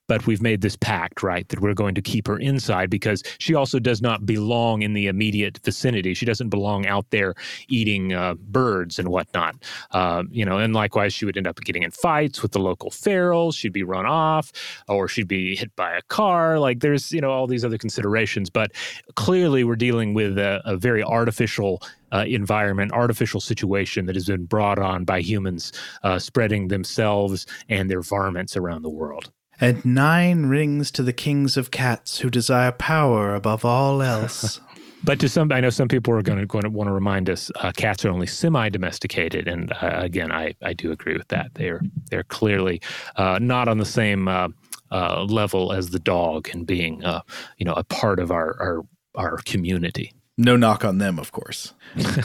but 0.09 0.27
we've 0.27 0.42
made 0.42 0.61
this 0.61 0.77
pact, 0.77 1.23
right, 1.23 1.49
that 1.49 1.61
we're 1.61 1.75
going 1.75 1.95
to 1.95 2.03
keep 2.03 2.27
her 2.27 2.38
inside 2.38 2.90
because 2.90 3.23
she 3.38 3.55
also 3.55 3.79
does 3.79 4.01
not 4.01 4.25
belong 4.27 4.83
in 4.83 4.92
the 4.92 5.07
immediate 5.07 5.59
vicinity. 5.64 6.14
She 6.14 6.27
doesn't 6.27 6.49
belong 6.49 6.87
out 6.87 7.07
there 7.11 7.35
eating 7.69 8.12
uh, 8.12 8.35
birds 8.35 8.99
and 8.99 9.09
whatnot. 9.09 9.57
Uh, 9.90 10.25
you 10.31 10.45
know, 10.45 10.59
and 10.59 10.75
likewise, 10.75 11.14
she 11.14 11.25
would 11.25 11.37
end 11.37 11.47
up 11.47 11.61
getting 11.61 11.83
in 11.83 11.90
fights 11.90 12.42
with 12.42 12.53
the 12.53 12.59
local 12.59 12.90
ferals. 12.90 13.57
She'd 13.57 13.73
be 13.73 13.83
run 13.83 14.07
off, 14.07 14.53
or 14.88 15.09
she'd 15.09 15.29
be 15.29 15.57
hit 15.57 15.75
by 15.77 15.97
a 15.97 16.03
car. 16.03 16.59
Like 16.59 16.81
there's, 16.81 17.12
you 17.12 17.21
know, 17.21 17.31
all 17.31 17.47
these 17.47 17.64
other 17.64 17.79
considerations. 17.79 18.51
But 18.51 18.73
clearly, 19.14 19.64
we're 19.64 19.77
dealing 19.77 20.14
with 20.14 20.38
a, 20.38 20.62
a 20.64 20.77
very 20.77 21.03
artificial 21.03 21.83
uh, 22.12 22.25
environment, 22.27 22.92
artificial 22.92 23.40
situation 23.40 24.07
that 24.07 24.14
has 24.14 24.27
been 24.27 24.45
brought 24.45 24.79
on 24.79 25.05
by 25.05 25.21
humans 25.21 25.73
uh, 26.03 26.19
spreading 26.19 26.69
themselves 26.69 27.47
and 27.69 27.90
their 27.90 28.01
varmints 28.01 28.57
around 28.57 28.83
the 28.83 28.90
world 28.90 29.33
and 29.61 29.85
nine 29.85 30.47
rings 30.47 30.90
to 30.92 31.03
the 31.03 31.12
kings 31.12 31.57
of 31.57 31.71
cats 31.71 32.19
who 32.19 32.31
desire 32.31 32.73
power 32.73 33.35
above 33.35 33.64
all 33.64 34.03
else. 34.03 34.61
but 35.05 35.19
to 35.21 35.29
some, 35.29 35.53
I 35.53 35.61
know 35.61 35.71
some 35.71 35.88
people 35.88 36.12
are 36.14 36.23
going 36.23 36.38
to, 36.38 36.47
going 36.47 36.64
to 36.64 36.71
want 36.71 36.88
to 36.88 36.92
remind 36.92 37.31
us 37.31 37.51
uh, 37.57 37.73
cats 37.73 38.05
are 38.05 38.11
only 38.11 38.27
semi-domesticated, 38.27 39.49
and 39.49 39.73
uh, 39.73 39.92
again, 39.95 40.33
I, 40.33 40.55
I 40.62 40.73
do 40.73 40.92
agree 40.92 41.16
with 41.16 41.29
that. 41.29 41.55
They're 41.55 41.81
they're 42.11 42.25
clearly 42.25 42.81
uh, 43.16 43.38
not 43.40 43.69
on 43.69 43.79
the 43.79 43.85
same 43.85 44.29
uh, 44.29 44.49
uh, 44.90 45.25
level 45.25 45.73
as 45.73 45.90
the 45.90 45.99
dog 45.99 46.49
and 46.53 46.66
being 46.66 47.05
uh, 47.05 47.21
you 47.59 47.64
know 47.64 47.75
a 47.75 47.85
part 47.85 48.21
of 48.21 48.31
our 48.31 48.57
our, 48.61 48.83
our 49.14 49.38
community. 49.38 50.12
No 50.38 50.55
knock 50.55 50.85
on 50.85 50.99
them, 50.99 51.19
of 51.19 51.33
course. 51.33 51.73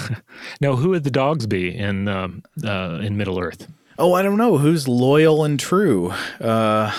now, 0.62 0.76
who 0.76 0.90
would 0.90 1.06
the 1.06 1.12
dogs 1.12 1.48
be 1.48 1.74
in 1.74 2.10
um, 2.10 2.44
in 2.64 3.16
Middle 3.16 3.40
Earth? 3.40 3.68
Oh, 4.02 4.14
I 4.14 4.24
don't 4.24 4.38
know 4.38 4.58
who's 4.58 4.88
loyal 4.88 5.44
and 5.44 5.60
true. 5.60 6.12
Uh, 6.40 6.92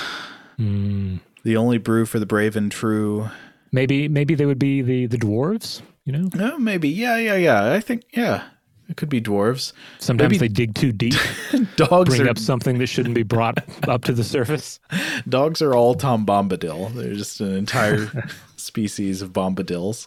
mm. 0.57 1.19
The 1.43 1.57
only 1.57 1.79
brew 1.79 2.07
for 2.07 2.21
the 2.21 2.27
brave 2.27 2.55
and 2.55 2.71
true. 2.71 3.29
Maybe, 3.73 4.07
maybe 4.07 4.37
they 4.37 4.47
would 4.47 4.61
be 4.61 4.83
the 4.83 5.07
the 5.07 5.17
dwarves. 5.19 5.83
You 6.05 6.13
know? 6.13 6.31
Oh, 6.39 6.59
maybe. 6.59 6.89
Yeah, 6.89 7.17
yeah, 7.17 7.35
yeah. 7.35 7.73
I 7.73 7.81
think. 7.81 8.05
Yeah, 8.13 8.45
It 8.89 8.97
could 8.97 9.09
be 9.09 9.21
dwarves. 9.21 9.73
Sometimes 9.99 10.31
Maybe- 10.31 10.39
they 10.47 10.49
dig 10.49 10.75
too 10.77 10.93
deep, 10.93 11.15
Dogs 11.77 12.11
bring 12.17 12.29
are 12.29 12.31
up 12.31 12.39
something 12.39 12.79
that 12.79 12.87
shouldn't 12.87 13.17
be 13.17 13.25
brought 13.25 13.59
up 13.89 14.05
to 14.05 14.13
the 14.13 14.23
surface. 14.23 14.79
dogs 15.29 15.61
are 15.61 15.75
all 15.75 15.95
Tom 15.97 16.25
Bombadil. 16.25 16.95
They're 16.95 17.15
just 17.15 17.41
an 17.41 17.57
entire 17.57 18.29
species 18.57 19.23
of 19.23 19.33
bombadils. 19.33 20.07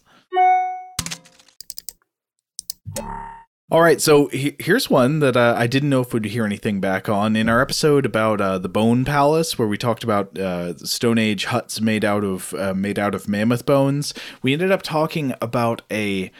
All 3.71 3.81
right, 3.81 3.99
so 3.99 4.27
he- 4.27 4.55
here's 4.59 4.91
one 4.91 5.19
that 5.19 5.35
uh, 5.35 5.55
I 5.57 5.65
didn't 5.65 5.89
know 5.89 6.01
if 6.01 6.13
we'd 6.13 6.25
hear 6.25 6.45
anything 6.45 6.79
back 6.79 7.09
on 7.09 7.35
in 7.35 7.49
our 7.49 7.61
episode 7.61 8.05
about 8.05 8.39
uh, 8.39 8.59
the 8.59 8.69
Bone 8.69 9.03
Palace, 9.03 9.57
where 9.57 9.67
we 9.67 9.75
talked 9.75 10.03
about 10.03 10.37
uh, 10.37 10.77
Stone 10.77 11.17
Age 11.17 11.45
huts 11.45 11.81
made 11.81 12.05
out 12.05 12.23
of 12.23 12.53
uh, 12.53 12.75
made 12.75 12.99
out 12.99 13.15
of 13.15 13.27
mammoth 13.27 13.65
bones. 13.65 14.13
We 14.43 14.53
ended 14.53 14.71
up 14.71 14.83
talking 14.83 15.33
about 15.41 15.81
a 15.91 16.31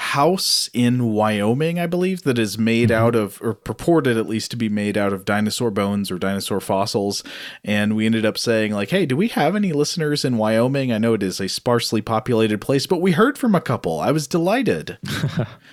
house 0.00 0.70
in 0.72 1.12
Wyoming, 1.12 1.78
I 1.78 1.86
believe, 1.86 2.22
that 2.22 2.38
is 2.38 2.58
made 2.58 2.90
out 2.90 3.14
of, 3.14 3.38
or 3.42 3.52
purported 3.52 4.16
at 4.16 4.26
least 4.26 4.50
to 4.50 4.56
be 4.56 4.70
made 4.70 4.96
out 4.96 5.12
of 5.12 5.26
dinosaur 5.26 5.70
bones 5.70 6.10
or 6.10 6.18
dinosaur 6.18 6.58
fossils. 6.58 7.22
And 7.62 7.94
we 7.94 8.06
ended 8.06 8.24
up 8.24 8.38
saying, 8.38 8.72
like, 8.72 8.88
hey, 8.88 9.04
do 9.04 9.14
we 9.14 9.28
have 9.28 9.54
any 9.54 9.72
listeners 9.72 10.24
in 10.24 10.38
Wyoming? 10.38 10.90
I 10.90 10.98
know 10.98 11.12
it 11.12 11.22
is 11.22 11.38
a 11.38 11.48
sparsely 11.48 12.00
populated 12.00 12.62
place, 12.62 12.86
but 12.86 13.02
we 13.02 13.12
heard 13.12 13.36
from 13.36 13.54
a 13.54 13.60
couple. 13.60 14.00
I 14.00 14.10
was 14.10 14.26
delighted. 14.26 14.98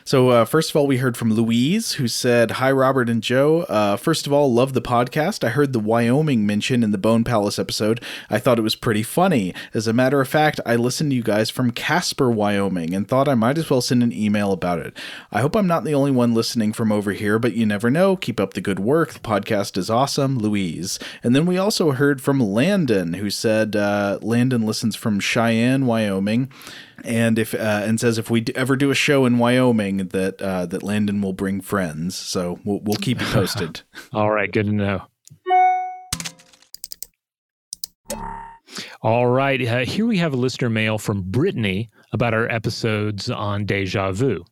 So, 0.07 0.29
uh, 0.29 0.45
first 0.45 0.69
of 0.69 0.77
all, 0.77 0.87
we 0.87 0.99
heard 0.99 1.17
from 1.17 1.33
Louise, 1.33 1.93
who 1.93 2.07
said, 2.07 2.51
Hi, 2.51 2.71
Robert 2.71 3.09
and 3.09 3.21
Joe. 3.21 3.63
Uh, 3.63 3.97
first 3.97 4.25
of 4.25 4.31
all, 4.31 4.53
love 4.53 4.71
the 4.71 4.81
podcast. 4.81 5.43
I 5.43 5.49
heard 5.49 5.73
the 5.73 5.81
Wyoming 5.81 6.45
mention 6.45 6.81
in 6.81 6.91
the 6.91 6.97
Bone 6.97 7.25
Palace 7.25 7.59
episode. 7.59 8.01
I 8.29 8.39
thought 8.39 8.57
it 8.57 8.61
was 8.61 8.77
pretty 8.77 9.03
funny. 9.03 9.53
As 9.73 9.85
a 9.85 9.91
matter 9.91 10.21
of 10.21 10.29
fact, 10.29 10.61
I 10.65 10.77
listened 10.77 11.11
to 11.11 11.15
you 11.17 11.23
guys 11.23 11.49
from 11.49 11.71
Casper, 11.71 12.31
Wyoming, 12.31 12.93
and 12.93 13.05
thought 13.05 13.27
I 13.27 13.35
might 13.35 13.57
as 13.57 13.69
well 13.69 13.81
send 13.81 14.01
an 14.01 14.13
email 14.17 14.51
about 14.51 14.79
it. 14.79 14.97
I 15.31 15.41
hope 15.41 15.55
I'm 15.55 15.67
not 15.67 15.83
the 15.83 15.93
only 15.93 16.11
one 16.11 16.33
listening 16.33 16.73
from 16.73 16.91
over 16.91 17.11
here, 17.11 17.39
but 17.39 17.53
you 17.53 17.65
never 17.65 17.89
know. 17.89 18.15
Keep 18.15 18.39
up 18.39 18.53
the 18.53 18.61
good 18.61 18.79
work. 18.79 19.13
The 19.13 19.19
podcast 19.19 19.77
is 19.77 19.89
awesome, 19.89 20.37
Louise. 20.37 20.99
And 21.23 21.35
then 21.35 21.45
we 21.45 21.57
also 21.57 21.91
heard 21.91 22.21
from 22.21 22.39
Landon, 22.39 23.13
who 23.13 23.29
said, 23.29 23.75
uh, 23.75 24.19
Landon 24.21 24.65
listens 24.65 24.95
from 24.95 25.19
Cheyenne, 25.19 25.85
Wyoming 25.85 26.51
and 27.03 27.37
if 27.37 27.53
uh, 27.53 27.57
and 27.85 27.99
says 27.99 28.17
if 28.17 28.29
we 28.29 28.41
d- 28.41 28.53
ever 28.55 28.75
do 28.75 28.89
a 28.91 28.95
show 28.95 29.25
in 29.25 29.37
Wyoming 29.37 30.09
that 30.09 30.41
uh, 30.41 30.65
that 30.65 30.83
Landon 30.83 31.21
will 31.21 31.33
bring 31.33 31.61
friends. 31.61 32.15
So 32.15 32.59
we'll 32.63 32.79
we'll 32.81 32.97
keep 32.97 33.21
you 33.21 33.27
posted. 33.27 33.81
All 34.13 34.31
right, 34.31 34.51
good 34.51 34.65
to 34.65 34.71
know. 34.71 35.03
All 39.01 39.27
right, 39.27 39.65
uh, 39.65 39.79
here 39.79 40.05
we 40.05 40.17
have 40.17 40.33
a 40.33 40.37
listener 40.37 40.69
mail 40.69 40.97
from 40.97 41.23
Brittany 41.23 41.89
about 42.13 42.33
our 42.33 42.49
episodes 42.49 43.29
on 43.29 43.65
deja 43.65 44.11
vu. 44.11 44.43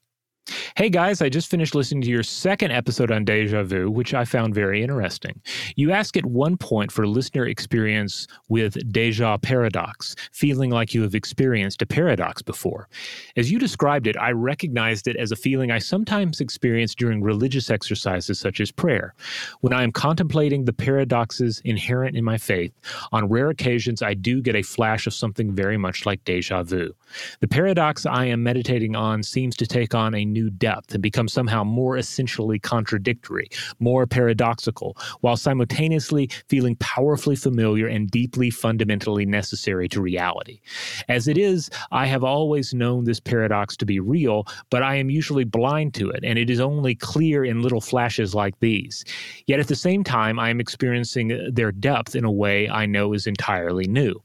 Hey 0.76 0.90
guys, 0.90 1.22
I 1.22 1.30
just 1.30 1.50
finished 1.50 1.74
listening 1.74 2.02
to 2.02 2.10
your 2.10 2.22
second 2.22 2.72
episode 2.72 3.10
on 3.10 3.26
deja 3.26 3.64
vu, 3.64 3.90
which 3.90 4.14
I 4.14 4.26
found 4.26 4.54
very 4.54 4.84
interesting. 4.84 5.42
You 5.76 5.92
ask 5.92 6.18
at 6.18 6.26
one 6.26 6.58
point 6.58 6.92
for 6.92 7.08
listener 7.08 7.46
experience 7.46 8.28
with 8.50 8.78
deja 8.92 9.38
paradox, 9.38 10.16
feeling 10.32 10.70
like 10.70 10.94
you 10.94 11.02
have 11.02 11.16
experienced 11.16 11.82
a 11.82 11.86
paradox 11.86 12.42
before. 12.42 12.90
As 13.38 13.50
you 13.50 13.58
described 13.58 14.06
it, 14.06 14.18
I 14.18 14.32
recognized 14.32 15.08
it 15.08 15.16
as 15.16 15.32
a 15.32 15.36
feeling 15.36 15.72
I 15.72 15.80
sometimes 15.80 16.42
experience 16.42 16.94
during 16.94 17.24
religious 17.24 17.70
exercises 17.70 18.38
such 18.38 18.60
as 18.60 18.72
prayer. 18.72 19.16
When 19.62 19.74
I 19.74 19.82
am 19.82 19.92
contemplating 19.92 20.66
the 20.66 20.74
paradoxes 20.74 21.62
inherent 21.64 22.18
in 22.18 22.24
my 22.24 22.38
faith, 22.38 22.74
on 23.12 23.30
rare 23.30 23.50
occasions 23.50 24.02
I 24.02 24.14
do 24.14 24.42
get 24.42 24.56
a 24.56 24.62
flash 24.62 25.08
of 25.08 25.14
something 25.14 25.56
very 25.56 25.78
much 25.78 26.06
like 26.06 26.24
deja 26.26 26.64
vu. 26.64 26.94
The 27.40 27.48
paradox 27.48 28.06
I 28.06 28.26
am 28.26 28.44
meditating 28.44 28.96
on 28.96 29.24
seems 29.24 29.56
to 29.56 29.66
take 29.66 29.96
on 29.96 30.14
a 30.14 30.26
new 30.36 30.50
depth 30.50 30.94
and 30.94 31.02
become 31.02 31.28
somehow 31.28 31.64
more 31.64 31.98
essentially 31.98 32.60
contradictory, 32.60 33.48
more 33.80 34.06
paradoxical, 34.06 34.98
while 35.22 35.38
simultaneously 35.38 36.30
feeling 36.50 36.76
powerfully 36.76 37.38
familiar 37.38 37.88
and 37.88 38.12
deeply 38.12 38.50
fundamentally 38.50 39.26
necessary 39.26 39.88
to 39.90 40.02
reality. 40.02 40.60
As 41.08 41.28
it 41.28 41.38
is, 41.38 41.70
I 41.92 42.06
have 42.06 42.24
always 42.24 42.74
known 42.74 43.06
this 43.06 43.22
paradox 43.22 43.78
to 43.78 43.86
be 43.86 44.00
real, 44.00 44.46
but 44.70 44.84
I 44.84 44.96
am 44.96 45.10
usually 45.10 45.46
blind 45.46 45.94
to 45.96 46.10
it, 46.10 46.24
and 46.24 46.38
it 46.38 46.50
is 46.50 46.60
only 46.60 46.96
clear 46.96 47.46
in 47.46 47.62
little 47.62 47.82
flashes 47.82 48.36
like 48.36 48.60
these. 48.60 49.06
Yet 49.48 49.60
at 49.60 49.68
the 49.68 49.76
same 49.76 50.04
time, 50.04 50.40
I 50.40 50.50
am 50.50 50.60
experiencing 50.60 51.28
their 51.54 51.72
depth 51.72 52.16
in 52.16 52.26
a 52.26 52.32
way 52.32 52.70
I 52.70 52.86
know 52.86 53.14
is 53.14 53.28
entirely 53.28 53.88
new. 53.88 54.22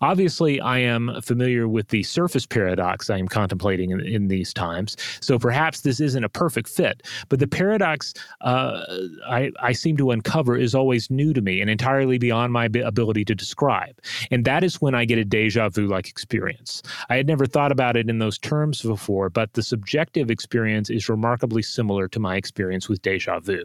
Obviously, 0.00 0.60
I 0.60 0.78
am 0.78 1.20
familiar 1.22 1.68
with 1.68 1.88
the 1.88 2.02
surface 2.02 2.46
paradox 2.46 3.10
I 3.10 3.18
am 3.18 3.28
contemplating 3.28 3.90
in, 3.90 4.00
in 4.00 4.28
these 4.28 4.52
times, 4.52 4.96
so 5.20 5.38
perhaps 5.38 5.80
this 5.80 6.00
isn't 6.00 6.24
a 6.24 6.28
perfect 6.28 6.68
fit. 6.68 7.02
But 7.28 7.38
the 7.38 7.46
paradox 7.46 8.12
uh, 8.42 8.84
I, 9.26 9.50
I 9.60 9.72
seem 9.72 9.96
to 9.96 10.10
uncover 10.10 10.56
is 10.56 10.74
always 10.74 11.10
new 11.10 11.32
to 11.32 11.40
me 11.40 11.60
and 11.60 11.70
entirely 11.70 12.18
beyond 12.18 12.52
my 12.52 12.66
ability 12.66 13.24
to 13.26 13.34
describe. 13.34 13.98
And 14.30 14.44
that 14.44 14.64
is 14.64 14.80
when 14.80 14.94
I 14.94 15.04
get 15.04 15.18
a 15.18 15.24
deja 15.24 15.68
vu 15.68 15.86
like 15.86 16.08
experience. 16.08 16.82
I 17.08 17.16
had 17.16 17.26
never 17.26 17.46
thought 17.46 17.72
about 17.72 17.96
it 17.96 18.08
in 18.08 18.18
those 18.18 18.38
terms 18.38 18.82
before, 18.82 19.30
but 19.30 19.54
the 19.54 19.62
subjective 19.62 20.30
experience 20.30 20.90
is 20.90 21.08
remarkably 21.08 21.62
similar 21.62 22.08
to 22.08 22.20
my 22.20 22.36
experience 22.36 22.88
with 22.88 23.02
deja 23.02 23.40
vu. 23.40 23.64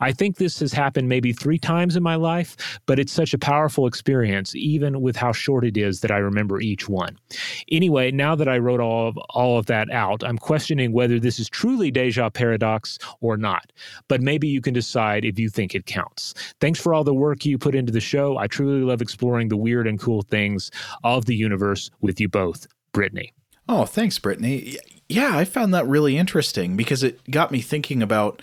I 0.00 0.12
think 0.12 0.36
this 0.36 0.60
has 0.60 0.72
happened 0.72 1.08
maybe 1.08 1.32
three 1.32 1.58
times 1.58 1.96
in 1.96 2.02
my 2.02 2.16
life, 2.16 2.80
but 2.86 2.98
it's 2.98 3.12
such 3.12 3.34
a 3.34 3.38
powerful 3.38 3.86
experience, 3.86 4.54
even 4.54 5.00
with 5.00 5.16
how 5.16 5.32
short 5.32 5.64
it 5.64 5.76
is, 5.76 6.00
that 6.00 6.10
I 6.10 6.18
remember 6.18 6.60
each 6.60 6.88
one. 6.88 7.18
Anyway, 7.70 8.10
now 8.10 8.34
that 8.34 8.48
I 8.48 8.58
wrote 8.58 8.80
all 8.80 9.08
of, 9.08 9.16
all 9.30 9.58
of 9.58 9.66
that 9.66 9.90
out, 9.90 10.22
I'm 10.24 10.38
questioning 10.38 10.92
whether 10.92 11.18
this 11.18 11.38
is 11.38 11.48
truly 11.48 11.90
deja 11.90 12.30
paradox 12.30 12.98
or 13.20 13.36
not. 13.36 13.72
But 14.08 14.20
maybe 14.20 14.48
you 14.48 14.60
can 14.60 14.74
decide 14.74 15.24
if 15.24 15.38
you 15.38 15.48
think 15.48 15.74
it 15.74 15.86
counts. 15.86 16.34
Thanks 16.60 16.80
for 16.80 16.94
all 16.94 17.04
the 17.04 17.14
work 17.14 17.44
you 17.44 17.58
put 17.58 17.74
into 17.74 17.92
the 17.92 18.00
show. 18.00 18.36
I 18.36 18.46
truly 18.46 18.82
love 18.82 19.02
exploring 19.02 19.48
the 19.48 19.56
weird 19.56 19.86
and 19.86 19.98
cool 19.98 20.22
things 20.22 20.70
of 21.04 21.26
the 21.26 21.36
universe 21.36 21.90
with 22.00 22.20
you 22.20 22.28
both, 22.28 22.66
Brittany. 22.92 23.32
Oh, 23.68 23.84
thanks, 23.84 24.18
Brittany. 24.18 24.76
Yeah, 25.08 25.36
I 25.36 25.44
found 25.44 25.72
that 25.74 25.86
really 25.86 26.16
interesting 26.16 26.76
because 26.76 27.02
it 27.02 27.20
got 27.30 27.50
me 27.50 27.60
thinking 27.60 28.02
about 28.02 28.42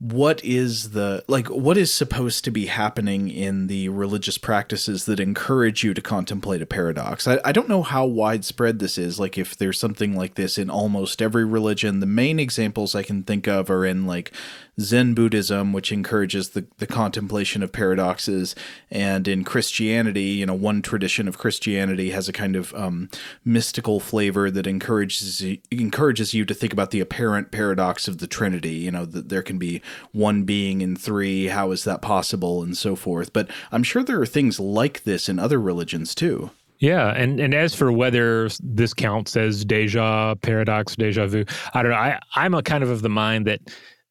what 0.00 0.42
is 0.44 0.90
the 0.90 1.24
like 1.26 1.48
what 1.48 1.76
is 1.76 1.92
supposed 1.92 2.44
to 2.44 2.52
be 2.52 2.66
happening 2.66 3.28
in 3.28 3.66
the 3.66 3.88
religious 3.88 4.38
practices 4.38 5.06
that 5.06 5.18
encourage 5.18 5.82
you 5.82 5.92
to 5.92 6.00
contemplate 6.00 6.62
a 6.62 6.66
paradox? 6.66 7.26
I, 7.26 7.40
I 7.44 7.50
don't 7.50 7.68
know 7.68 7.82
how 7.82 8.06
widespread 8.06 8.78
this 8.78 8.96
is. 8.96 9.18
Like 9.18 9.36
if 9.36 9.56
there's 9.56 9.80
something 9.80 10.14
like 10.14 10.34
this 10.34 10.56
in 10.56 10.70
almost 10.70 11.20
every 11.20 11.44
religion 11.44 12.00
the 12.00 12.06
main 12.06 12.38
examples 12.38 12.94
i 12.94 13.02
can 13.02 13.22
think 13.22 13.48
of 13.48 13.70
are 13.70 13.84
in 13.84 14.06
like 14.06 14.32
zen 14.80 15.14
buddhism 15.14 15.72
which 15.72 15.90
encourages 15.90 16.50
the, 16.50 16.66
the 16.78 16.86
contemplation 16.86 17.62
of 17.62 17.72
paradoxes 17.72 18.54
and 18.90 19.26
in 19.26 19.44
christianity 19.44 20.22
you 20.22 20.46
know 20.46 20.54
one 20.54 20.80
tradition 20.80 21.26
of 21.26 21.38
christianity 21.38 22.10
has 22.10 22.28
a 22.28 22.32
kind 22.32 22.54
of 22.54 22.72
um, 22.74 23.08
mystical 23.44 23.98
flavor 23.98 24.50
that 24.50 24.66
encourages 24.66 25.42
encourages 25.70 26.34
you 26.34 26.44
to 26.44 26.54
think 26.54 26.72
about 26.72 26.90
the 26.90 27.00
apparent 27.00 27.50
paradox 27.50 28.08
of 28.08 28.18
the 28.18 28.26
trinity. 28.26 28.74
You 28.74 28.90
know 28.90 29.04
that 29.04 29.28
there 29.28 29.42
can 29.42 29.58
be 29.58 29.82
one 30.12 30.44
being 30.44 30.80
in 30.80 30.96
three 30.96 31.46
how 31.46 31.70
is 31.70 31.84
that 31.84 32.02
possible 32.02 32.62
and 32.62 32.76
so 32.76 32.96
forth 32.96 33.32
but 33.32 33.48
i'm 33.72 33.82
sure 33.82 34.02
there 34.02 34.20
are 34.20 34.26
things 34.26 34.58
like 34.60 35.04
this 35.04 35.28
in 35.28 35.38
other 35.38 35.60
religions 35.60 36.14
too 36.14 36.50
Yeah, 36.80 37.08
and 37.08 37.40
and 37.40 37.54
as 37.54 37.74
for 37.74 37.90
whether 37.90 38.48
this 38.62 38.94
counts 38.94 39.36
as 39.36 39.64
deja 39.64 40.36
paradox, 40.36 40.94
deja 40.94 41.26
vu, 41.26 41.44
I 41.74 41.82
don't 41.82 41.90
know. 41.90 41.98
I 41.98 42.20
I'm 42.36 42.54
a 42.54 42.62
kind 42.62 42.84
of 42.84 42.90
of 42.90 43.02
the 43.02 43.08
mind 43.08 43.48
that 43.48 43.60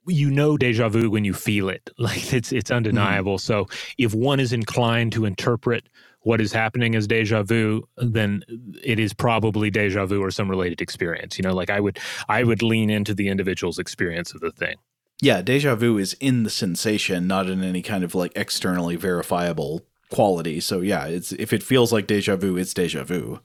you 0.06 0.30
know 0.30 0.58
deja 0.58 0.90
vu 0.90 1.10
when 1.10 1.24
you 1.24 1.34
feel 1.34 1.70
it. 1.70 1.90
Like 1.98 2.34
it's 2.34 2.52
it's 2.52 2.72
undeniable. 2.72 3.38
So 3.38 3.68
if 3.98 4.14
one 4.14 4.40
is 4.40 4.54
inclined 4.54 5.14
to 5.14 5.26
interpret 5.26 5.88
what 6.22 6.42
is 6.42 6.52
happening 6.52 6.96
as 6.96 7.08
deja 7.08 7.44
vu, 7.44 7.88
then 7.98 8.44
it 8.84 9.00
is 9.00 9.14
probably 9.14 9.70
deja 9.70 10.06
vu 10.06 10.22
or 10.22 10.32
some 10.32 10.50
related 10.50 10.82
experience. 10.82 11.38
You 11.38 11.44
know, 11.44 11.54
like 11.54 11.70
I 11.70 11.80
would 11.80 12.00
I 12.28 12.44
would 12.44 12.62
lean 12.62 12.90
into 12.90 13.14
the 13.14 13.30
individual's 13.30 13.80
experience 13.80 14.34
of 14.34 14.42
the 14.42 14.52
thing. 14.52 14.76
Yeah 15.22 15.42
deja 15.42 15.76
vu 15.76 15.98
is 15.98 16.16
in 16.20 16.44
the 16.44 16.50
sensation 16.50 17.28
not 17.28 17.50
in 17.50 17.64
any 17.64 17.82
kind 17.82 18.04
of 18.04 18.16
like 18.16 18.32
externally 18.36 18.96
verifiable 18.96 19.84
quality. 20.10 20.60
So 20.60 20.82
yeah 20.82 21.06
it's 21.06 21.32
if 21.34 21.52
it 21.52 21.64
feels 21.64 21.92
like 21.92 22.08
deja 22.08 22.36
vu 22.36 22.58
it's 22.58 22.74
deja 22.74 23.04
vu. 23.04 23.40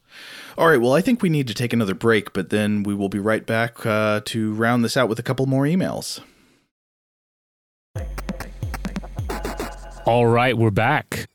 All 0.57 0.69
right 0.69 0.81
well 0.81 0.95
i 0.95 1.01
think 1.01 1.23
we 1.23 1.29
need 1.29 1.49
to 1.49 1.55
take 1.55 1.73
another 1.73 1.95
break 1.95 2.33
but 2.33 2.51
then 2.51 2.83
we 2.83 2.95
will 2.95 3.09
be 3.09 3.19
right 3.19 3.45
back 3.45 3.85
uh, 3.87 4.21
to 4.27 4.53
round 4.55 4.85
this 4.85 4.97
out 4.97 5.09
with 5.09 5.19
a 5.19 5.23
couple 5.23 5.47
more 5.47 5.65
emails. 5.65 6.21
All 10.05 10.27
right, 10.27 10.59
we're 10.59 10.73
back. 10.73 11.29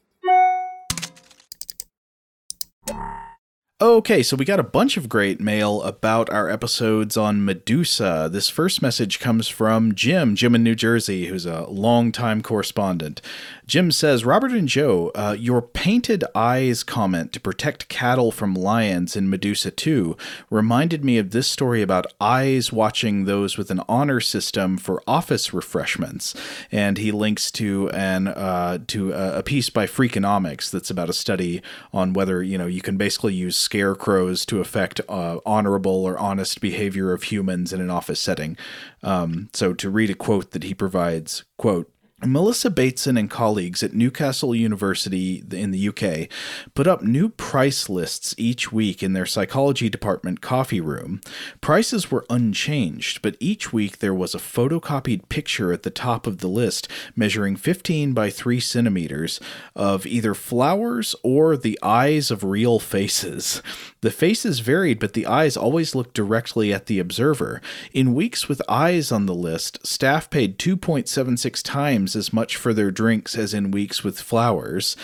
Okay, 3.80 4.23
so 4.23 4.36
we 4.36 4.43
got 4.43 4.59
a 4.59 4.63
bunch 4.63 4.97
of 4.97 5.07
great 5.07 5.39
mail 5.39 5.84
about 5.84 6.32
our 6.32 6.49
episodes 6.49 7.15
on 7.15 7.45
Medusa. 7.45 8.28
This 8.32 8.49
first 8.49 8.82
message 8.82 9.19
comes 9.19 9.47
from 9.47 9.93
Jim, 9.93 10.36
Jim 10.36 10.55
in 10.55 10.63
New 10.63 10.73
Jersey, 10.73 11.28
who's 11.28 11.45
a 11.45 11.67
longtime 11.67 12.41
correspondent. 12.41 13.21
Jim 13.68 13.91
says, 13.91 14.24
Robert 14.24 14.51
and 14.51 14.70
Joe, 14.70 15.11
uh, 15.13 15.36
your 15.38 15.61
painted 15.61 16.24
eyes 16.34 16.84
comment 16.84 17.34
to 17.34 17.39
protect 17.41 17.89
cattle 17.89 18.32
from 18.32 18.53
lions 18.53 19.18
in 19.18 19.30
Medusa 19.30 19.72
2 19.72 20.15
reminded 20.49 21.03
me 21.03 21.18
of 21.18 21.32
this 21.32 21.49
story 21.49 21.82
about 21.82 22.13
eyes 22.22 22.72
watching 22.72 23.26
those 23.26 23.57
with 23.57 23.70
an 23.70 23.82
honor 23.89 24.22
system 24.22 24.78
for 24.78 25.03
office 25.05 25.53
refreshments. 25.53 26.34
And 26.72 26.97
he 26.97 27.11
links 27.11 27.51
to 27.51 27.89
an 27.89 28.30
uh, 28.30 28.80
to 28.88 29.11
a, 29.11 29.43
piece 29.43 29.70
by 29.70 29.86
Freakonomics 29.86 30.72
that's 30.72 30.89
about 30.89 31.09
a 31.09 31.13
study 31.13 31.61
on 31.91 32.13
whether 32.13 32.41
you 32.41 32.57
know 32.57 32.68
you 32.68 32.82
can 32.82 32.95
basically 32.95 33.34
use 33.34 33.57
scarecrows 33.57 34.45
to 34.45 34.61
affect 34.61 35.01
uh, 35.09 35.39
honorable 35.45 36.05
or 36.05 36.18
honest 36.18 36.61
behavior 36.61 37.11
of 37.11 37.24
humans 37.24 37.74
in 37.74 37.82
an 37.82 37.89
office 37.89 38.20
setting. 38.22 38.57
Um, 39.03 39.49
so 39.53 39.74
to 39.74 39.89
read 39.89 40.09
a 40.09 40.15
quote 40.15 40.51
that 40.51 40.63
he 40.63 40.74
provides, 40.74 41.43
quote. 41.57 41.91
Melissa 42.26 42.72
Bateson 42.72 43.15
and 43.15 43.30
colleagues 43.30 43.84
at 43.84 43.93
Newcastle 43.93 44.55
University 44.55 45.43
in 45.51 45.70
the 45.70 45.88
UK 45.89 46.28
put 46.74 46.88
up 46.88 47.03
new 47.03 47.30
price 47.30 47.89
lists 47.89 48.34
each 48.39 48.72
week 48.72 49.03
in 49.03 49.13
their 49.13 49.28
psychology 49.28 49.88
department 49.88 50.41
coffee 50.41 50.82
room. 50.82 51.22
Prices 51.61 52.09
were 52.09 52.26
unchanged, 52.28 53.22
but 53.22 53.38
each 53.39 53.72
week 53.72 53.99
there 53.99 54.15
was 54.15 54.34
a 54.34 54.39
photocopied 54.39 55.30
picture 55.30 55.72
at 55.72 55.84
the 55.84 55.91
top 55.91 56.26
of 56.26 56.39
the 56.39 56.47
list 56.47 56.88
measuring 57.15 57.55
15 57.55 58.13
by 58.13 58.32
3 58.32 58.59
centimeters 58.59 59.39
of 59.76 60.07
either 60.07 60.34
flowers 60.34 61.15
or 61.22 61.55
the 61.55 61.78
eyes 61.84 62.32
of 62.32 62.43
real 62.43 62.80
faces. 62.80 63.61
The 64.01 64.09
faces 64.09 64.59
varied, 64.59 64.99
but 64.99 65.13
the 65.13 65.28
eyes 65.28 65.55
always 65.55 65.93
looked 65.93 66.15
directly 66.15 66.74
at 66.74 66.88
the 66.88 66.97
observer. 66.97 67.61
In 67.93 68.15
weeks 68.15 68.49
with 68.49 68.59
eyes 68.68 69.11
on 69.11 69.28
the 69.28 69.36
list, 69.36 69.86
staff 69.86 70.32
paid 70.32 70.57
2.76 70.57 71.61
times 71.61 72.07
as 72.16 72.34
much 72.34 72.55
for 72.55 72.74
their 72.74 72.91
drinks 72.91 73.38
as 73.38 73.53
in 73.53 73.72
weeks 73.72 74.03
with 74.03 74.20
flowers. 74.20 74.95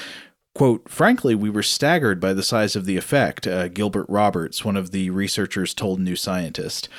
Quote, 0.55 0.87
frankly, 0.87 1.33
we 1.33 1.49
were 1.49 1.63
staggered 1.63 2.19
by 2.19 2.33
the 2.33 2.43
size 2.43 2.75
of 2.75 2.85
the 2.85 2.95
effect, 2.95 3.47
uh, 3.47 3.69
Gilbert 3.69 4.05
Roberts, 4.07 4.63
one 4.63 4.77
of 4.77 4.91
the 4.91 5.09
researchers, 5.09 5.73
told 5.73 5.99
New 5.99 6.15
Scientist. 6.15 6.89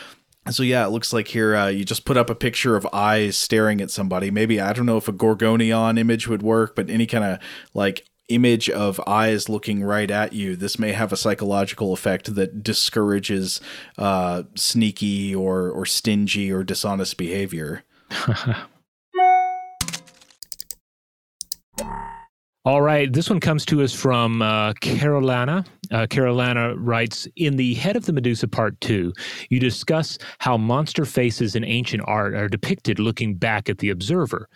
So 0.51 0.63
yeah, 0.63 0.85
it 0.85 0.91
looks 0.91 1.13
like 1.13 1.29
here 1.29 1.57
uh, 1.57 1.69
you 1.69 1.85
just 1.85 2.05
put 2.05 2.17
up 2.17 2.29
a 2.29 2.35
picture 2.35 2.77
of 2.77 2.87
eyes 2.93 3.37
staring 3.37 3.81
at 3.81 3.91
somebody. 3.91 4.31
Maybe 4.31 4.61
I 4.61 4.73
don't 4.73 4.87
know 4.87 4.99
if 4.99 5.09
a 5.09 5.13
Gorgonian 5.13 5.99
image 5.99 6.29
would 6.29 6.43
work, 6.43 6.75
but 6.75 6.91
any 6.91 7.07
kind 7.07 7.25
of 7.25 7.39
like 7.73 8.07
image 8.29 8.69
of 8.71 9.01
eyes 9.07 9.49
looking 9.49 9.83
right 9.83 10.11
at 10.11 10.33
you, 10.33 10.57
this 10.57 10.79
may 10.79 10.93
have 10.93 11.13
a 11.13 11.17
psychological 11.17 11.93
effect 11.93 12.35
that 12.35 12.63
discourages 12.63 13.61
uh, 13.97 14.43
sneaky 14.55 15.35
or 15.35 15.71
or 15.71 15.87
stingy 15.87 16.53
or 16.53 16.63
dishonest 16.65 17.17
behavior. 17.17 17.85
All 22.67 22.81
right, 22.81 23.13
this 23.13 23.29
one 23.29 23.41
comes 23.41 23.67
to 23.67 23.83
us 23.83 23.93
from 23.93 24.41
uh, 24.41 24.73
Carolina. 24.81 25.67
Uh, 25.91 26.07
Carolina 26.07 26.75
writes 26.77 27.29
In 27.37 27.57
the 27.57 27.75
Head 27.75 27.95
of 27.95 28.07
the 28.07 28.13
Medusa 28.15 28.49
Part 28.49 28.81
2, 28.81 29.13
you 29.51 29.61
discuss 29.61 30.17
how 30.39 30.57
monster 30.57 31.05
faces 31.05 31.55
in 31.55 31.63
ancient 31.63 32.03
art 32.07 32.33
are 32.35 32.49
depicted 32.49 32.99
looking 32.99 33.35
back 33.35 33.69
at 33.69 33.79
the 33.79 33.91
observer. 33.91 34.49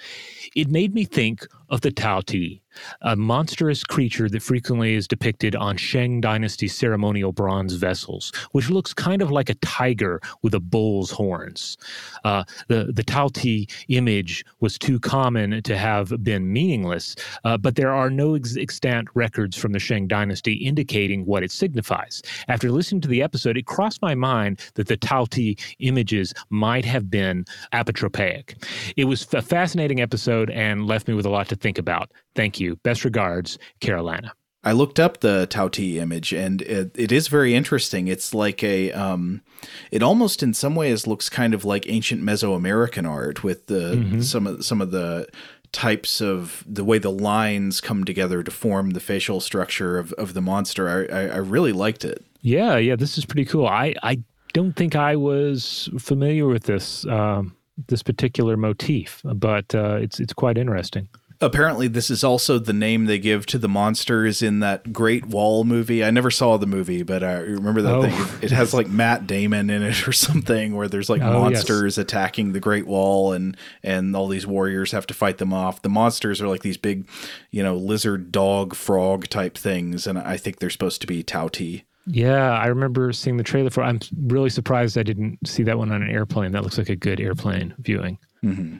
It 0.56 0.70
made 0.70 0.94
me 0.94 1.04
think 1.04 1.46
of 1.68 1.82
the 1.82 1.90
Taotie, 1.90 2.62
a 3.02 3.16
monstrous 3.16 3.84
creature 3.84 4.28
that 4.28 4.42
frequently 4.42 4.94
is 4.94 5.08
depicted 5.08 5.54
on 5.56 5.76
Shang 5.76 6.20
Dynasty 6.20 6.68
ceremonial 6.68 7.32
bronze 7.32 7.74
vessels, 7.74 8.32
which 8.52 8.70
looks 8.70 8.92
kind 8.94 9.22
of 9.22 9.30
like 9.30 9.48
a 9.48 9.54
tiger 9.56 10.20
with 10.42 10.54
a 10.54 10.60
bull's 10.60 11.10
horns. 11.10 11.76
Uh, 12.24 12.44
the, 12.68 12.92
the 12.92 13.04
Taotie 13.04 13.70
image 13.88 14.44
was 14.60 14.78
too 14.78 14.98
common 15.00 15.62
to 15.62 15.76
have 15.76 16.22
been 16.22 16.52
meaningless, 16.52 17.16
uh, 17.44 17.56
but 17.56 17.76
there 17.76 17.92
are 17.92 18.10
no 18.10 18.34
ex- 18.34 18.56
extant 18.56 19.08
records 19.14 19.56
from 19.56 19.72
the 19.72 19.78
Shang 19.78 20.06
Dynasty 20.06 20.54
indicating 20.54 21.24
what 21.24 21.42
it 21.42 21.50
signifies. 21.50 22.22
After 22.48 22.70
listening 22.70 23.00
to 23.02 23.08
the 23.08 23.22
episode, 23.22 23.56
it 23.56 23.66
crossed 23.66 24.02
my 24.02 24.14
mind 24.14 24.60
that 24.74 24.88
the 24.88 24.96
Taotie 24.96 25.58
images 25.78 26.34
might 26.50 26.84
have 26.84 27.10
been 27.10 27.44
apotropaic. 27.72 28.62
It 28.96 29.04
was 29.04 29.32
a 29.34 29.42
fascinating 29.42 30.00
episode 30.00 30.50
and 30.50 30.86
left 30.86 31.08
me 31.08 31.14
with 31.14 31.26
a 31.26 31.30
lot 31.30 31.48
to 31.48 31.56
think 31.56 31.78
about. 31.78 32.10
Thank 32.38 32.60
you. 32.60 32.76
Best 32.84 33.04
regards, 33.04 33.58
Carolina. 33.80 34.32
I 34.62 34.70
looked 34.70 35.00
up 35.00 35.18
the 35.18 35.48
Taotie 35.50 35.96
image, 35.96 36.32
and 36.32 36.62
it, 36.62 36.94
it 36.96 37.10
is 37.10 37.26
very 37.26 37.52
interesting. 37.52 38.06
It's 38.06 38.32
like 38.32 38.62
a, 38.62 38.92
um, 38.92 39.42
it 39.90 40.04
almost 40.04 40.40
in 40.40 40.54
some 40.54 40.76
ways 40.76 41.04
looks 41.04 41.28
kind 41.28 41.52
of 41.52 41.64
like 41.64 41.88
ancient 41.88 42.22
Mesoamerican 42.22 43.10
art 43.10 43.42
with 43.42 43.66
the 43.66 43.96
mm-hmm. 43.96 44.20
some 44.20 44.46
of 44.46 44.64
some 44.64 44.80
of 44.80 44.92
the 44.92 45.26
types 45.72 46.20
of 46.20 46.62
the 46.64 46.84
way 46.84 46.98
the 46.98 47.10
lines 47.10 47.80
come 47.80 48.04
together 48.04 48.44
to 48.44 48.52
form 48.52 48.90
the 48.90 49.00
facial 49.00 49.40
structure 49.40 49.98
of, 49.98 50.12
of 50.12 50.34
the 50.34 50.40
monster. 50.40 50.88
I, 50.88 51.22
I, 51.22 51.22
I 51.26 51.36
really 51.38 51.72
liked 51.72 52.04
it. 52.04 52.24
Yeah, 52.40 52.76
yeah, 52.76 52.94
this 52.94 53.18
is 53.18 53.24
pretty 53.24 53.46
cool. 53.46 53.66
I, 53.66 53.96
I 54.04 54.22
don't 54.52 54.76
think 54.76 54.94
I 54.94 55.16
was 55.16 55.90
familiar 55.98 56.46
with 56.46 56.62
this 56.62 57.04
um, 57.06 57.56
this 57.88 58.04
particular 58.04 58.56
motif, 58.56 59.22
but 59.24 59.74
uh, 59.74 59.96
it's 59.96 60.20
it's 60.20 60.32
quite 60.32 60.56
interesting. 60.56 61.08
Apparently, 61.40 61.86
this 61.86 62.10
is 62.10 62.24
also 62.24 62.58
the 62.58 62.72
name 62.72 63.04
they 63.04 63.20
give 63.20 63.46
to 63.46 63.58
the 63.58 63.68
monsters 63.68 64.42
in 64.42 64.58
that 64.58 64.92
Great 64.92 65.24
Wall 65.24 65.62
movie. 65.62 66.02
I 66.02 66.10
never 66.10 66.32
saw 66.32 66.56
the 66.56 66.66
movie, 66.66 67.04
but 67.04 67.22
I 67.22 67.34
remember 67.34 67.80
that 67.82 67.94
oh. 67.94 68.02
thing. 68.02 68.42
It 68.42 68.50
has 68.50 68.74
like 68.74 68.88
Matt 68.88 69.28
Damon 69.28 69.70
in 69.70 69.84
it 69.84 70.08
or 70.08 70.12
something, 70.12 70.74
where 70.74 70.88
there's 70.88 71.08
like 71.08 71.22
oh, 71.22 71.44
monsters 71.44 71.96
yes. 71.96 72.02
attacking 72.02 72.52
the 72.52 72.60
Great 72.60 72.88
Wall, 72.88 73.32
and 73.32 73.56
and 73.84 74.16
all 74.16 74.26
these 74.26 74.48
warriors 74.48 74.90
have 74.90 75.06
to 75.06 75.14
fight 75.14 75.38
them 75.38 75.52
off. 75.52 75.82
The 75.82 75.88
monsters 75.88 76.42
are 76.42 76.48
like 76.48 76.62
these 76.62 76.76
big, 76.76 77.08
you 77.52 77.62
know, 77.62 77.76
lizard, 77.76 78.32
dog, 78.32 78.74
frog 78.74 79.28
type 79.28 79.56
things, 79.56 80.08
and 80.08 80.18
I 80.18 80.36
think 80.36 80.58
they're 80.58 80.70
supposed 80.70 81.00
to 81.02 81.06
be 81.06 81.22
Taotie. 81.22 81.84
Yeah, 82.10 82.52
I 82.52 82.66
remember 82.66 83.12
seeing 83.12 83.36
the 83.36 83.44
trailer 83.44 83.70
for. 83.70 83.84
I'm 83.84 84.00
really 84.16 84.50
surprised 84.50 84.98
I 84.98 85.04
didn't 85.04 85.46
see 85.46 85.62
that 85.64 85.78
one 85.78 85.92
on 85.92 86.02
an 86.02 86.10
airplane. 86.10 86.50
That 86.50 86.64
looks 86.64 86.78
like 86.78 86.88
a 86.88 86.96
good 86.96 87.20
airplane 87.20 87.74
viewing. 87.78 88.18
Mm-hmm. 88.42 88.78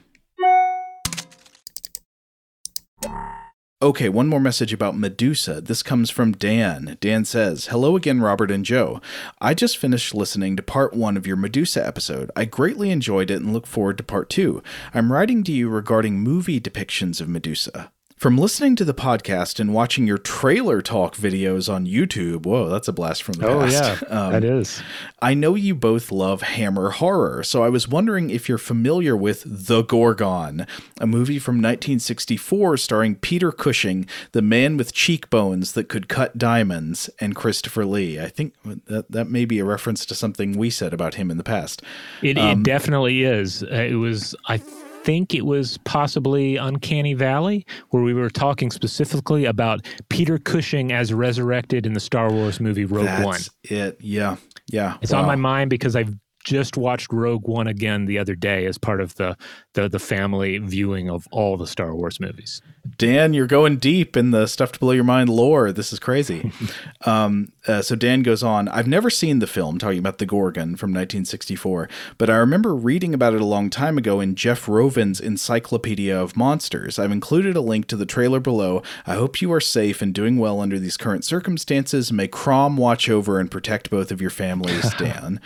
Okay, 3.81 4.09
one 4.09 4.27
more 4.27 4.41
message 4.41 4.73
about 4.73 4.97
Medusa. 4.97 5.61
This 5.61 5.83
comes 5.83 6.09
from 6.09 6.33
Dan. 6.33 6.97
Dan 6.99 7.23
says, 7.23 7.67
Hello 7.67 7.95
again, 7.95 8.19
Robert 8.19 8.51
and 8.51 8.65
Joe. 8.65 8.99
I 9.39 9.53
just 9.53 9.77
finished 9.77 10.13
listening 10.13 10.57
to 10.57 10.61
part 10.61 10.93
one 10.93 11.15
of 11.15 11.25
your 11.25 11.37
Medusa 11.37 11.87
episode. 11.87 12.29
I 12.35 12.43
greatly 12.43 12.91
enjoyed 12.91 13.31
it 13.31 13.41
and 13.41 13.53
look 13.53 13.65
forward 13.65 13.97
to 13.99 14.03
part 14.03 14.29
two. 14.29 14.61
I'm 14.93 15.13
writing 15.13 15.45
to 15.45 15.53
you 15.53 15.69
regarding 15.69 16.19
movie 16.19 16.59
depictions 16.59 17.21
of 17.21 17.29
Medusa. 17.29 17.93
From 18.19 18.37
listening 18.37 18.75
to 18.75 18.83
the 18.83 18.93
podcast 18.93 19.61
and 19.61 19.73
watching 19.73 20.05
your 20.05 20.17
trailer 20.17 20.81
talk 20.81 21.15
videos 21.15 21.73
on 21.73 21.85
YouTube, 21.85 22.45
whoa, 22.45 22.67
that's 22.67 22.89
a 22.89 22.91
blast 22.91 23.23
from 23.23 23.35
the 23.35 23.47
oh, 23.47 23.61
past. 23.61 24.03
Oh, 24.03 24.07
yeah, 24.09 24.19
um, 24.25 24.33
that 24.33 24.43
is. 24.43 24.83
I 25.21 25.33
know 25.33 25.55
you 25.55 25.73
both 25.73 26.11
love 26.11 26.41
Hammer 26.41 26.89
horror, 26.89 27.43
so 27.43 27.63
I 27.63 27.69
was 27.69 27.87
wondering 27.87 28.29
if 28.29 28.49
you're 28.49 28.57
familiar 28.57 29.15
with 29.15 29.43
The 29.45 29.83
Gorgon, 29.83 30.67
a 30.99 31.07
movie 31.07 31.39
from 31.39 31.59
1964 31.59 32.75
starring 32.75 33.15
Peter 33.15 33.53
Cushing, 33.53 34.05
the 34.33 34.41
man 34.41 34.75
with 34.75 34.91
cheekbones 34.91 35.71
that 35.71 35.87
could 35.87 36.09
cut 36.09 36.37
diamonds, 36.37 37.09
and 37.21 37.37
Christopher 37.37 37.85
Lee. 37.85 38.19
I 38.19 38.27
think 38.27 38.53
that, 38.87 39.09
that 39.09 39.29
may 39.29 39.45
be 39.45 39.59
a 39.59 39.65
reference 39.65 40.05
to 40.07 40.13
something 40.13 40.57
we 40.57 40.69
said 40.69 40.93
about 40.93 41.13
him 41.13 41.31
in 41.31 41.37
the 41.37 41.43
past. 41.45 41.83
It, 42.21 42.37
um, 42.37 42.59
it 42.59 42.63
definitely 42.63 43.23
is. 43.23 43.63
Uh, 43.63 43.67
it 43.89 43.95
was, 43.95 44.35
I 44.45 44.61
think 45.03 45.33
it 45.33 45.45
was 45.45 45.77
possibly 45.79 46.57
Uncanny 46.57 47.13
Valley, 47.13 47.65
where 47.89 48.03
we 48.03 48.13
were 48.13 48.29
talking 48.29 48.71
specifically 48.71 49.45
about 49.45 49.85
Peter 50.09 50.37
Cushing 50.37 50.91
as 50.91 51.13
resurrected 51.13 51.85
in 51.85 51.93
the 51.93 51.99
Star 51.99 52.31
Wars 52.31 52.59
movie 52.59 52.85
Rogue 52.85 53.05
That's 53.05 53.25
One. 53.25 53.39
It, 53.63 53.97
yeah, 54.01 54.37
yeah. 54.71 54.97
It's 55.01 55.11
wow. 55.11 55.21
on 55.21 55.25
my 55.25 55.35
mind 55.35 55.69
because 55.69 55.95
I've 55.95 56.15
just 56.43 56.77
watched 56.77 57.11
Rogue 57.11 57.47
One 57.47 57.67
again 57.67 58.05
the 58.05 58.17
other 58.17 58.35
day 58.35 58.65
as 58.65 58.77
part 58.77 59.01
of 59.01 59.15
the, 59.15 59.35
the 59.73 59.89
the 59.89 59.99
family 59.99 60.57
viewing 60.57 61.09
of 61.09 61.27
all 61.31 61.57
the 61.57 61.67
Star 61.67 61.95
Wars 61.95 62.19
movies. 62.19 62.61
Dan, 62.97 63.33
you're 63.33 63.47
going 63.47 63.77
deep 63.77 64.15
in 64.15 64.31
the 64.31 64.47
stuff 64.47 64.71
to 64.73 64.79
blow 64.79 64.91
your 64.91 65.03
mind 65.03 65.29
lore. 65.29 65.71
This 65.71 65.91
is 65.91 65.99
crazy. 65.99 66.51
um, 67.05 67.51
uh, 67.67 67.81
so 67.81 67.95
Dan 67.95 68.23
goes 68.23 68.41
on. 68.41 68.67
I've 68.69 68.87
never 68.87 69.09
seen 69.09 69.39
the 69.39 69.47
film 69.47 69.77
talking 69.77 69.99
about 69.99 70.17
the 70.17 70.25
Gorgon 70.25 70.75
from 70.75 70.91
1964, 70.91 71.89
but 72.17 72.29
I 72.29 72.37
remember 72.37 72.73
reading 72.73 73.13
about 73.13 73.33
it 73.33 73.41
a 73.41 73.45
long 73.45 73.69
time 73.69 73.97
ago 73.97 74.19
in 74.19 74.35
Jeff 74.35 74.67
Rovin's 74.67 75.19
Encyclopedia 75.19 76.17
of 76.17 76.37
Monsters. 76.37 76.97
I've 76.97 77.11
included 77.11 77.55
a 77.55 77.61
link 77.61 77.87
to 77.87 77.95
the 77.95 78.05
trailer 78.05 78.39
below. 78.39 78.81
I 79.05 79.15
hope 79.15 79.41
you 79.41 79.51
are 79.53 79.61
safe 79.61 80.01
and 80.01 80.13
doing 80.13 80.37
well 80.37 80.59
under 80.61 80.79
these 80.79 80.97
current 80.97 81.25
circumstances. 81.25 82.11
May 82.13 82.27
Crom 82.27 82.77
watch 82.77 83.09
over 83.09 83.39
and 83.39 83.51
protect 83.51 83.89
both 83.89 84.11
of 84.11 84.21
your 84.21 84.29
families, 84.29 84.93
Dan. 84.97 85.41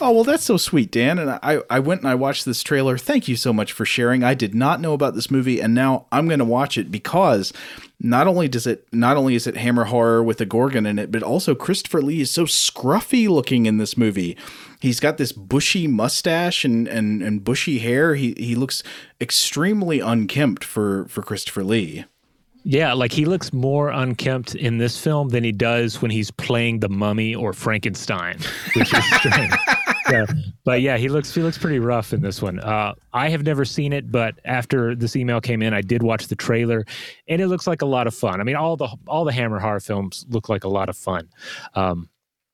oh 0.00 0.12
well, 0.12 0.24
that's 0.24 0.44
so 0.44 0.56
sweet, 0.56 0.90
Dan. 0.90 1.18
And 1.18 1.30
I, 1.30 1.60
I 1.68 1.80
went 1.80 2.00
and 2.00 2.10
I 2.10 2.14
watched 2.14 2.44
this 2.44 2.62
trailer. 2.62 2.96
Thank 2.96 3.28
you 3.28 3.36
so 3.36 3.52
much 3.52 3.72
for 3.72 3.84
sharing. 3.84 4.24
I 4.24 4.34
did 4.34 4.54
not 4.54 4.80
know 4.80 4.94
about 4.94 5.14
this 5.14 5.30
movie, 5.30 5.60
and 5.60 5.74
now 5.74 6.06
I'm 6.10 6.26
going 6.26 6.38
to 6.38 6.44
watch 6.44 6.77
it 6.77 6.77
because 6.84 7.52
not 8.00 8.26
only 8.26 8.48
does 8.48 8.66
it 8.66 8.86
not 8.92 9.16
only 9.16 9.34
is 9.34 9.46
it 9.46 9.56
Hammer 9.56 9.84
horror 9.84 10.22
with 10.22 10.40
a 10.40 10.46
Gorgon 10.46 10.86
in 10.86 10.98
it, 10.98 11.10
but 11.10 11.22
also 11.22 11.54
Christopher 11.54 12.00
Lee 12.00 12.20
is 12.20 12.30
so 12.30 12.44
scruffy 12.44 13.28
looking 13.28 13.66
in 13.66 13.78
this 13.78 13.96
movie. 13.96 14.36
He's 14.80 15.00
got 15.00 15.18
this 15.18 15.32
bushy 15.32 15.86
mustache 15.86 16.64
and, 16.64 16.86
and, 16.86 17.22
and 17.22 17.42
bushy 17.42 17.78
hair. 17.80 18.14
He 18.14 18.34
he 18.36 18.54
looks 18.54 18.82
extremely 19.20 20.00
unkempt 20.00 20.64
for, 20.64 21.06
for 21.08 21.22
Christopher 21.22 21.64
Lee. 21.64 22.04
Yeah, 22.64 22.92
like 22.92 23.12
he 23.12 23.24
looks 23.24 23.52
more 23.52 23.88
unkempt 23.88 24.54
in 24.54 24.78
this 24.78 25.02
film 25.02 25.30
than 25.30 25.42
he 25.42 25.52
does 25.52 26.02
when 26.02 26.10
he's 26.10 26.30
playing 26.30 26.80
the 26.80 26.88
mummy 26.88 27.34
or 27.34 27.52
Frankenstein, 27.52 28.38
which 28.74 28.92
is 28.92 29.04
strange. 29.16 29.54
yeah. 30.10 30.26
But 30.64 30.80
yeah, 30.82 30.96
he 30.96 31.08
looks 31.08 31.34
he 31.34 31.42
looks 31.42 31.58
pretty 31.58 31.78
rough 31.78 32.12
in 32.12 32.20
this 32.20 32.42
one. 32.42 32.60
Uh, 32.60 32.94
I 33.12 33.28
have 33.28 33.42
never 33.42 33.64
seen 33.64 33.92
it, 33.92 34.10
but 34.10 34.34
after 34.44 34.94
this 34.94 35.16
email 35.16 35.40
came 35.40 35.62
in, 35.62 35.74
I 35.74 35.80
did 35.80 36.02
watch 36.02 36.28
the 36.28 36.36
trailer, 36.36 36.84
and 37.28 37.40
it 37.40 37.48
looks 37.48 37.66
like 37.66 37.82
a 37.82 37.86
lot 37.86 38.06
of 38.06 38.14
fun. 38.14 38.40
I 38.40 38.44
mean, 38.44 38.56
all 38.56 38.76
the 38.76 38.88
all 39.06 39.24
the 39.24 39.32
Hammer 39.32 39.58
horror 39.58 39.80
films 39.80 40.26
look 40.28 40.48
like 40.48 40.64
a 40.64 40.68
lot 40.68 40.88
of 40.88 40.96
fun. 40.96 41.28
Um, 41.74 42.08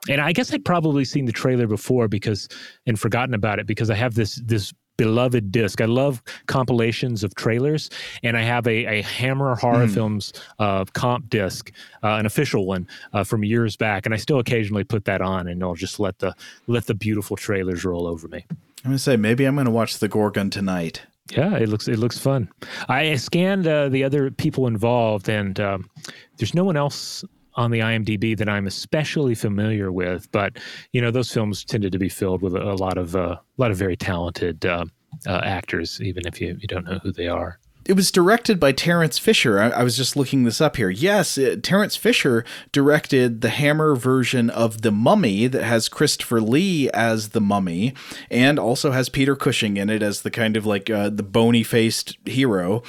and 0.09 0.21
I 0.21 0.33
guess 0.33 0.53
I'd 0.53 0.65
probably 0.65 1.05
seen 1.05 1.25
the 1.25 1.33
trailer 1.33 1.67
before 1.67 2.09
because 2.09 2.49
and 2.87 2.99
forgotten 2.99 3.35
about 3.35 3.59
it 3.59 3.67
because 3.67 3.91
I 3.91 3.95
have 3.95 4.15
this 4.15 4.41
this 4.45 4.73
beloved 4.97 5.51
disc. 5.53 5.81
I 5.81 5.87
love 5.87 6.23
compilations 6.47 7.25
of 7.25 7.35
trailers, 7.35 7.91
and 8.23 8.37
I 8.37 8.43
have 8.43 8.67
a, 8.67 8.99
a 8.99 9.03
Hammer 9.03 9.55
Horror 9.57 9.87
mm. 9.87 9.95
Films 9.95 10.33
uh, 10.59 10.85
comp 10.93 11.29
disc, 11.31 11.73
uh, 12.03 12.15
an 12.15 12.27
official 12.27 12.67
one 12.67 12.87
uh, 13.13 13.25
from 13.25 13.45
years 13.45 13.77
back, 13.77 14.07
and 14.07 14.15
I 14.15 14.19
still 14.19 14.39
occasionally 14.39 14.85
put 14.85 15.05
that 15.07 15.21
on, 15.21 15.49
and 15.49 15.63
I'll 15.63 15.75
just 15.75 16.01
let 16.01 16.19
the 16.19 16.35
let 16.67 16.87
the 16.87 16.95
beautiful 16.95 17.37
trailers 17.37 17.85
roll 17.85 18.07
over 18.07 18.29
me. 18.29 18.45
I'm 18.51 18.91
gonna 18.91 18.99
say 18.99 19.17
maybe 19.17 19.45
I'm 19.45 19.57
gonna 19.57 19.71
watch 19.71 19.99
the 19.99 20.09
Gorgon 20.09 20.51
tonight. 20.51 21.03
Yeah, 21.31 21.57
it 21.57 21.69
looks 21.69 21.89
it 21.89 21.99
looks 21.99 22.19
fun. 22.19 22.51
I 22.89 23.17
scanned 23.17 23.67
uh, 23.67 23.89
the 23.89 24.05
other 24.05 24.31
people 24.31 24.67
involved, 24.67 25.29
and 25.29 25.59
um, 25.59 25.89
there's 26.37 26.55
no 26.55 26.65
one 26.65 26.77
else 26.77 27.25
on 27.57 27.71
the 27.71 27.81
IMDb 27.81 28.37
that 28.37 28.49
I'm 28.49 28.67
especially 28.67 29.35
familiar 29.35 29.93
with, 29.93 30.31
but 30.33 30.59
you 30.93 31.01
know 31.01 31.11
those 31.11 31.33
films 31.33 31.65
tended 31.65 31.93
to 31.93 31.99
be 31.99 32.09
filled 32.09 32.43
with 32.43 32.55
a, 32.55 32.63
a 32.63 32.75
lot 32.75 32.99
of 32.99 33.15
uh, 33.15 33.37
a 33.37 33.41
lot 33.59 33.71
of 33.71 33.77
very 33.77 33.97
talented 33.97 34.65
uh, 34.67 34.85
uh, 35.27 35.41
actors, 35.45 36.01
even 36.01 36.27
if 36.27 36.41
you, 36.41 36.57
you 36.61 36.69
don't 36.69 36.85
know 36.85 36.99
who 37.03 37.13
they 37.13 37.29
are. 37.29 37.59
It 37.87 37.97
was 37.97 38.11
directed 38.11 38.59
by 38.59 38.73
Terence 38.73 39.19
Fisher. 39.19 39.61
I, 39.61 39.69
I 39.69 39.83
was 39.83 39.95
just 39.95 40.17
looking 40.17 40.45
this 40.45 40.61
up 40.61 40.77
here. 40.77 40.89
Yes, 40.89 41.37
it, 41.37 41.63
Terence 41.63 41.97
Fisher 41.97 42.43
directed 42.73 43.43
the 43.43 43.51
Hammer 43.51 43.95
version 43.95 44.49
of 44.49 44.81
The 44.81 44.91
Mummy 44.91 45.47
that 45.49 45.63
has 45.63 45.91
Christopher 45.91 46.41
Lee 46.41 46.89
as 46.93 47.31
the 47.31 47.43
mummy 47.43 47.93
and 48.31 48.59
also 48.59 48.93
has 48.93 49.11
Peter 49.11 49.37
Cushing 49.37 49.77
in 49.77 49.91
it 49.91 50.03
as 50.03 50.23
the 50.23 50.31
kind 50.31 50.57
of 50.57 50.65
like 50.65 50.89
uh, 50.89 51.11
the 51.11 51.23
bony 51.23 51.63
faced 51.63 52.17
hero. 52.25 52.83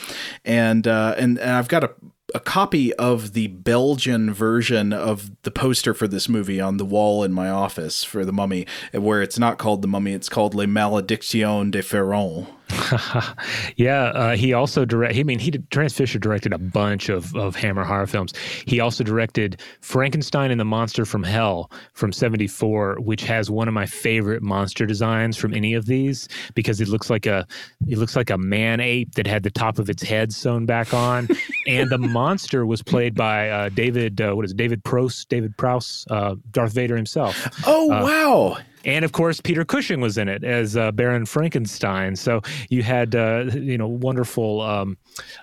And, 0.46 0.88
uh, 0.88 1.16
and 1.18 1.38
and 1.40 1.52
I've 1.52 1.68
got 1.68 1.84
a 1.84 1.92
a 2.36 2.40
copy 2.42 2.94
of 2.96 3.32
the 3.32 3.48
Belgian 3.48 4.34
version 4.34 4.92
of 4.92 5.32
the 5.44 5.52
poster 5.52 5.94
for 5.94 6.06
this 6.06 6.28
movie 6.28 6.60
on 6.60 6.76
the 6.76 6.84
wall 6.84 7.24
in 7.24 7.32
my 7.32 7.50
office 7.50 8.04
for 8.04 8.26
the 8.26 8.34
Mummy, 8.34 8.68
where 8.92 9.22
it's 9.22 9.40
not 9.40 9.58
called 9.58 9.82
the 9.82 9.88
Mummy, 9.88 10.12
it's 10.12 10.28
called 10.28 10.54
Les 10.54 10.66
Malédictions 10.66 11.72
de 11.72 11.82
Pharaon. 11.82 12.46
yeah, 13.76 14.06
uh, 14.06 14.36
he 14.36 14.54
also 14.54 14.86
direct. 14.86 15.16
I 15.18 15.24
mean, 15.24 15.40
he 15.40 15.52
did, 15.52 15.70
Terence 15.70 15.94
Fisher 15.94 16.18
directed 16.18 16.52
a 16.54 16.58
bunch 16.58 17.10
of 17.10 17.36
of 17.36 17.56
Hammer 17.56 17.84
horror 17.84 18.08
films. 18.08 18.34
He 18.66 18.80
also 18.80 19.04
directed 19.04 19.62
Frankenstein 19.82 20.52
and 20.52 20.60
the 20.60 20.66
Monster 20.66 21.06
from 21.06 21.24
Hell 21.24 21.72
from 21.94 22.12
'74, 22.12 22.98
which 23.02 23.24
has 23.24 23.52
one 23.52 23.68
of 23.68 23.74
my 23.74 23.86
favorite 23.86 24.42
monster 24.42 24.86
designs 24.86 25.38
from 25.38 25.54
any 25.54 25.74
of 25.74 25.86
these 25.86 26.28
because 26.56 26.82
it 26.82 26.88
looks 26.88 27.10
like 27.10 27.26
a 27.26 27.46
it 27.88 27.98
looks 27.98 28.16
like 28.16 28.30
a 28.30 28.38
man 28.38 28.80
ape 28.80 29.14
that 29.14 29.28
had 29.28 29.44
the 29.44 29.52
top 29.52 29.78
of 29.78 29.90
its 29.90 30.02
head 30.02 30.34
sewn 30.34 30.66
back 30.66 30.94
on, 30.94 31.28
and 31.68 31.90
the 31.90 32.00
monster 32.00 32.66
was 32.66 32.82
played 32.82 33.14
by 33.14 33.50
uh, 33.50 33.70
David. 33.70 34.20
Uh, 34.22 34.34
what 34.34 34.44
is 34.44 34.52
it, 34.52 34.58
David 34.58 34.84
Prost? 34.84 35.28
David 35.28 35.56
Prowse, 35.58 36.06
uh, 36.10 36.36
Darth 36.52 36.74
Vader 36.74 36.96
himself. 36.96 37.48
Oh 37.68 37.92
uh, 37.92 38.04
wow! 38.04 38.58
And 38.86 39.04
of 39.04 39.12
course 39.12 39.42
Peter 39.42 39.66
Cushing 39.66 40.02
was 40.02 40.18
in 40.18 40.30
it 40.30 40.44
as 40.44 40.78
uh, 40.78 40.92
Baron 40.92 41.26
Frankenstein. 41.26 42.16
So 42.16 42.42
you 42.70 42.84
had 42.84 43.16
uh, 43.16 43.46
you 43.54 43.78
know 43.78 43.88
wonderful 43.88 44.62
um, 44.62 44.98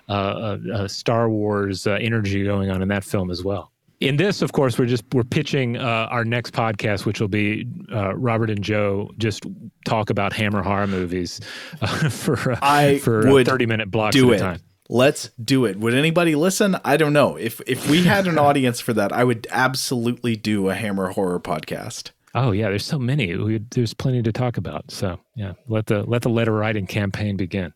uh, 0.09 0.11
uh, 0.11 0.57
uh 0.73 0.87
Star 0.87 1.29
Wars 1.29 1.85
uh, 1.85 1.93
energy 1.93 2.43
going 2.43 2.71
on 2.71 2.81
in 2.81 2.87
that 2.89 3.03
film 3.03 3.29
as 3.29 3.43
well. 3.43 3.71
In 3.99 4.17
this, 4.17 4.41
of 4.41 4.51
course, 4.51 4.77
we're 4.77 4.85
just 4.85 5.05
we're 5.13 5.23
pitching 5.23 5.77
our 5.77 6.25
next 6.25 6.53
podcast, 6.53 7.05
which 7.05 7.21
will 7.21 7.29
be 7.29 7.65
Robert 7.89 8.49
and 8.49 8.61
Joe 8.61 9.09
just 9.17 9.45
talk 9.85 10.09
about 10.09 10.33
Hammer 10.33 10.61
horror 10.61 10.87
movies 10.87 11.39
for 12.09 12.57
I 12.61 12.97
for 12.99 13.43
thirty 13.43 13.65
minute 13.65 13.91
blocks 13.91 14.15
do 14.15 14.33
at 14.33 14.37
it. 14.37 14.39
time. 14.39 14.59
Let's 14.89 15.29
do 15.41 15.65
it. 15.65 15.79
Would 15.79 15.93
anybody 15.93 16.35
listen? 16.35 16.75
I 16.83 16.97
don't 16.97 17.13
know. 17.13 17.37
If 17.37 17.61
if 17.65 17.89
we 17.89 18.03
had 18.03 18.27
an 18.27 18.37
audience 18.37 18.81
for 18.81 18.91
that, 18.93 19.13
I 19.13 19.23
would 19.23 19.47
absolutely 19.49 20.35
do 20.35 20.69
a 20.69 20.75
Hammer 20.75 21.11
horror 21.11 21.39
podcast. 21.39 22.11
Oh 22.35 22.51
yeah, 22.51 22.69
there's 22.69 22.85
so 22.85 22.97
many. 22.97 23.35
We, 23.35 23.59
there's 23.71 23.93
plenty 23.93 24.21
to 24.23 24.31
talk 24.31 24.57
about. 24.57 24.89
So 24.89 25.19
yeah, 25.35 25.53
let 25.67 25.85
the 25.85 26.03
let 26.03 26.23
the 26.23 26.29
letter 26.29 26.51
writing 26.51 26.87
campaign 26.87 27.37
begin. 27.37 27.73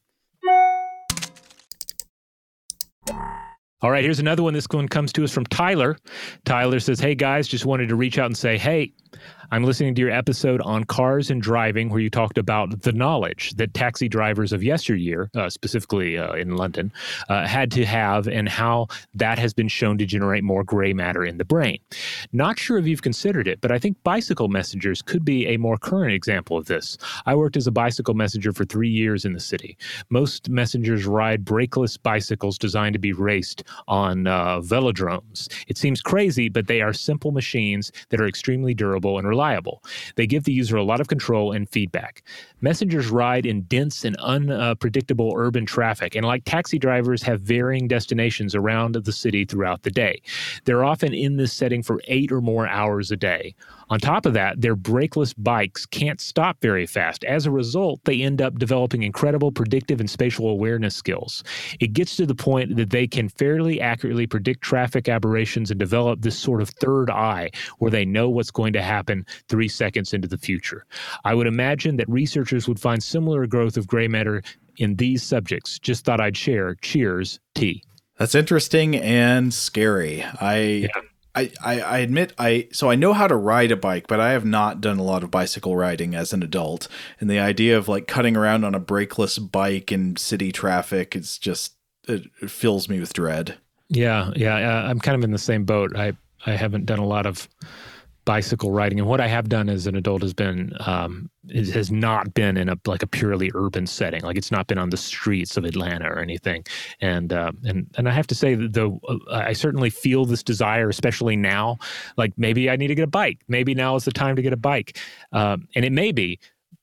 All 3.79 3.91
right, 3.91 4.03
here's 4.03 4.19
another 4.19 4.41
one. 4.41 4.55
This 4.55 4.65
one 4.71 4.87
comes 4.87 5.13
to 5.13 5.23
us 5.23 5.31
from 5.31 5.45
Tyler. 5.45 5.97
Tyler 6.45 6.79
says, 6.79 6.99
Hey 6.99 7.13
guys, 7.13 7.47
just 7.47 7.63
wanted 7.63 7.89
to 7.89 7.95
reach 7.95 8.17
out 8.17 8.25
and 8.25 8.35
say, 8.35 8.57
hey, 8.57 8.91
I'm 9.49 9.63
listening 9.63 9.95
to 9.95 10.01
your 10.01 10.11
episode 10.11 10.59
on 10.63 10.83
cars 10.83 11.31
and 11.31 11.41
driving, 11.41 11.87
where 11.87 12.01
you 12.01 12.09
talked 12.09 12.37
about 12.37 12.81
the 12.81 12.91
knowledge 12.91 13.53
that 13.55 13.73
taxi 13.73 14.09
drivers 14.09 14.51
of 14.51 14.61
yesteryear, 14.61 15.29
uh, 15.35 15.49
specifically 15.49 16.17
uh, 16.17 16.33
in 16.33 16.57
London, 16.57 16.91
uh, 17.29 17.47
had 17.47 17.71
to 17.71 17.85
have, 17.85 18.27
and 18.27 18.49
how 18.49 18.87
that 19.13 19.39
has 19.39 19.53
been 19.53 19.69
shown 19.69 19.97
to 19.99 20.05
generate 20.05 20.43
more 20.43 20.65
gray 20.65 20.91
matter 20.91 21.23
in 21.23 21.37
the 21.37 21.45
brain. 21.45 21.79
Not 22.33 22.59
sure 22.59 22.77
if 22.77 22.87
you've 22.87 23.01
considered 23.01 23.47
it, 23.47 23.61
but 23.61 23.71
I 23.71 23.79
think 23.79 23.95
bicycle 24.03 24.49
messengers 24.49 25.01
could 25.01 25.23
be 25.23 25.47
a 25.47 25.55
more 25.55 25.77
current 25.77 26.13
example 26.13 26.57
of 26.57 26.65
this. 26.65 26.97
I 27.25 27.33
worked 27.33 27.55
as 27.55 27.67
a 27.67 27.71
bicycle 27.71 28.15
messenger 28.15 28.51
for 28.51 28.65
three 28.65 28.89
years 28.89 29.23
in 29.23 29.31
the 29.31 29.39
city. 29.39 29.77
Most 30.09 30.49
messengers 30.49 31.05
ride 31.05 31.45
brakeless 31.45 31.97
bicycles 32.01 32.57
designed 32.57 32.93
to 32.93 32.99
be 32.99 33.13
raced 33.13 33.63
on 33.87 34.27
uh, 34.27 34.59
velodromes. 34.59 35.47
It 35.69 35.77
seems 35.77 36.01
crazy, 36.01 36.49
but 36.49 36.67
they 36.67 36.81
are 36.81 36.91
simple 36.91 37.31
machines 37.31 37.93
that 38.09 38.19
are 38.19 38.27
extremely 38.27 38.73
durable 38.73 39.17
and 39.17 39.25
reliable. 39.25 39.36
They 40.15 40.27
give 40.27 40.43
the 40.43 40.53
user 40.53 40.77
a 40.77 40.83
lot 40.83 40.99
of 40.99 41.07
control 41.07 41.51
and 41.51 41.69
feedback. 41.69 42.23
Messengers 42.61 43.09
ride 43.09 43.45
in 43.45 43.61
dense 43.63 44.03
and 44.03 44.15
unpredictable 44.17 45.33
urban 45.35 45.65
traffic, 45.65 46.15
and 46.15 46.25
like 46.25 46.43
taxi 46.45 46.79
drivers, 46.79 47.21
have 47.21 47.41
varying 47.41 47.87
destinations 47.87 48.55
around 48.55 48.95
the 48.95 49.11
city 49.11 49.45
throughout 49.45 49.83
the 49.83 49.91
day. 49.91 50.21
They're 50.65 50.83
often 50.83 51.13
in 51.13 51.37
this 51.37 51.53
setting 51.53 51.83
for 51.83 52.01
eight 52.07 52.31
or 52.31 52.41
more 52.41 52.67
hours 52.67 53.11
a 53.11 53.17
day. 53.17 53.53
On 53.89 53.99
top 53.99 54.25
of 54.25 54.33
that, 54.33 54.59
their 54.59 54.75
brakeless 54.75 55.33
bikes 55.37 55.85
can't 55.85 56.19
stop 56.19 56.57
very 56.61 56.85
fast. 56.85 57.23
As 57.23 57.45
a 57.45 57.51
result, 57.51 58.01
they 58.03 58.21
end 58.21 58.41
up 58.41 58.57
developing 58.59 59.03
incredible 59.03 59.51
predictive 59.51 59.99
and 59.99 60.09
spatial 60.09 60.49
awareness 60.49 60.95
skills. 60.95 61.43
It 61.79 61.93
gets 61.93 62.15
to 62.17 62.25
the 62.25 62.35
point 62.35 62.75
that 62.75 62.89
they 62.89 63.07
can 63.07 63.29
fairly 63.29 63.79
accurately 63.79 64.27
predict 64.27 64.61
traffic 64.61 65.07
aberrations 65.07 65.71
and 65.71 65.79
develop 65.79 66.21
this 66.21 66.37
sort 66.37 66.61
of 66.61 66.69
third 66.69 67.09
eye 67.09 67.51
where 67.77 67.91
they 67.91 68.03
know 68.03 68.29
what's 68.29 68.51
going 68.51 68.73
to 68.73 68.81
happen 68.81 69.25
three 69.49 69.67
seconds 69.67 70.13
into 70.13 70.27
the 70.27 70.37
future. 70.37 70.85
I 71.25 71.33
would 71.33 71.47
imagine 71.47 71.97
that 71.97 72.09
researchers 72.09 72.67
would 72.67 72.79
find 72.79 73.01
similar 73.01 73.47
growth 73.47 73.77
of 73.77 73.87
gray 73.87 74.07
matter 74.07 74.41
in 74.77 74.95
these 74.95 75.23
subjects. 75.23 75.79
Just 75.79 76.05
thought 76.05 76.21
I'd 76.21 76.37
share. 76.37 76.75
Cheers, 76.75 77.39
T. 77.55 77.83
That's 78.17 78.35
interesting 78.35 78.95
and 78.95 79.53
scary. 79.53 80.23
I 80.23 80.57
yeah. 80.57 81.01
I, 81.35 81.51
I, 81.63 81.79
I 81.81 81.97
admit 81.99 82.33
I 82.39 82.67
so 82.71 82.89
I 82.89 82.95
know 82.95 83.13
how 83.13 83.27
to 83.27 83.35
ride 83.35 83.71
a 83.71 83.77
bike, 83.77 84.07
but 84.07 84.19
I 84.19 84.31
have 84.31 84.43
not 84.45 84.81
done 84.81 84.97
a 84.97 85.03
lot 85.03 85.23
of 85.23 85.29
bicycle 85.29 85.75
riding 85.75 86.15
as 86.15 86.33
an 86.33 86.41
adult. 86.41 86.87
And 87.19 87.29
the 87.29 87.39
idea 87.39 87.77
of 87.77 87.87
like 87.87 88.07
cutting 88.07 88.35
around 88.35 88.63
on 88.63 88.73
a 88.73 88.79
brakeless 88.79 89.37
bike 89.51 89.91
in 89.91 90.15
city 90.15 90.51
traffic 90.51 91.15
is 91.15 91.37
just 91.37 91.75
it, 92.07 92.23
it 92.41 92.49
fills 92.49 92.89
me 92.89 92.99
with 92.99 93.13
dread. 93.13 93.57
Yeah, 93.89 94.31
yeah, 94.35 94.55
I'm 94.89 94.99
kind 94.99 95.15
of 95.15 95.23
in 95.23 95.31
the 95.31 95.37
same 95.37 95.63
boat. 95.63 95.95
I 95.95 96.13
I 96.47 96.53
haven't 96.53 96.87
done 96.87 96.99
a 96.99 97.05
lot 97.05 97.27
of 97.27 97.47
bicycle 98.27 98.71
riding, 98.71 98.99
and 98.99 99.07
what 99.07 99.21
I 99.21 99.27
have 99.27 99.47
done 99.47 99.69
as 99.69 99.87
an 99.87 99.95
adult 99.95 100.21
has 100.21 100.33
been 100.33 100.73
um, 100.85 101.31
has 101.53 101.89
not 101.89 102.33
been 102.33 102.57
in 102.57 102.67
a 102.67 102.77
like 102.85 103.01
a 103.01 103.07
purely 103.07 103.49
urban 103.55 103.87
setting. 103.87 104.21
Like 104.21 104.37
it's 104.37 104.51
not 104.51 104.67
been 104.67 104.77
on 104.77 104.89
the 104.89 104.97
streets 104.97 105.55
of 105.55 105.63
Atlanta 105.63 106.07
or 106.09 106.19
anything. 106.19 106.65
And 106.99 107.31
uh, 107.31 107.53
and 107.63 107.87
and 107.97 108.09
I 108.09 108.11
have 108.11 108.27
to 108.27 108.35
say 108.35 108.53
that 108.53 108.73
though 108.73 108.99
I 109.31 109.53
certainly 109.53 109.89
feel 109.89 110.25
this 110.25 110.43
desire, 110.43 110.89
especially 110.89 111.37
now. 111.37 111.77
Like 112.17 112.33
maybe 112.37 112.69
I 112.69 112.75
need 112.75 112.87
to 112.87 112.95
get 112.95 113.05
a 113.05 113.07
bike. 113.07 113.39
Maybe 113.47 113.73
now 113.73 113.95
is 113.95 114.03
the 114.03 114.11
time 114.11 114.35
to 114.35 114.41
get 114.41 114.53
a 114.53 114.57
bike, 114.57 114.99
um, 115.31 115.67
and 115.73 115.85
it 115.85 115.93
may 115.93 116.11
be. 116.11 116.39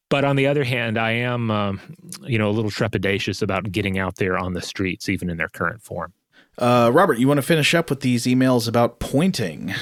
But 0.08 0.24
on 0.24 0.36
the 0.36 0.46
other 0.46 0.64
hand, 0.64 0.98
I 0.98 1.10
am, 1.10 1.50
um, 1.50 1.80
you 2.22 2.38
know, 2.38 2.48
a 2.48 2.52
little 2.52 2.70
trepidatious 2.70 3.42
about 3.42 3.70
getting 3.70 3.98
out 3.98 4.16
there 4.16 4.38
on 4.38 4.54
the 4.54 4.62
streets, 4.62 5.08
even 5.08 5.28
in 5.28 5.36
their 5.36 5.48
current 5.48 5.82
form. 5.82 6.12
Uh, 6.56 6.90
Robert, 6.92 7.18
you 7.18 7.26
want 7.26 7.38
to 7.38 7.42
finish 7.42 7.74
up 7.74 7.90
with 7.90 8.00
these 8.00 8.24
emails 8.24 8.68
about 8.68 9.00
pointing? 9.00 9.74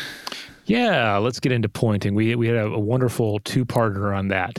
Yeah, 0.64 1.18
let's 1.18 1.40
get 1.40 1.52
into 1.52 1.68
pointing. 1.68 2.14
We 2.14 2.34
we 2.36 2.46
had 2.46 2.56
a, 2.56 2.66
a 2.66 2.78
wonderful 2.78 3.40
two-parter 3.40 4.16
on 4.16 4.28
that. 4.28 4.58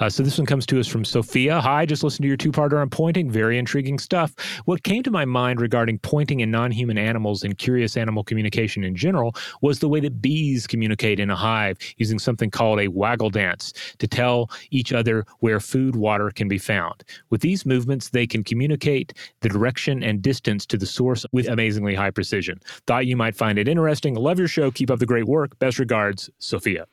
Uh, 0.00 0.10
so 0.10 0.24
this 0.24 0.38
one 0.38 0.46
comes 0.46 0.66
to 0.66 0.80
us 0.80 0.88
from 0.88 1.04
Sophia. 1.04 1.60
Hi, 1.60 1.86
just 1.86 2.02
listened 2.02 2.24
to 2.24 2.28
your 2.28 2.36
two-parter 2.36 2.80
on 2.80 2.90
pointing. 2.90 3.30
Very 3.30 3.58
intriguing 3.58 4.00
stuff. 4.00 4.34
What 4.64 4.82
came 4.82 5.04
to 5.04 5.10
my 5.10 5.24
mind 5.24 5.60
regarding 5.60 6.00
pointing 6.00 6.40
in 6.40 6.50
non-human 6.50 6.98
animals 6.98 7.44
and 7.44 7.56
curious 7.56 7.96
animal 7.96 8.24
communication 8.24 8.82
in 8.82 8.96
general 8.96 9.36
was 9.62 9.78
the 9.78 9.88
way 9.88 10.00
that 10.00 10.20
bees 10.20 10.66
communicate 10.66 11.20
in 11.20 11.30
a 11.30 11.36
hive 11.36 11.78
using 11.96 12.18
something 12.18 12.50
called 12.50 12.80
a 12.80 12.88
waggle 12.88 13.30
dance 13.30 13.72
to 13.98 14.08
tell 14.08 14.50
each 14.72 14.92
other 14.92 15.24
where 15.38 15.60
food 15.60 15.94
water 15.94 16.30
can 16.30 16.48
be 16.48 16.58
found. 16.58 17.04
With 17.30 17.40
these 17.40 17.64
movements, 17.64 18.10
they 18.10 18.26
can 18.26 18.42
communicate 18.42 19.12
the 19.42 19.48
direction 19.48 20.02
and 20.02 20.20
distance 20.20 20.66
to 20.66 20.76
the 20.76 20.86
source 20.86 21.24
with 21.30 21.46
amazingly 21.46 21.94
high 21.94 22.10
precision. 22.10 22.58
Thought 22.88 23.06
you 23.06 23.16
might 23.16 23.36
find 23.36 23.60
it 23.60 23.68
interesting. 23.68 24.16
Love 24.16 24.40
your 24.40 24.48
show. 24.48 24.72
Keep 24.72 24.90
up 24.90 24.98
the 24.98 25.06
great 25.06 25.26
work. 25.26 25.56
Best 25.60 25.78
regards, 25.78 26.28
Sophia. 26.40 26.86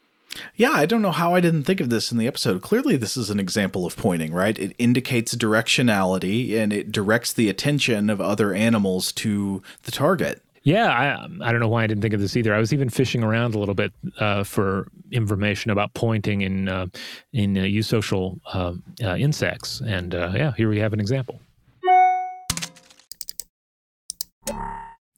Yeah, 0.56 0.72
I 0.72 0.86
don't 0.86 1.02
know 1.02 1.12
how 1.12 1.34
I 1.36 1.42
didn't 1.42 1.64
think 1.64 1.82
of 1.82 1.90
this 1.90 2.12
in 2.12 2.18
the 2.18 2.28
episode. 2.28 2.62
Clearly, 2.62 2.98
this 2.98 3.18
is 3.18 3.30
an 3.30 3.40
example 3.40 3.86
of 3.86 3.98
pointing, 3.98 4.34
right? 4.34 4.58
It 4.58 4.76
indicates 4.78 5.36
directionality 5.36 6.56
and 6.56 6.72
it 6.72 6.92
directs 6.92 7.34
the 7.34 7.50
attention 7.50 8.10
of 8.10 8.22
other 8.22 8.54
animals 8.54 9.12
to 9.14 9.62
the 9.84 9.92
target. 9.92 10.42
Yeah, 10.64 10.90
I, 10.90 11.48
I 11.48 11.52
don't 11.52 11.60
know 11.60 11.68
why 11.68 11.84
I 11.84 11.88
didn't 11.88 12.04
think 12.04 12.14
of 12.14 12.20
this 12.20 12.38
either. 12.38 12.54
I 12.54 12.60
was 12.60 12.72
even 12.72 12.90
fishing 12.90 13.24
around 13.24 13.56
a 13.56 13.60
little 13.60 13.74
bit 13.74 13.92
uh, 14.20 14.44
for 14.44 14.88
information 15.12 15.72
about 15.72 15.94
pointing 15.96 16.42
in 16.42 16.70
uh, 16.70 16.86
in 17.34 17.58
uh, 17.58 17.62
eusocial 17.62 18.40
uh, 18.54 18.74
uh, 19.04 19.16
insects, 19.16 19.82
and 19.82 20.14
uh, 20.14 20.32
yeah, 20.36 20.54
here 20.56 20.70
we 20.70 20.78
have 20.78 20.94
an 20.94 21.00
example. 21.00 21.40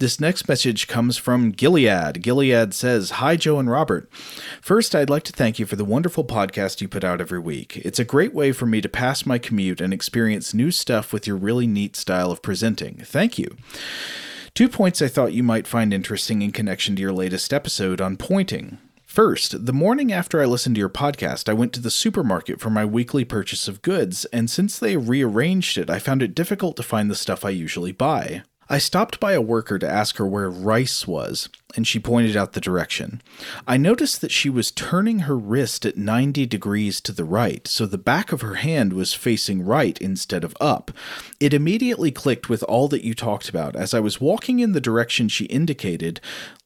This 0.03 0.19
next 0.19 0.49
message 0.49 0.89
comes 0.89 1.15
from 1.15 1.51
Gilead. 1.51 2.21
Gilead 2.21 2.73
says, 2.73 3.11
Hi, 3.21 3.37
Joe 3.37 3.57
and 3.57 3.71
Robert. 3.71 4.11
First, 4.61 4.93
I'd 4.93 5.09
like 5.09 5.23
to 5.23 5.31
thank 5.31 5.59
you 5.59 5.65
for 5.65 5.77
the 5.77 5.85
wonderful 5.85 6.25
podcast 6.25 6.81
you 6.81 6.89
put 6.89 7.05
out 7.05 7.21
every 7.21 7.39
week. 7.39 7.77
It's 7.77 7.99
a 7.99 8.03
great 8.03 8.33
way 8.33 8.51
for 8.51 8.65
me 8.65 8.81
to 8.81 8.89
pass 8.89 9.25
my 9.25 9.37
commute 9.37 9.79
and 9.79 9.93
experience 9.93 10.53
new 10.53 10.71
stuff 10.71 11.13
with 11.13 11.25
your 11.25 11.37
really 11.37 11.67
neat 11.67 11.95
style 11.95 12.31
of 12.31 12.41
presenting. 12.41 12.97
Thank 13.05 13.39
you. 13.39 13.55
Two 14.53 14.67
points 14.67 15.01
I 15.01 15.07
thought 15.07 15.31
you 15.31 15.41
might 15.41 15.67
find 15.67 15.93
interesting 15.93 16.41
in 16.41 16.51
connection 16.51 16.97
to 16.97 17.01
your 17.01 17.13
latest 17.13 17.53
episode 17.53 18.01
on 18.01 18.17
pointing. 18.17 18.79
First, 19.05 19.65
the 19.65 19.71
morning 19.71 20.11
after 20.11 20.41
I 20.41 20.45
listened 20.45 20.75
to 20.75 20.79
your 20.79 20.89
podcast, 20.89 21.47
I 21.47 21.53
went 21.53 21.71
to 21.73 21.81
the 21.81 21.89
supermarket 21.89 22.59
for 22.59 22.69
my 22.69 22.83
weekly 22.83 23.23
purchase 23.23 23.69
of 23.69 23.81
goods, 23.81 24.25
and 24.33 24.49
since 24.49 24.77
they 24.77 24.97
rearranged 24.97 25.77
it, 25.77 25.89
I 25.89 25.99
found 25.99 26.21
it 26.21 26.35
difficult 26.35 26.75
to 26.75 26.83
find 26.83 27.09
the 27.09 27.15
stuff 27.15 27.45
I 27.45 27.51
usually 27.51 27.93
buy. 27.93 28.43
I 28.69 28.77
stopped 28.77 29.19
by 29.19 29.33
a 29.33 29.41
worker 29.41 29.77
to 29.79 29.89
ask 29.89 30.17
her 30.17 30.25
where 30.25 30.49
rice 30.49 31.07
was, 31.07 31.49
and 31.75 31.87
she 31.87 31.99
pointed 31.99 32.35
out 32.35 32.53
the 32.53 32.61
direction. 32.61 33.21
I 33.67 33.77
noticed 33.77 34.21
that 34.21 34.31
she 34.31 34.49
was 34.49 34.71
turning 34.71 35.19
her 35.19 35.37
wrist 35.37 35.85
at 35.85 35.97
90 35.97 36.45
degrees 36.45 37.01
to 37.01 37.11
the 37.11 37.25
right, 37.25 37.67
so 37.67 37.85
the 37.85 37.97
back 37.97 38.31
of 38.31 38.41
her 38.41 38.55
hand 38.55 38.93
was 38.93 39.13
facing 39.13 39.65
right 39.65 39.97
instead 39.99 40.43
of 40.43 40.55
up. 40.59 40.91
It 41.39 41.53
immediately 41.53 42.11
clicked 42.11 42.49
with 42.49 42.63
all 42.63 42.87
that 42.89 43.03
you 43.03 43.13
talked 43.13 43.49
about. 43.49 43.75
As 43.75 43.93
I 43.93 43.99
was 43.99 44.21
walking 44.21 44.59
in 44.59 44.73
the 44.73 44.81
direction 44.81 45.27
she 45.27 45.45
indicated, 45.45 46.19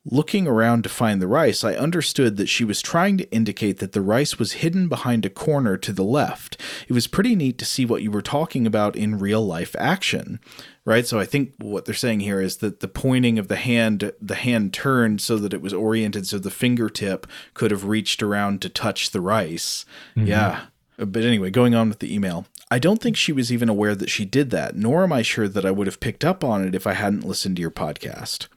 Looking 0.09 0.47
around 0.47 0.83
to 0.83 0.89
find 0.89 1.21
the 1.21 1.27
rice, 1.27 1.65
I 1.65 1.73
understood 1.73 2.37
that 2.37 2.47
she 2.47 2.63
was 2.63 2.81
trying 2.81 3.17
to 3.17 3.29
indicate 3.29 3.79
that 3.79 3.91
the 3.91 4.01
rice 4.01 4.39
was 4.39 4.53
hidden 4.53 4.87
behind 4.87 5.25
a 5.25 5.29
corner 5.29 5.75
to 5.75 5.91
the 5.91 6.03
left. 6.03 6.55
It 6.87 6.93
was 6.93 7.07
pretty 7.07 7.35
neat 7.35 7.57
to 7.57 7.65
see 7.65 7.85
what 7.85 8.01
you 8.01 8.09
were 8.09 8.21
talking 8.21 8.65
about 8.65 8.95
in 8.95 9.19
real 9.19 9.45
life 9.45 9.75
action 9.77 10.39
right? 10.87 11.05
So 11.05 11.19
I 11.19 11.25
think 11.25 11.51
what 11.59 11.83
they're 11.83 11.93
saying 11.93 12.21
here 12.21 12.39
is 12.39 12.57
that 12.57 12.79
the 12.79 12.87
pointing 12.87 13.37
of 13.37 13.49
the 13.49 13.57
hand, 13.57 14.13
the 14.21 14.35
hand 14.35 14.71
turned 14.97 15.21
so 15.21 15.37
that 15.37 15.53
it 15.53 15.61
was 15.61 15.73
oriented 15.73 16.25
so 16.25 16.39
the 16.39 16.49
fingertip 16.49 17.27
could 17.53 17.69
have 17.69 17.85
reached 17.85 18.23
around 18.23 18.61
to 18.61 18.69
touch 18.69 19.11
the 19.11 19.21
rice. 19.21 19.85
Mm-hmm. 20.15 20.27
Yeah. 20.27 20.65
But 20.97 21.23
anyway, 21.23 21.51
going 21.51 21.75
on 21.75 21.89
with 21.89 21.99
the 21.99 22.13
email. 22.13 22.47
I 22.71 22.79
don't 22.79 22.99
think 22.99 23.15
she 23.15 23.31
was 23.31 23.51
even 23.51 23.69
aware 23.69 23.95
that 23.95 24.09
she 24.09 24.25
did 24.25 24.49
that, 24.49 24.75
nor 24.75 25.03
am 25.03 25.13
I 25.13 25.21
sure 25.21 25.47
that 25.47 25.65
I 25.65 25.71
would 25.71 25.87
have 25.87 25.99
picked 25.99 26.25
up 26.25 26.43
on 26.43 26.67
it 26.67 26.73
if 26.73 26.87
I 26.87 26.93
hadn't 26.93 27.23
listened 27.23 27.57
to 27.57 27.61
your 27.61 27.71
podcast. 27.71 28.47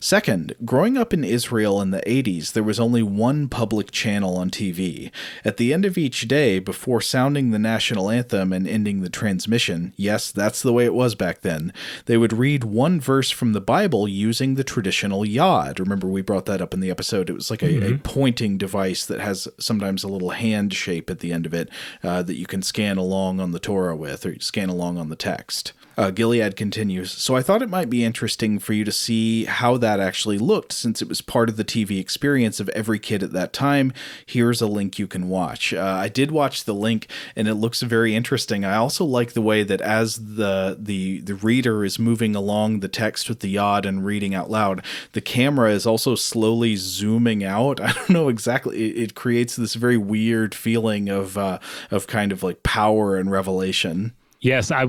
Second, 0.00 0.54
growing 0.64 0.96
up 0.96 1.12
in 1.12 1.24
Israel 1.24 1.80
in 1.80 1.90
the 1.90 2.02
80s, 2.06 2.52
there 2.52 2.62
was 2.62 2.80
only 2.80 3.02
one 3.02 3.48
public 3.48 3.90
channel 3.90 4.36
on 4.36 4.50
TV. 4.50 5.10
At 5.44 5.56
the 5.56 5.72
end 5.72 5.84
of 5.84 5.98
each 5.98 6.28
day, 6.28 6.58
before 6.58 7.00
sounding 7.00 7.50
the 7.50 7.58
national 7.58 8.10
anthem 8.10 8.52
and 8.52 8.66
ending 8.66 9.00
the 9.00 9.08
transmission, 9.08 9.92
yes, 9.96 10.30
that's 10.30 10.62
the 10.62 10.72
way 10.72 10.84
it 10.84 10.94
was 10.94 11.14
back 11.14 11.40
then, 11.40 11.72
they 12.06 12.16
would 12.16 12.32
read 12.32 12.64
one 12.64 13.00
verse 13.00 13.30
from 13.30 13.52
the 13.52 13.60
Bible 13.60 14.08
using 14.08 14.54
the 14.54 14.64
traditional 14.64 15.22
yad. 15.22 15.78
Remember, 15.78 16.06
we 16.06 16.22
brought 16.22 16.46
that 16.46 16.60
up 16.60 16.74
in 16.74 16.80
the 16.80 16.90
episode. 16.90 17.30
It 17.30 17.34
was 17.34 17.50
like 17.50 17.62
a, 17.62 17.68
mm-hmm. 17.68 17.94
a 17.94 17.98
pointing 17.98 18.58
device 18.58 19.06
that 19.06 19.20
has 19.20 19.48
sometimes 19.58 20.04
a 20.04 20.08
little 20.08 20.30
hand 20.30 20.72
shape 20.74 21.10
at 21.10 21.20
the 21.20 21.32
end 21.32 21.46
of 21.46 21.54
it 21.54 21.68
uh, 22.02 22.22
that 22.22 22.36
you 22.36 22.46
can 22.46 22.62
scan 22.62 22.96
along 22.96 23.40
on 23.40 23.52
the 23.52 23.58
Torah 23.58 23.96
with 23.96 24.26
or 24.26 24.38
scan 24.40 24.68
along 24.68 24.98
on 24.98 25.08
the 25.08 25.16
text. 25.16 25.72
Uh, 25.96 26.10
Gilead 26.10 26.56
continues, 26.56 27.10
so 27.10 27.36
I 27.36 27.42
thought 27.42 27.62
it 27.62 27.70
might 27.70 27.88
be 27.88 28.04
interesting 28.04 28.58
for 28.58 28.74
you 28.74 28.84
to 28.84 28.92
see 28.92 29.46
how 29.46 29.78
that 29.78 29.98
actually 29.98 30.36
looked 30.36 30.72
since 30.72 31.00
it 31.00 31.08
was 31.08 31.22
part 31.22 31.48
of 31.48 31.56
the 31.56 31.64
TV 31.64 31.98
experience 31.98 32.60
of 32.60 32.68
every 32.70 32.98
kid 32.98 33.22
at 33.22 33.32
that 33.32 33.54
time. 33.54 33.94
Here's 34.26 34.60
a 34.60 34.66
link 34.66 34.98
you 34.98 35.06
can 35.06 35.30
watch. 35.30 35.72
Uh, 35.72 35.82
I 35.82 36.08
did 36.08 36.30
watch 36.30 36.64
the 36.64 36.74
link 36.74 37.08
and 37.34 37.48
it 37.48 37.54
looks 37.54 37.80
very 37.80 38.14
interesting. 38.14 38.62
I 38.62 38.76
also 38.76 39.06
like 39.06 39.32
the 39.32 39.40
way 39.40 39.62
that 39.62 39.80
as 39.80 40.34
the, 40.36 40.76
the, 40.78 41.20
the 41.20 41.34
reader 41.34 41.82
is 41.82 41.98
moving 41.98 42.36
along 42.36 42.80
the 42.80 42.88
text 42.88 43.30
with 43.30 43.40
the 43.40 43.54
yad 43.54 43.86
and 43.86 44.04
reading 44.04 44.34
out 44.34 44.50
loud, 44.50 44.84
the 45.12 45.22
camera 45.22 45.70
is 45.70 45.86
also 45.86 46.14
slowly 46.14 46.76
zooming 46.76 47.42
out. 47.42 47.80
I 47.86 47.92
don't 47.92 48.10
know 48.10 48.28
exactly. 48.28 48.90
It, 48.90 49.02
it 49.02 49.14
creates 49.14 49.56
this 49.56 49.74
very 49.74 49.96
weird 49.96 50.54
feeling 50.54 51.08
of, 51.08 51.38
uh, 51.38 51.58
of 51.90 52.06
kind 52.06 52.32
of 52.32 52.42
like 52.42 52.62
power 52.62 53.16
and 53.16 53.30
revelation. 53.30 54.12
Yes, 54.40 54.70
I 54.70 54.86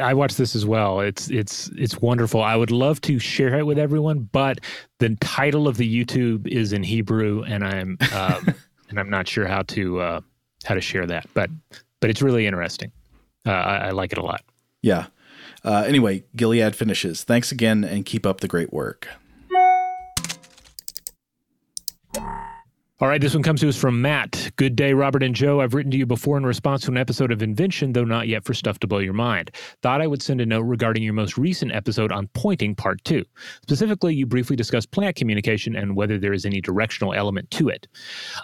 I 0.00 0.14
watched 0.14 0.36
this 0.36 0.54
as 0.54 0.66
well. 0.66 1.00
It's 1.00 1.30
it's 1.30 1.68
it's 1.76 2.00
wonderful. 2.00 2.42
I 2.42 2.56
would 2.56 2.70
love 2.70 3.00
to 3.02 3.18
share 3.18 3.58
it 3.58 3.64
with 3.64 3.78
everyone, 3.78 4.28
but 4.32 4.60
the 4.98 5.16
title 5.20 5.66
of 5.66 5.76
the 5.78 6.04
YouTube 6.04 6.46
is 6.46 6.72
in 6.72 6.82
Hebrew, 6.82 7.42
and 7.44 7.64
I'm 7.64 7.98
um, 8.14 8.54
and 8.90 9.00
I'm 9.00 9.08
not 9.08 9.26
sure 9.26 9.46
how 9.46 9.62
to 9.62 10.00
uh, 10.00 10.20
how 10.64 10.74
to 10.74 10.80
share 10.80 11.06
that. 11.06 11.26
But 11.34 11.50
but 12.00 12.10
it's 12.10 12.22
really 12.22 12.46
interesting. 12.46 12.92
Uh, 13.46 13.52
I, 13.52 13.76
I, 13.76 13.90
like 13.90 14.12
it 14.12 14.18
a 14.18 14.22
lot. 14.22 14.42
Yeah. 14.82 15.06
Uh, 15.64 15.82
anyway, 15.86 16.24
Gilead 16.36 16.76
finishes. 16.76 17.24
Thanks 17.24 17.50
again, 17.50 17.84
and 17.84 18.04
keep 18.04 18.26
up 18.26 18.40
the 18.40 18.48
great 18.48 18.70
work. 18.70 19.08
All 23.02 23.08
right, 23.08 23.18
this 23.18 23.32
one 23.32 23.42
comes 23.42 23.62
to 23.62 23.68
us 23.70 23.78
from 23.78 24.02
Matt. 24.02 24.50
Good 24.56 24.76
day, 24.76 24.92
Robert 24.92 25.22
and 25.22 25.34
Joe. 25.34 25.62
I've 25.62 25.72
written 25.72 25.90
to 25.92 25.96
you 25.96 26.04
before 26.04 26.36
in 26.36 26.44
response 26.44 26.82
to 26.82 26.90
an 26.90 26.98
episode 26.98 27.32
of 27.32 27.42
Invention, 27.42 27.94
though 27.94 28.04
not 28.04 28.28
yet 28.28 28.44
for 28.44 28.52
stuff 28.52 28.78
to 28.80 28.86
blow 28.86 28.98
your 28.98 29.14
mind. 29.14 29.52
Thought 29.80 30.02
I 30.02 30.06
would 30.06 30.20
send 30.20 30.42
a 30.42 30.44
note 30.44 30.64
regarding 30.64 31.02
your 31.02 31.14
most 31.14 31.38
recent 31.38 31.72
episode 31.72 32.12
on 32.12 32.28
pointing, 32.34 32.74
part 32.74 33.02
two. 33.04 33.24
Specifically, 33.62 34.14
you 34.14 34.26
briefly 34.26 34.54
discussed 34.54 34.90
plant 34.90 35.16
communication 35.16 35.76
and 35.76 35.96
whether 35.96 36.18
there 36.18 36.34
is 36.34 36.44
any 36.44 36.60
directional 36.60 37.14
element 37.14 37.50
to 37.52 37.70
it. 37.70 37.88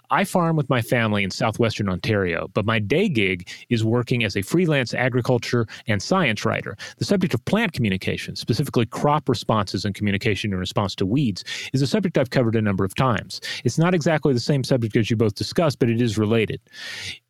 I 0.09 0.25
farm 0.25 0.57
with 0.57 0.71
my 0.71 0.81
family 0.81 1.23
in 1.23 1.31
southwestern 1.31 1.91
Ontario, 1.91 2.49
but 2.55 2.65
my 2.65 2.79
day 2.79 3.11
gig 3.11 3.51
is 3.69 3.85
working 3.85 4.25
as 4.25 4.39
a 4.39 4.43
freelance 4.43 4.95
agriculture 4.95 5.67
and 5.87 6.03
science 6.03 6.47
writer. 6.47 6.79
The 6.97 7.05
subject 7.05 7.35
of 7.35 7.45
plant 7.45 7.75
communication, 7.75 8.37
specifically 8.37 8.87
crop 8.87 9.29
responses 9.29 9.85
and 9.85 9.95
communication 9.95 10.55
in 10.55 10.59
response 10.59 10.95
to 10.95 11.05
weeds, 11.05 11.45
is 11.75 11.83
a 11.83 11.87
subject 11.87 12.17
I've 12.17 12.31
covered 12.31 12.57
a 12.57 12.63
number 12.63 12.87
of 12.87 12.95
times. 12.95 13.43
It's 13.63 13.77
not 13.77 13.95
exactly 13.95 14.33
the 14.33 14.46
same 14.47 14.65
subject 14.65 14.97
as 14.97 15.11
you 15.11 15.17
both 15.17 15.35
discussed, 15.35 15.79
but 15.79 15.91
it 15.91 16.01
is 16.01 16.17
related. 16.17 16.61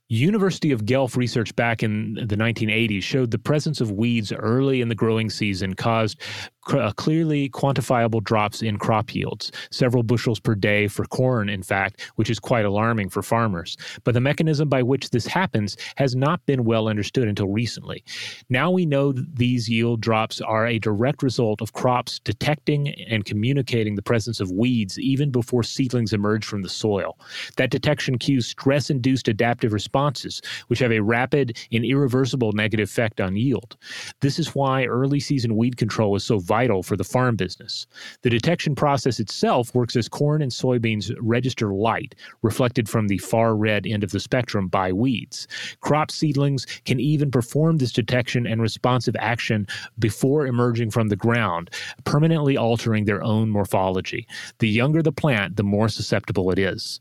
University 0.09 0.71
of 0.71 0.87
Guelph 0.87 1.17
research 1.17 1.55
back 1.57 1.83
in 1.83 2.15
the 2.15 2.37
1980s 2.37 3.03
showed 3.03 3.33
the 3.33 3.39
presence 3.39 3.81
of 3.81 3.91
weeds 3.91 4.33
early 4.33 4.81
in 4.81 4.89
the 4.89 4.95
growing 4.95 5.29
season 5.29 5.75
caused 5.75 6.21
uh, 6.69 6.93
clearly 6.93 7.49
quantifiable 7.51 8.23
drops 8.23 8.63
in 8.63 8.79
crop 8.79 9.15
yields, 9.15 9.53
several 9.71 10.03
bushels 10.03 10.41
per 10.41 10.55
day 10.55 10.89
for 10.89 11.05
corn, 11.07 11.49
in 11.49 11.63
fact, 11.63 12.11
which 12.17 12.31
is 12.31 12.39
quite 12.39 12.65
alarming 12.65 13.09
for 13.09 13.23
farmers. 13.23 13.77
But 14.05 14.15
the 14.15 14.21
mechanism 14.21 14.69
by 14.69 14.83
which 14.83 15.11
this 15.11 15.27
happens 15.27 15.77
has 15.97 16.17
not 16.17 16.45
been 16.47 16.65
well 16.65 16.89
understood 16.89 17.29
until 17.29 17.49
recently. 17.49 18.05
Now 18.49 18.71
we 18.71 18.87
know 18.87 19.13
these 19.13 19.69
yield 19.69 20.01
drops 20.01 20.41
are 20.41 20.67
a 20.67 20.79
direct 20.79 21.23
result 21.23 21.63
of 21.63 21.73
crops 21.73 22.19
detecting 22.21 22.89
and 23.05 23.25
communicating 23.25 23.95
the 23.95 24.03
presence 24.03 24.41
of 24.41 24.51
weeds 24.51 24.99
even 24.99 25.31
before 25.31 25.63
seedlings 25.63 26.13
emerge 26.13 26.45
from 26.45 26.63
the 26.63 26.69
soil. 26.69 27.19
That 27.57 27.71
detection 27.71 28.19
cues 28.19 28.47
stress 28.47 28.91
induced 28.91 29.29
adaptive 29.29 29.73
responses, 29.73 30.43
which 30.69 30.81
have 30.81 30.93
a 30.93 31.01
rapid 31.01 31.59
and 31.73 31.85
irreversible 31.85 32.53
negative 32.53 32.89
effect 32.89 33.21
on 33.21 33.37
yield. 33.37 33.77
This 34.21 34.39
is 34.39 34.55
why 34.55 34.85
early 34.85 35.21
season 35.21 35.57
weed 35.57 35.77
control 35.77 36.17
is 36.17 36.25
so 36.25 36.39
vital 36.39 36.56
vital 36.57 36.83
for 36.83 36.97
the 36.97 37.05
farm 37.05 37.37
business. 37.37 37.87
The 38.23 38.31
detection 38.31 38.75
process 38.75 39.21
itself 39.21 39.75
works 39.75 39.95
as 39.95 40.09
corn 40.09 40.41
and 40.41 40.51
soybeans 40.51 41.15
register 41.21 41.69
light, 41.75 42.15
reflected 42.41 42.89
from 42.89 43.09
the 43.09 43.19
far 43.19 43.55
red 43.55 43.87
end 43.87 44.03
of 44.03 44.11
the 44.11 44.21
spectrum 44.21 44.69
by 44.69 44.91
weeds. 44.91 45.47
Crop 45.83 46.11
seedlings 46.11 46.65
can 46.87 46.99
even 46.99 47.31
perform 47.31 47.77
this 47.77 47.93
detection 47.93 48.47
and 48.47 48.63
responsive 48.63 49.17
action 49.19 49.67
before 49.99 50.47
emerging 50.47 50.91
from 50.91 51.09
the 51.09 51.23
ground, 51.27 51.71
permanently 52.05 52.57
altering 52.57 53.05
their 53.05 53.23
own 53.23 53.51
morphology. 53.51 54.27
The 54.59 54.69
younger 54.81 55.03
the 55.03 55.13
plant, 55.13 55.57
the 55.57 55.63
more 55.63 55.91
susceptible 55.91 56.51
it 56.51 56.59
is. 56.59 57.01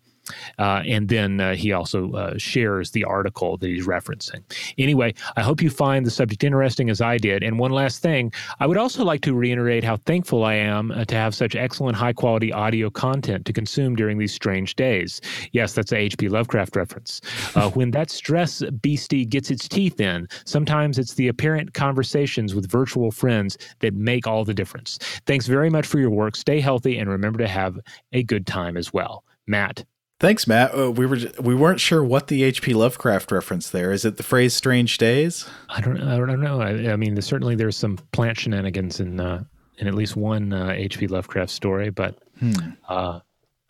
Uh, 0.59 0.81
and 0.85 1.09
then 1.09 1.39
uh, 1.39 1.55
he 1.55 1.71
also 1.71 2.11
uh, 2.13 2.37
shares 2.37 2.91
the 2.91 3.03
article 3.03 3.57
that 3.57 3.67
he's 3.67 3.85
referencing. 3.85 4.43
Anyway, 4.77 5.13
I 5.35 5.41
hope 5.41 5.61
you 5.61 5.69
find 5.69 6.05
the 6.05 6.11
subject 6.11 6.43
interesting 6.43 6.89
as 6.89 7.01
I 7.01 7.17
did. 7.17 7.43
And 7.43 7.59
one 7.59 7.71
last 7.71 8.01
thing, 8.01 8.31
I 8.59 8.67
would 8.67 8.77
also 8.77 9.03
like 9.03 9.21
to 9.21 9.33
reiterate 9.33 9.83
how 9.83 9.97
thankful 9.97 10.43
I 10.43 10.53
am 10.53 10.91
uh, 10.91 11.05
to 11.05 11.15
have 11.15 11.35
such 11.35 11.55
excellent, 11.55 11.97
high 11.97 12.13
quality 12.13 12.51
audio 12.51 12.89
content 12.89 13.45
to 13.45 13.53
consume 13.53 13.95
during 13.95 14.17
these 14.17 14.33
strange 14.33 14.75
days. 14.75 15.21
Yes, 15.51 15.73
that's 15.73 15.91
a 15.91 15.97
H.P. 15.97 16.29
Lovecraft 16.29 16.75
reference. 16.75 17.21
Uh, 17.55 17.69
when 17.71 17.91
that 17.91 18.09
stress 18.09 18.63
beastie 18.81 19.25
gets 19.25 19.51
its 19.51 19.67
teeth 19.67 19.99
in, 19.99 20.27
sometimes 20.45 20.97
it's 20.97 21.13
the 21.13 21.27
apparent 21.27 21.73
conversations 21.73 22.55
with 22.55 22.69
virtual 22.69 23.11
friends 23.11 23.57
that 23.79 23.93
make 23.93 24.27
all 24.27 24.45
the 24.45 24.53
difference. 24.53 24.97
Thanks 25.25 25.47
very 25.47 25.69
much 25.69 25.85
for 25.85 25.99
your 25.99 26.09
work. 26.09 26.35
Stay 26.35 26.59
healthy 26.59 26.97
and 26.97 27.09
remember 27.09 27.39
to 27.39 27.47
have 27.47 27.79
a 28.13 28.23
good 28.23 28.47
time 28.47 28.77
as 28.77 28.93
well. 28.93 29.23
Matt. 29.47 29.85
Thanks, 30.19 30.47
Matt. 30.47 30.77
Uh, 30.77 30.91
we 30.91 31.05
were 31.05 31.17
we 31.41 31.53
weren't 31.53 31.81
sure 31.81 32.03
what 32.03 32.27
the 32.27 32.43
H.P. 32.43 32.73
Lovecraft 32.73 33.31
reference 33.33 33.69
there 33.69 33.91
is. 33.91 34.05
It 34.05 34.15
the 34.15 34.23
phrase 34.23 34.53
"strange 34.53 34.97
days"? 34.97 35.45
I 35.67 35.81
don't. 35.81 36.01
I 36.01 36.17
don't 36.17 36.39
know. 36.39 36.61
I, 36.61 36.93
I 36.93 36.95
mean, 36.95 37.21
certainly 37.21 37.55
there's 37.55 37.75
some 37.75 37.97
plant 38.13 38.39
shenanigans 38.39 39.01
in 39.01 39.19
uh, 39.19 39.43
in 39.77 39.87
at 39.87 39.93
least 39.93 40.15
one 40.15 40.53
uh, 40.53 40.71
H.P. 40.73 41.07
Lovecraft 41.07 41.51
story, 41.51 41.89
but 41.89 42.17
hmm. 42.39 42.53
uh, 42.87 43.19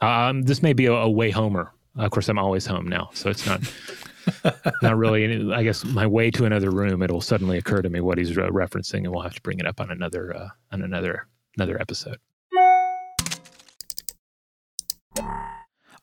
um, 0.02 0.44
this 0.44 0.62
may 0.62 0.74
be 0.74 0.86
a, 0.86 0.94
a, 0.94 1.10
way 1.10 1.32
homer. 1.32 1.72
Of 1.96 2.12
course, 2.12 2.30
I'm 2.30 2.38
always 2.38 2.68
home 2.68 2.88
now, 2.88 3.10
so 3.14 3.32
it's 3.32 3.48
not 3.48 3.62
not 4.84 4.98
really. 4.98 5.52
I 5.52 5.64
guess 5.64 5.84
my 5.84 6.06
way 6.06 6.30
to 6.30 6.46
another 6.46 6.70
room, 6.70 7.02
it'll 7.02 7.22
suddenly 7.22 7.58
occur 7.58 7.82
to 7.82 7.90
me 7.90 8.02
what 8.02 8.20
he's 8.20 8.32
referencing, 8.32 9.00
and 9.00 9.10
we'll 9.10 9.24
have 9.24 9.34
to 9.34 9.42
bring 9.42 9.60
it 9.60 9.66
up 9.66 9.82
on 9.82 9.90
another 9.90 10.36
uh, 10.36 10.50
on 10.72 10.84
another 10.84 11.28
another 11.58 11.82
episode. 11.82 12.20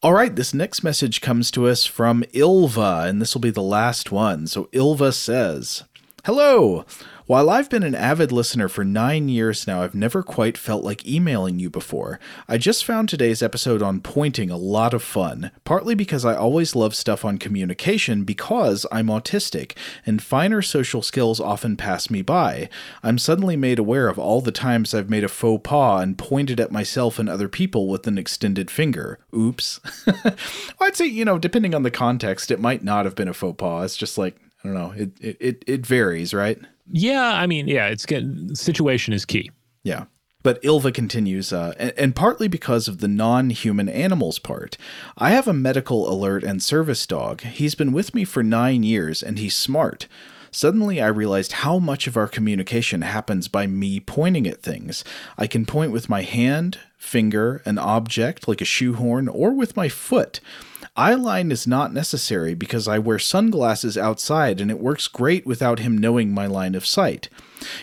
All 0.05 0.13
right, 0.13 0.35
this 0.35 0.53
next 0.53 0.83
message 0.83 1.21
comes 1.21 1.49
to 1.53 1.69
us 1.69 1.87
from 1.87 2.25
Ilva, 2.35 3.09
and 3.09 3.23
this 3.23 3.35
will 3.35 3.41
be 3.41 3.51
the 3.51 3.63
last 3.63 4.11
one. 4.11 4.49
So 4.49 4.65
Ilva 4.73 5.15
says, 5.15 5.85
Hello! 6.25 6.85
While 7.27 7.51
I've 7.51 7.71
been 7.71 7.85
an 7.85 7.95
avid 7.95 8.33
listener 8.33 8.69
for 8.69 8.85
nine 8.85 9.29
years 9.29 9.65
now, 9.65 9.83
I've 9.83 9.95
never 9.95 10.25
quite 10.25 10.59
felt 10.59 10.83
like 10.83 11.07
emailing 11.07 11.61
you 11.61 11.71
before. 11.71 12.19
I 12.49 12.59
just 12.59 12.85
found 12.85 13.09
today's 13.09 13.45
episode 13.45 13.81
on 13.81 14.01
pointing 14.01 14.51
a 14.51 14.57
lot 14.57 14.93
of 14.93 15.05
fun, 15.05 15.53
partly 15.65 15.95
because 15.95 16.25
I 16.25 16.35
always 16.35 16.75
love 16.75 16.97
stuff 16.97 17.25
on 17.25 17.39
communication 17.39 18.25
because 18.25 18.87
I'm 18.91 19.07
autistic, 19.07 19.77
and 20.05 20.21
finer 20.21 20.63
social 20.63 21.01
skills 21.01 21.39
often 21.39 21.77
pass 21.77 22.11
me 22.11 22.23
by. 22.23 22.69
I'm 23.05 23.19
suddenly 23.19 23.57
made 23.57 23.79
aware 23.79 24.09
of 24.09 24.19
all 24.19 24.41
the 24.41 24.51
times 24.51 24.93
I've 24.93 25.11
made 25.11 25.23
a 25.23 25.29
faux 25.29 25.63
pas 25.63 26.03
and 26.03 26.19
pointed 26.19 26.59
at 26.59 26.73
myself 26.73 27.21
and 27.21 27.29
other 27.29 27.49
people 27.49 27.87
with 27.87 28.05
an 28.09 28.19
extended 28.19 28.69
finger. 28.69 29.21
Oops. 29.33 29.79
well, 30.07 30.35
I'd 30.81 30.97
say, 30.97 31.07
you 31.07 31.25
know, 31.25 31.39
depending 31.39 31.73
on 31.73 31.85
the 31.85 31.91
context, 31.93 32.51
it 32.51 32.59
might 32.59 32.83
not 32.83 33.05
have 33.05 33.15
been 33.15 33.29
a 33.29 33.35
faux 33.35 33.57
pas. 33.59 33.85
It's 33.85 33.97
just 33.97 34.19
like, 34.19 34.35
I 34.65 34.69
don't 34.69 34.75
know, 34.75 34.93
it, 34.97 35.13
it, 35.21 35.65
it 35.69 35.87
varies, 35.87 36.35
right? 36.35 36.59
Yeah, 36.91 37.35
I 37.35 37.47
mean, 37.47 37.69
yeah, 37.69 37.87
it's 37.87 38.07
good. 38.07 38.57
Situation 38.57 39.15
is 39.15 39.25
key. 39.25 39.51
Yeah. 39.83 40.05
But 40.43 40.61
Ilva 40.63 40.93
continues, 40.93 41.53
uh, 41.53 41.73
and, 41.79 41.93
and, 41.97 42.17
partly 42.17 42.49
because 42.49 42.89
of 42.89 42.99
the 42.99 43.07
non 43.07 43.51
human 43.51 43.89
animals 43.89 44.41
part. 44.41 44.77
I 45.17 45.31
have 45.31 45.47
a 45.47 45.53
medical 45.53 46.13
alert 46.13 46.43
and 46.43 46.61
service 46.61 47.07
dog. 47.07 47.43
He's 47.43 47.77
been 47.77 47.93
with 47.93 48.13
me 48.13 48.25
for 48.25 48.43
nine 48.43 48.83
years, 48.83 49.23
and 49.23 49.39
he's 49.39 49.55
smart. 49.55 50.09
Suddenly, 50.51 51.01
I 51.01 51.07
realized 51.07 51.53
how 51.53 51.79
much 51.79 52.07
of 52.07 52.17
our 52.17 52.29
communication 52.29 53.03
happens 53.03 53.49
by 53.49 53.67
me 53.67 54.01
pointing 54.01 54.47
at 54.47 54.63
things. 54.63 55.05
I 55.39 55.47
can 55.47 55.65
point 55.65 55.93
with 55.93 56.11
my 56.11 56.23
hand, 56.23 56.79
finger, 56.99 57.63
an 57.65 57.79
object 57.79 58.47
like 58.49 58.61
a 58.61 58.67
shoehorn, 58.67 59.29
or 59.29 59.53
with 59.53 59.77
my 59.77 59.89
foot. 59.89 60.41
Eyeline 60.97 61.51
is 61.51 61.67
not 61.67 61.95
necessary 61.95 62.53
because 62.53 62.87
I 62.87 62.99
wear 62.99 63.19
sunglasses 63.19 63.97
outside 63.97 64.61
and 64.61 64.71
it 64.71 64.79
works 64.79 65.09
great 65.09 65.47
without 65.47 65.79
him 65.79 65.97
knowing 65.97 66.35
my 66.35 66.47
line 66.47 66.75
of 66.75 66.85
sight. 66.85 67.31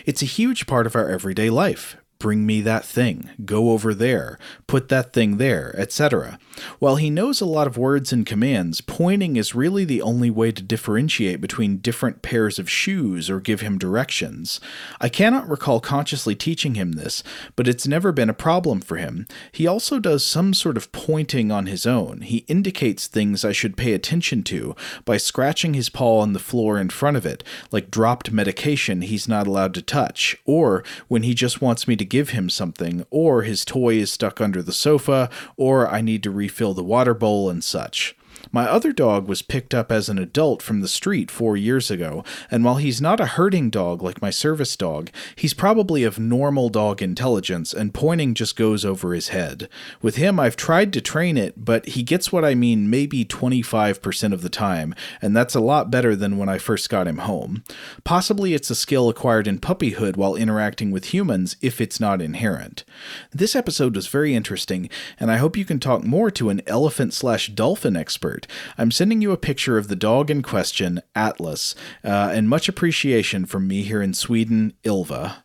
It's 0.06 0.22
a 0.22 0.26
huge 0.26 0.68
part 0.68 0.86
of 0.86 0.94
our 0.94 1.08
everyday 1.08 1.50
life 1.50 1.96
bring 2.20 2.46
me 2.46 2.60
that 2.60 2.84
thing, 2.84 3.30
go 3.44 3.70
over 3.70 3.92
there, 3.92 4.38
put 4.68 4.88
that 4.90 5.12
thing 5.12 5.38
there, 5.38 5.74
etc. 5.76 6.38
While 6.78 6.96
he 6.96 7.10
knows 7.10 7.40
a 7.40 7.46
lot 7.46 7.66
of 7.66 7.78
words 7.78 8.12
and 8.12 8.24
commands, 8.24 8.80
pointing 8.80 9.36
is 9.36 9.54
really 9.54 9.84
the 9.84 10.02
only 10.02 10.30
way 10.30 10.52
to 10.52 10.62
differentiate 10.62 11.40
between 11.40 11.78
different 11.78 12.22
pairs 12.22 12.58
of 12.58 12.70
shoes 12.70 13.28
or 13.28 13.40
give 13.40 13.62
him 13.62 13.78
directions. 13.78 14.60
I 15.00 15.08
cannot 15.08 15.48
recall 15.48 15.80
consciously 15.80 16.36
teaching 16.36 16.74
him 16.74 16.92
this, 16.92 17.24
but 17.56 17.66
it's 17.66 17.88
never 17.88 18.12
been 18.12 18.30
a 18.30 18.34
problem 18.34 18.80
for 18.80 18.98
him. 18.98 19.26
He 19.50 19.66
also 19.66 19.98
does 19.98 20.24
some 20.24 20.52
sort 20.54 20.76
of 20.76 20.92
pointing 20.92 21.50
on 21.50 21.66
his 21.66 21.86
own. 21.86 22.20
He 22.20 22.38
indicates 22.48 23.06
things 23.06 23.44
I 23.44 23.52
should 23.52 23.76
pay 23.76 23.94
attention 23.94 24.42
to 24.44 24.76
by 25.04 25.16
scratching 25.16 25.74
his 25.74 25.88
paw 25.88 26.20
on 26.20 26.34
the 26.34 26.38
floor 26.38 26.78
in 26.78 26.90
front 26.90 27.16
of 27.16 27.24
it, 27.24 27.42
like 27.72 27.90
dropped 27.90 28.30
medication 28.30 29.00
he's 29.00 29.26
not 29.26 29.46
allowed 29.46 29.72
to 29.74 29.82
touch, 29.82 30.36
or 30.44 30.84
when 31.08 31.22
he 31.22 31.32
just 31.32 31.62
wants 31.62 31.88
me 31.88 31.96
to 31.96 32.04
give 32.10 32.30
him 32.30 32.50
something, 32.50 33.06
or 33.08 33.42
his 33.42 33.64
toy 33.64 33.94
is 33.94 34.12
stuck 34.12 34.40
under 34.40 34.62
the 34.62 34.72
sofa, 34.72 35.30
or 35.56 35.88
I 35.88 36.02
need 36.02 36.22
to 36.24 36.30
refill 36.30 36.74
the 36.74 36.84
water 36.84 37.14
bowl 37.14 37.48
and 37.48 37.64
such. 37.64 38.14
My 38.52 38.68
other 38.68 38.92
dog 38.92 39.28
was 39.28 39.42
picked 39.42 39.74
up 39.74 39.92
as 39.92 40.08
an 40.08 40.18
adult 40.18 40.62
from 40.62 40.80
the 40.80 40.88
street 40.88 41.30
four 41.30 41.56
years 41.56 41.90
ago, 41.90 42.24
and 42.50 42.64
while 42.64 42.76
he's 42.76 43.00
not 43.00 43.20
a 43.20 43.26
herding 43.26 43.70
dog 43.70 44.02
like 44.02 44.22
my 44.22 44.30
service 44.30 44.76
dog, 44.76 45.10
he's 45.36 45.54
probably 45.54 46.04
of 46.04 46.18
normal 46.18 46.68
dog 46.68 47.02
intelligence, 47.02 47.72
and 47.72 47.94
pointing 47.94 48.34
just 48.34 48.56
goes 48.56 48.84
over 48.84 49.14
his 49.14 49.28
head. 49.28 49.68
With 50.02 50.16
him, 50.16 50.40
I've 50.40 50.56
tried 50.56 50.92
to 50.94 51.00
train 51.00 51.36
it, 51.36 51.64
but 51.64 51.86
he 51.86 52.02
gets 52.02 52.32
what 52.32 52.44
I 52.44 52.54
mean 52.54 52.90
maybe 52.90 53.24
25% 53.24 54.32
of 54.32 54.42
the 54.42 54.48
time, 54.48 54.94
and 55.22 55.36
that's 55.36 55.54
a 55.54 55.60
lot 55.60 55.90
better 55.90 56.16
than 56.16 56.36
when 56.36 56.48
I 56.48 56.58
first 56.58 56.88
got 56.90 57.06
him 57.06 57.18
home. 57.18 57.62
Possibly 58.04 58.54
it's 58.54 58.70
a 58.70 58.74
skill 58.74 59.08
acquired 59.08 59.46
in 59.46 59.58
puppyhood 59.58 60.16
while 60.16 60.34
interacting 60.34 60.90
with 60.90 61.12
humans 61.12 61.56
if 61.60 61.80
it's 61.80 62.00
not 62.00 62.22
inherent. 62.22 62.84
This 63.30 63.54
episode 63.54 63.94
was 63.94 64.06
very 64.06 64.34
interesting, 64.34 64.88
and 65.18 65.30
I 65.30 65.36
hope 65.36 65.56
you 65.56 65.64
can 65.64 65.78
talk 65.78 66.02
more 66.02 66.30
to 66.32 66.48
an 66.48 66.62
elephant 66.66 67.14
slash 67.14 67.48
dolphin 67.48 67.96
expert 67.96 68.29
I'm 68.78 68.90
sending 68.90 69.22
you 69.22 69.32
a 69.32 69.36
picture 69.36 69.78
of 69.78 69.88
the 69.88 69.96
dog 69.96 70.30
in 70.30 70.42
question, 70.42 71.00
Atlas, 71.14 71.74
uh, 72.04 72.30
and 72.32 72.48
much 72.48 72.68
appreciation 72.68 73.46
from 73.46 73.66
me 73.66 73.82
here 73.82 74.02
in 74.02 74.14
Sweden, 74.14 74.74
Ilva. 74.84 75.42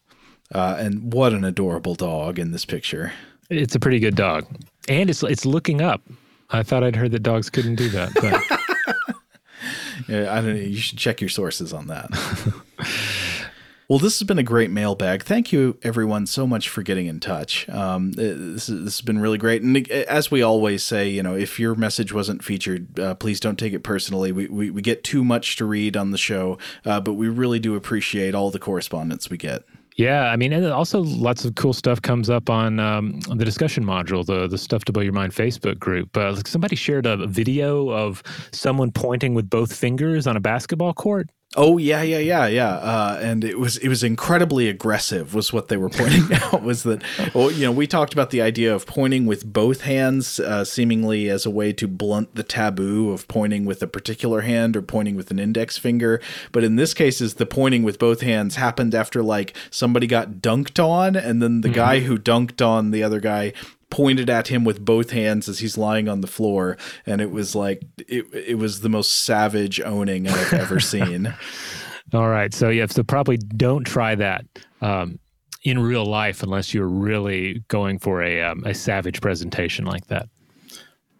Uh, 0.53 0.75
and 0.77 1.11
what 1.11 1.33
an 1.33 1.43
adorable 1.43 1.95
dog 1.95 2.38
in 2.38 2.51
this 2.51 2.65
picture. 2.65 3.13
It's 3.49 3.75
a 3.75 3.79
pretty 3.79 3.99
good 3.99 4.15
dog, 4.15 4.45
and 4.88 5.09
it's 5.09 5.23
it's 5.23 5.45
looking 5.45 5.81
up. 5.81 6.01
I 6.51 6.63
thought 6.63 6.83
I'd 6.83 6.95
heard 6.95 7.11
that 7.11 7.23
dogs 7.23 7.49
couldn't 7.49 7.75
do 7.75 7.89
that, 7.89 8.13
but 8.13 9.15
yeah, 10.07 10.31
I 10.31 10.41
don't 10.41 10.55
know. 10.55 10.61
You 10.61 10.77
should 10.77 10.97
check 10.97 11.21
your 11.21 11.29
sources 11.29 11.73
on 11.73 11.88
that. 11.88 12.09
Well, 13.88 13.99
this 13.99 14.17
has 14.17 14.25
been 14.25 14.39
a 14.39 14.43
great 14.43 14.71
mailbag. 14.71 15.23
Thank 15.23 15.51
you, 15.51 15.77
everyone, 15.83 16.25
so 16.25 16.47
much 16.47 16.69
for 16.69 16.81
getting 16.81 17.05
in 17.05 17.19
touch. 17.19 17.69
Um, 17.69 18.13
this, 18.13 18.65
this, 18.65 18.95
has 18.95 19.01
been 19.01 19.19
really 19.19 19.38
great. 19.38 19.61
And 19.61 19.88
as 19.91 20.31
we 20.31 20.41
always 20.41 20.83
say, 20.83 21.07
you 21.07 21.21
know, 21.21 21.36
if 21.36 21.59
your 21.59 21.75
message 21.75 22.11
wasn't 22.11 22.43
featured, 22.43 22.99
uh, 22.99 23.13
please 23.13 23.39
don't 23.39 23.59
take 23.59 23.73
it 23.73 23.83
personally. 23.83 24.31
We, 24.31 24.47
we, 24.47 24.69
we, 24.71 24.81
get 24.81 25.03
too 25.03 25.23
much 25.23 25.55
to 25.57 25.65
read 25.65 25.95
on 25.95 26.09
the 26.09 26.17
show, 26.17 26.57
uh, 26.83 26.99
but 26.99 27.13
we 27.13 27.27
really 27.27 27.59
do 27.59 27.75
appreciate 27.75 28.33
all 28.33 28.49
the 28.49 28.57
correspondence 28.57 29.29
we 29.29 29.38
get. 29.38 29.63
Yeah, 29.97 30.29
I 30.29 30.36
mean, 30.36 30.51
and 30.51 30.65
also 30.65 31.01
lots 31.01 31.45
of 31.45 31.55
cool 31.55 31.71
stuff 31.71 32.01
comes 32.01 32.29
up 32.29 32.49
on, 32.49 32.79
um, 32.79 33.19
the 33.21 33.45
discussion 33.45 33.86
module, 33.86 34.25
the 34.25 34.47
the 34.47 34.57
Stuff 34.57 34.83
to 34.86 34.91
Blow 34.91 35.03
Your 35.03 35.13
Mind 35.13 35.31
Facebook 35.31 35.79
group. 35.79 36.17
Uh, 36.17 36.36
somebody 36.45 36.75
shared 36.75 37.05
a 37.05 37.25
video 37.27 37.89
of 37.91 38.21
someone 38.51 38.91
pointing 38.91 39.36
with 39.36 39.49
both 39.49 39.73
fingers 39.73 40.27
on 40.27 40.36
a 40.36 40.41
basketball 40.41 40.93
court. 40.93 41.29
Oh 41.56 41.78
yeah, 41.78 42.01
yeah, 42.01 42.18
yeah, 42.18 42.47
yeah. 42.47 42.70
Uh, 42.70 43.20
and 43.22 43.43
it 43.43 43.58
was 43.58 43.78
it 43.78 43.88
was 43.88 44.03
incredibly 44.03 44.68
aggressive. 44.68 45.34
Was 45.34 45.53
what 45.53 45.70
they 45.70 45.78
were 45.78 45.89
pointing 45.89 46.34
out 46.43 46.64
was 46.64 46.84
that. 46.84 47.01
Well, 47.34 47.51
you 47.51 47.66
know, 47.66 47.72
we 47.72 47.88
talked 47.88 48.14
about 48.14 48.30
the 48.30 48.41
idea 48.41 48.74
of 48.74 48.86
pointing 48.86 49.26
with 49.26 49.51
both 49.51 49.82
hands, 49.82 50.39
uh, 50.39 50.66
seemingly 50.66 51.30
as 51.30 51.45
a 51.45 51.49
way 51.49 51.72
to 51.74 51.88
blunt 51.88 52.36
the 52.36 52.43
taboo 52.43 53.12
of 53.12 53.28
pointing 53.28 53.66
with 53.66 53.82
a 53.82 53.88
particular 53.88 54.41
hand 54.41 54.76
or 54.76 54.82
pointing 54.82 55.16
with 55.16 55.32
an 55.32 55.39
index 55.39 55.78
finger. 55.78 56.22
But 56.51 56.64
in 56.64 56.76
this 56.76 56.93
case, 56.93 57.22
is 57.22 57.36
the 57.36 57.45
pointing 57.45 57.84
with 57.84 57.99
both 57.99 58.22
hands 58.22 58.56
happened 58.56 58.93
after 58.93 59.24
like 59.24 59.56
somebody 59.70 60.08
got 60.08 60.36
dunked 60.36 60.84
on, 60.84 61.16
and 61.16 61.41
then 61.41 61.62
the 61.62 61.70
mm-hmm. 61.70 61.76
guy 61.76 61.99
who 62.01 62.18
dunked 62.18 62.66
on 62.66 62.91
the 62.91 63.03
other 63.03 63.20
guy 63.20 63.53
pointed 63.95 64.29
at 64.29 64.49
him 64.49 64.65
with 64.65 64.83
both 64.83 65.11
hands 65.11 65.47
as 65.47 65.59
he's 65.59 65.77
lying 65.77 66.09
on 66.09 66.19
the 66.19 66.27
floor 66.27 66.77
and 67.05 67.21
it 67.21 67.31
was 67.31 67.55
like 67.55 67.81
it, 68.09 68.25
it 68.33 68.57
was 68.57 68.81
the 68.81 68.89
most 68.89 69.23
savage 69.23 69.79
owning 69.79 70.27
i've 70.27 70.53
ever 70.53 70.79
seen 70.93 71.33
all 72.13 72.27
right 72.27 72.53
so 72.53 72.67
yeah 72.69 72.85
so 72.85 73.03
probably 73.03 73.37
don't 73.37 73.85
try 73.85 74.13
that 74.13 74.45
um, 74.81 75.17
in 75.65 75.79
real 75.79 76.05
life 76.05 76.43
unless 76.43 76.73
you're 76.73 76.87
really 76.87 77.63
going 77.67 77.97
for 77.97 78.21
a, 78.21 78.41
um, 78.41 78.63
a 78.65 78.73
savage 78.73 79.19
presentation 79.19 79.83
like 79.83 80.05
that. 80.07 80.29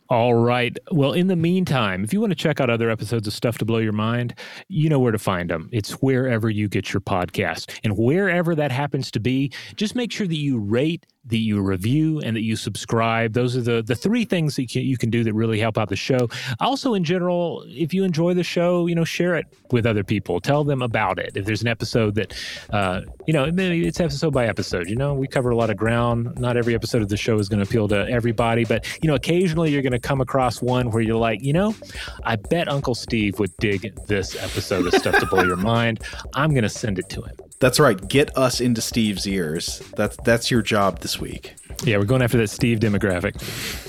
All 0.08 0.36
right. 0.36 0.78
Well, 0.92 1.14
in 1.14 1.26
the 1.26 1.36
meantime, 1.36 2.04
if 2.04 2.14
you 2.14 2.22
want 2.22 2.30
to 2.30 2.36
check 2.36 2.60
out 2.60 2.70
other 2.70 2.92
episodes 2.92 3.26
of 3.26 3.34
Stuff 3.34 3.58
to 3.58 3.66
Blow 3.66 3.80
Your 3.80 3.92
Mind, 3.92 4.36
you 4.68 4.88
know 4.88 5.00
where 5.00 5.12
to 5.12 5.18
find 5.18 5.50
them. 5.50 5.68
It's 5.72 5.94
wherever 5.94 6.48
you 6.48 6.70
get 6.70 6.94
your 6.94 7.02
podcast. 7.02 7.72
And 7.84 7.98
wherever 7.98 8.54
that 8.54 8.72
happens 8.72 9.10
to 9.12 9.20
be, 9.20 9.52
just 9.78 9.96
make 9.96 10.12
sure 10.12 10.28
that 10.28 10.38
you 10.38 10.60
rate 10.60 11.08
that 11.28 11.38
you 11.38 11.62
review 11.62 12.20
and 12.20 12.36
that 12.36 12.44
you 12.44 12.56
subscribe. 12.56 13.34
Those 13.34 13.58
are 13.58 13.62
the 13.62 13.82
the 13.82 13.96
three 13.96 14.26
things 14.26 14.56
that 14.56 14.64
you 14.64 14.68
can, 14.68 14.82
you 14.84 14.98
can 14.98 15.10
do 15.10 15.24
that 15.24 15.34
really 15.34 15.60
help 15.60 15.78
out 15.78 15.90
the 15.90 15.96
show. 15.96 16.30
Also, 16.60 16.94
in 16.94 17.04
general, 17.04 17.64
if 17.68 17.94
you 17.94 18.04
enjoy 18.04 18.34
the 18.34 18.44
show, 18.44 18.88
you 18.88 18.96
know, 18.96 19.04
share 19.04 19.36
it 19.36 19.46
with 19.72 19.86
other 19.86 20.04
people. 20.04 20.40
Tell 20.40 20.64
them 20.64 20.82
about 20.82 21.20
it. 21.20 21.32
If 21.36 21.46
there's 21.46 21.62
an 21.62 21.68
episode 21.68 22.16
that, 22.16 22.34
uh, 22.72 23.02
you 23.28 23.34
know, 23.34 23.52
maybe 23.52 23.88
it's 23.88 24.00
episode 24.00 24.34
by 24.34 24.48
episode. 24.48 24.90
You 24.90 24.96
know, 24.96 25.14
we 25.14 25.28
cover 25.28 25.50
a 25.50 25.56
lot 25.56 25.70
of 25.70 25.78
ground. 25.78 26.40
Not 26.40 26.58
every 26.58 26.76
episode 26.76 27.02
of 27.02 27.10
the 27.10 27.18
show 27.18 27.38
is 27.40 27.50
going 27.50 27.60
to 27.60 27.66
appeal 27.68 27.88
to 27.90 28.08
everybody, 28.10 28.66
but 28.66 28.86
you 29.02 29.08
know, 29.08 29.16
occasionally 29.16 29.72
you're 29.72 29.82
going 29.82 29.94
to 29.94 30.00
come 30.00 30.22
across 30.22 30.62
one 30.62 30.92
where 30.92 31.02
you're 31.02 31.16
like, 31.16 31.42
you 31.42 31.54
know, 31.54 31.76
I 32.24 32.36
bet 32.36 32.68
Uncle 32.68 32.96
Steve 32.96 33.40
would 33.40 33.56
dig 33.58 33.96
this 34.08 34.36
episode 34.36 34.88
of 34.88 34.94
Stuff 34.94 35.20
to 35.20 35.26
Blow 35.26 35.44
Your 35.44 35.56
Mind. 35.56 36.02
I'm 36.34 36.52
going 36.52 36.64
to 36.64 36.70
send 36.70 37.00
it 37.00 37.10
to 37.10 37.22
him. 37.22 37.36
That's 37.60 37.80
right. 37.80 38.08
Get 38.08 38.36
us 38.38 38.60
into 38.60 38.82
Steve's 38.82 39.28
ears. 39.28 39.82
That's 39.96 40.18
that's 40.18 40.52
your 40.52 40.62
job 40.62 41.00
this 41.00 41.20
week. 41.20 41.56
Yeah, 41.84 41.98
we're 41.98 42.06
going 42.06 42.22
after 42.22 42.38
that 42.38 42.50
Steve 42.50 42.80
demographic. 42.80 43.42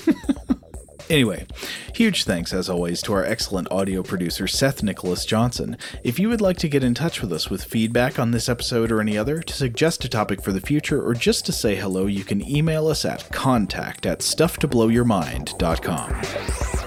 Anyway, 1.09 1.47
huge 1.93 2.25
thanks 2.25 2.53
as 2.53 2.69
always 2.69 3.01
to 3.01 3.13
our 3.13 3.23
excellent 3.23 3.71
audio 3.71 4.03
producer, 4.03 4.45
Seth 4.45 4.83
Nicholas 4.83 5.23
Johnson. 5.25 5.77
If 6.03 6.19
you 6.19 6.27
would 6.29 6.41
like 6.41 6.57
to 6.57 6.67
get 6.67 6.83
in 6.83 6.93
touch 6.93 7.21
with 7.21 7.31
us 7.31 7.49
with 7.49 7.63
feedback 7.63 8.19
on 8.19 8.31
this 8.31 8.49
episode 8.49 8.91
or 8.91 8.99
any 8.99 9.17
other, 9.17 9.41
to 9.41 9.53
suggest 9.53 10.03
a 10.03 10.09
topic 10.09 10.43
for 10.43 10.51
the 10.51 10.59
future, 10.59 11.01
or 11.01 11.13
just 11.13 11.45
to 11.45 11.53
say 11.53 11.75
hello, 11.75 12.07
you 12.07 12.25
can 12.25 12.45
email 12.47 12.87
us 12.87 13.05
at 13.05 13.31
contact 13.31 14.05
at 14.05 14.19
stufftoblowyourmind.com. 14.19 16.86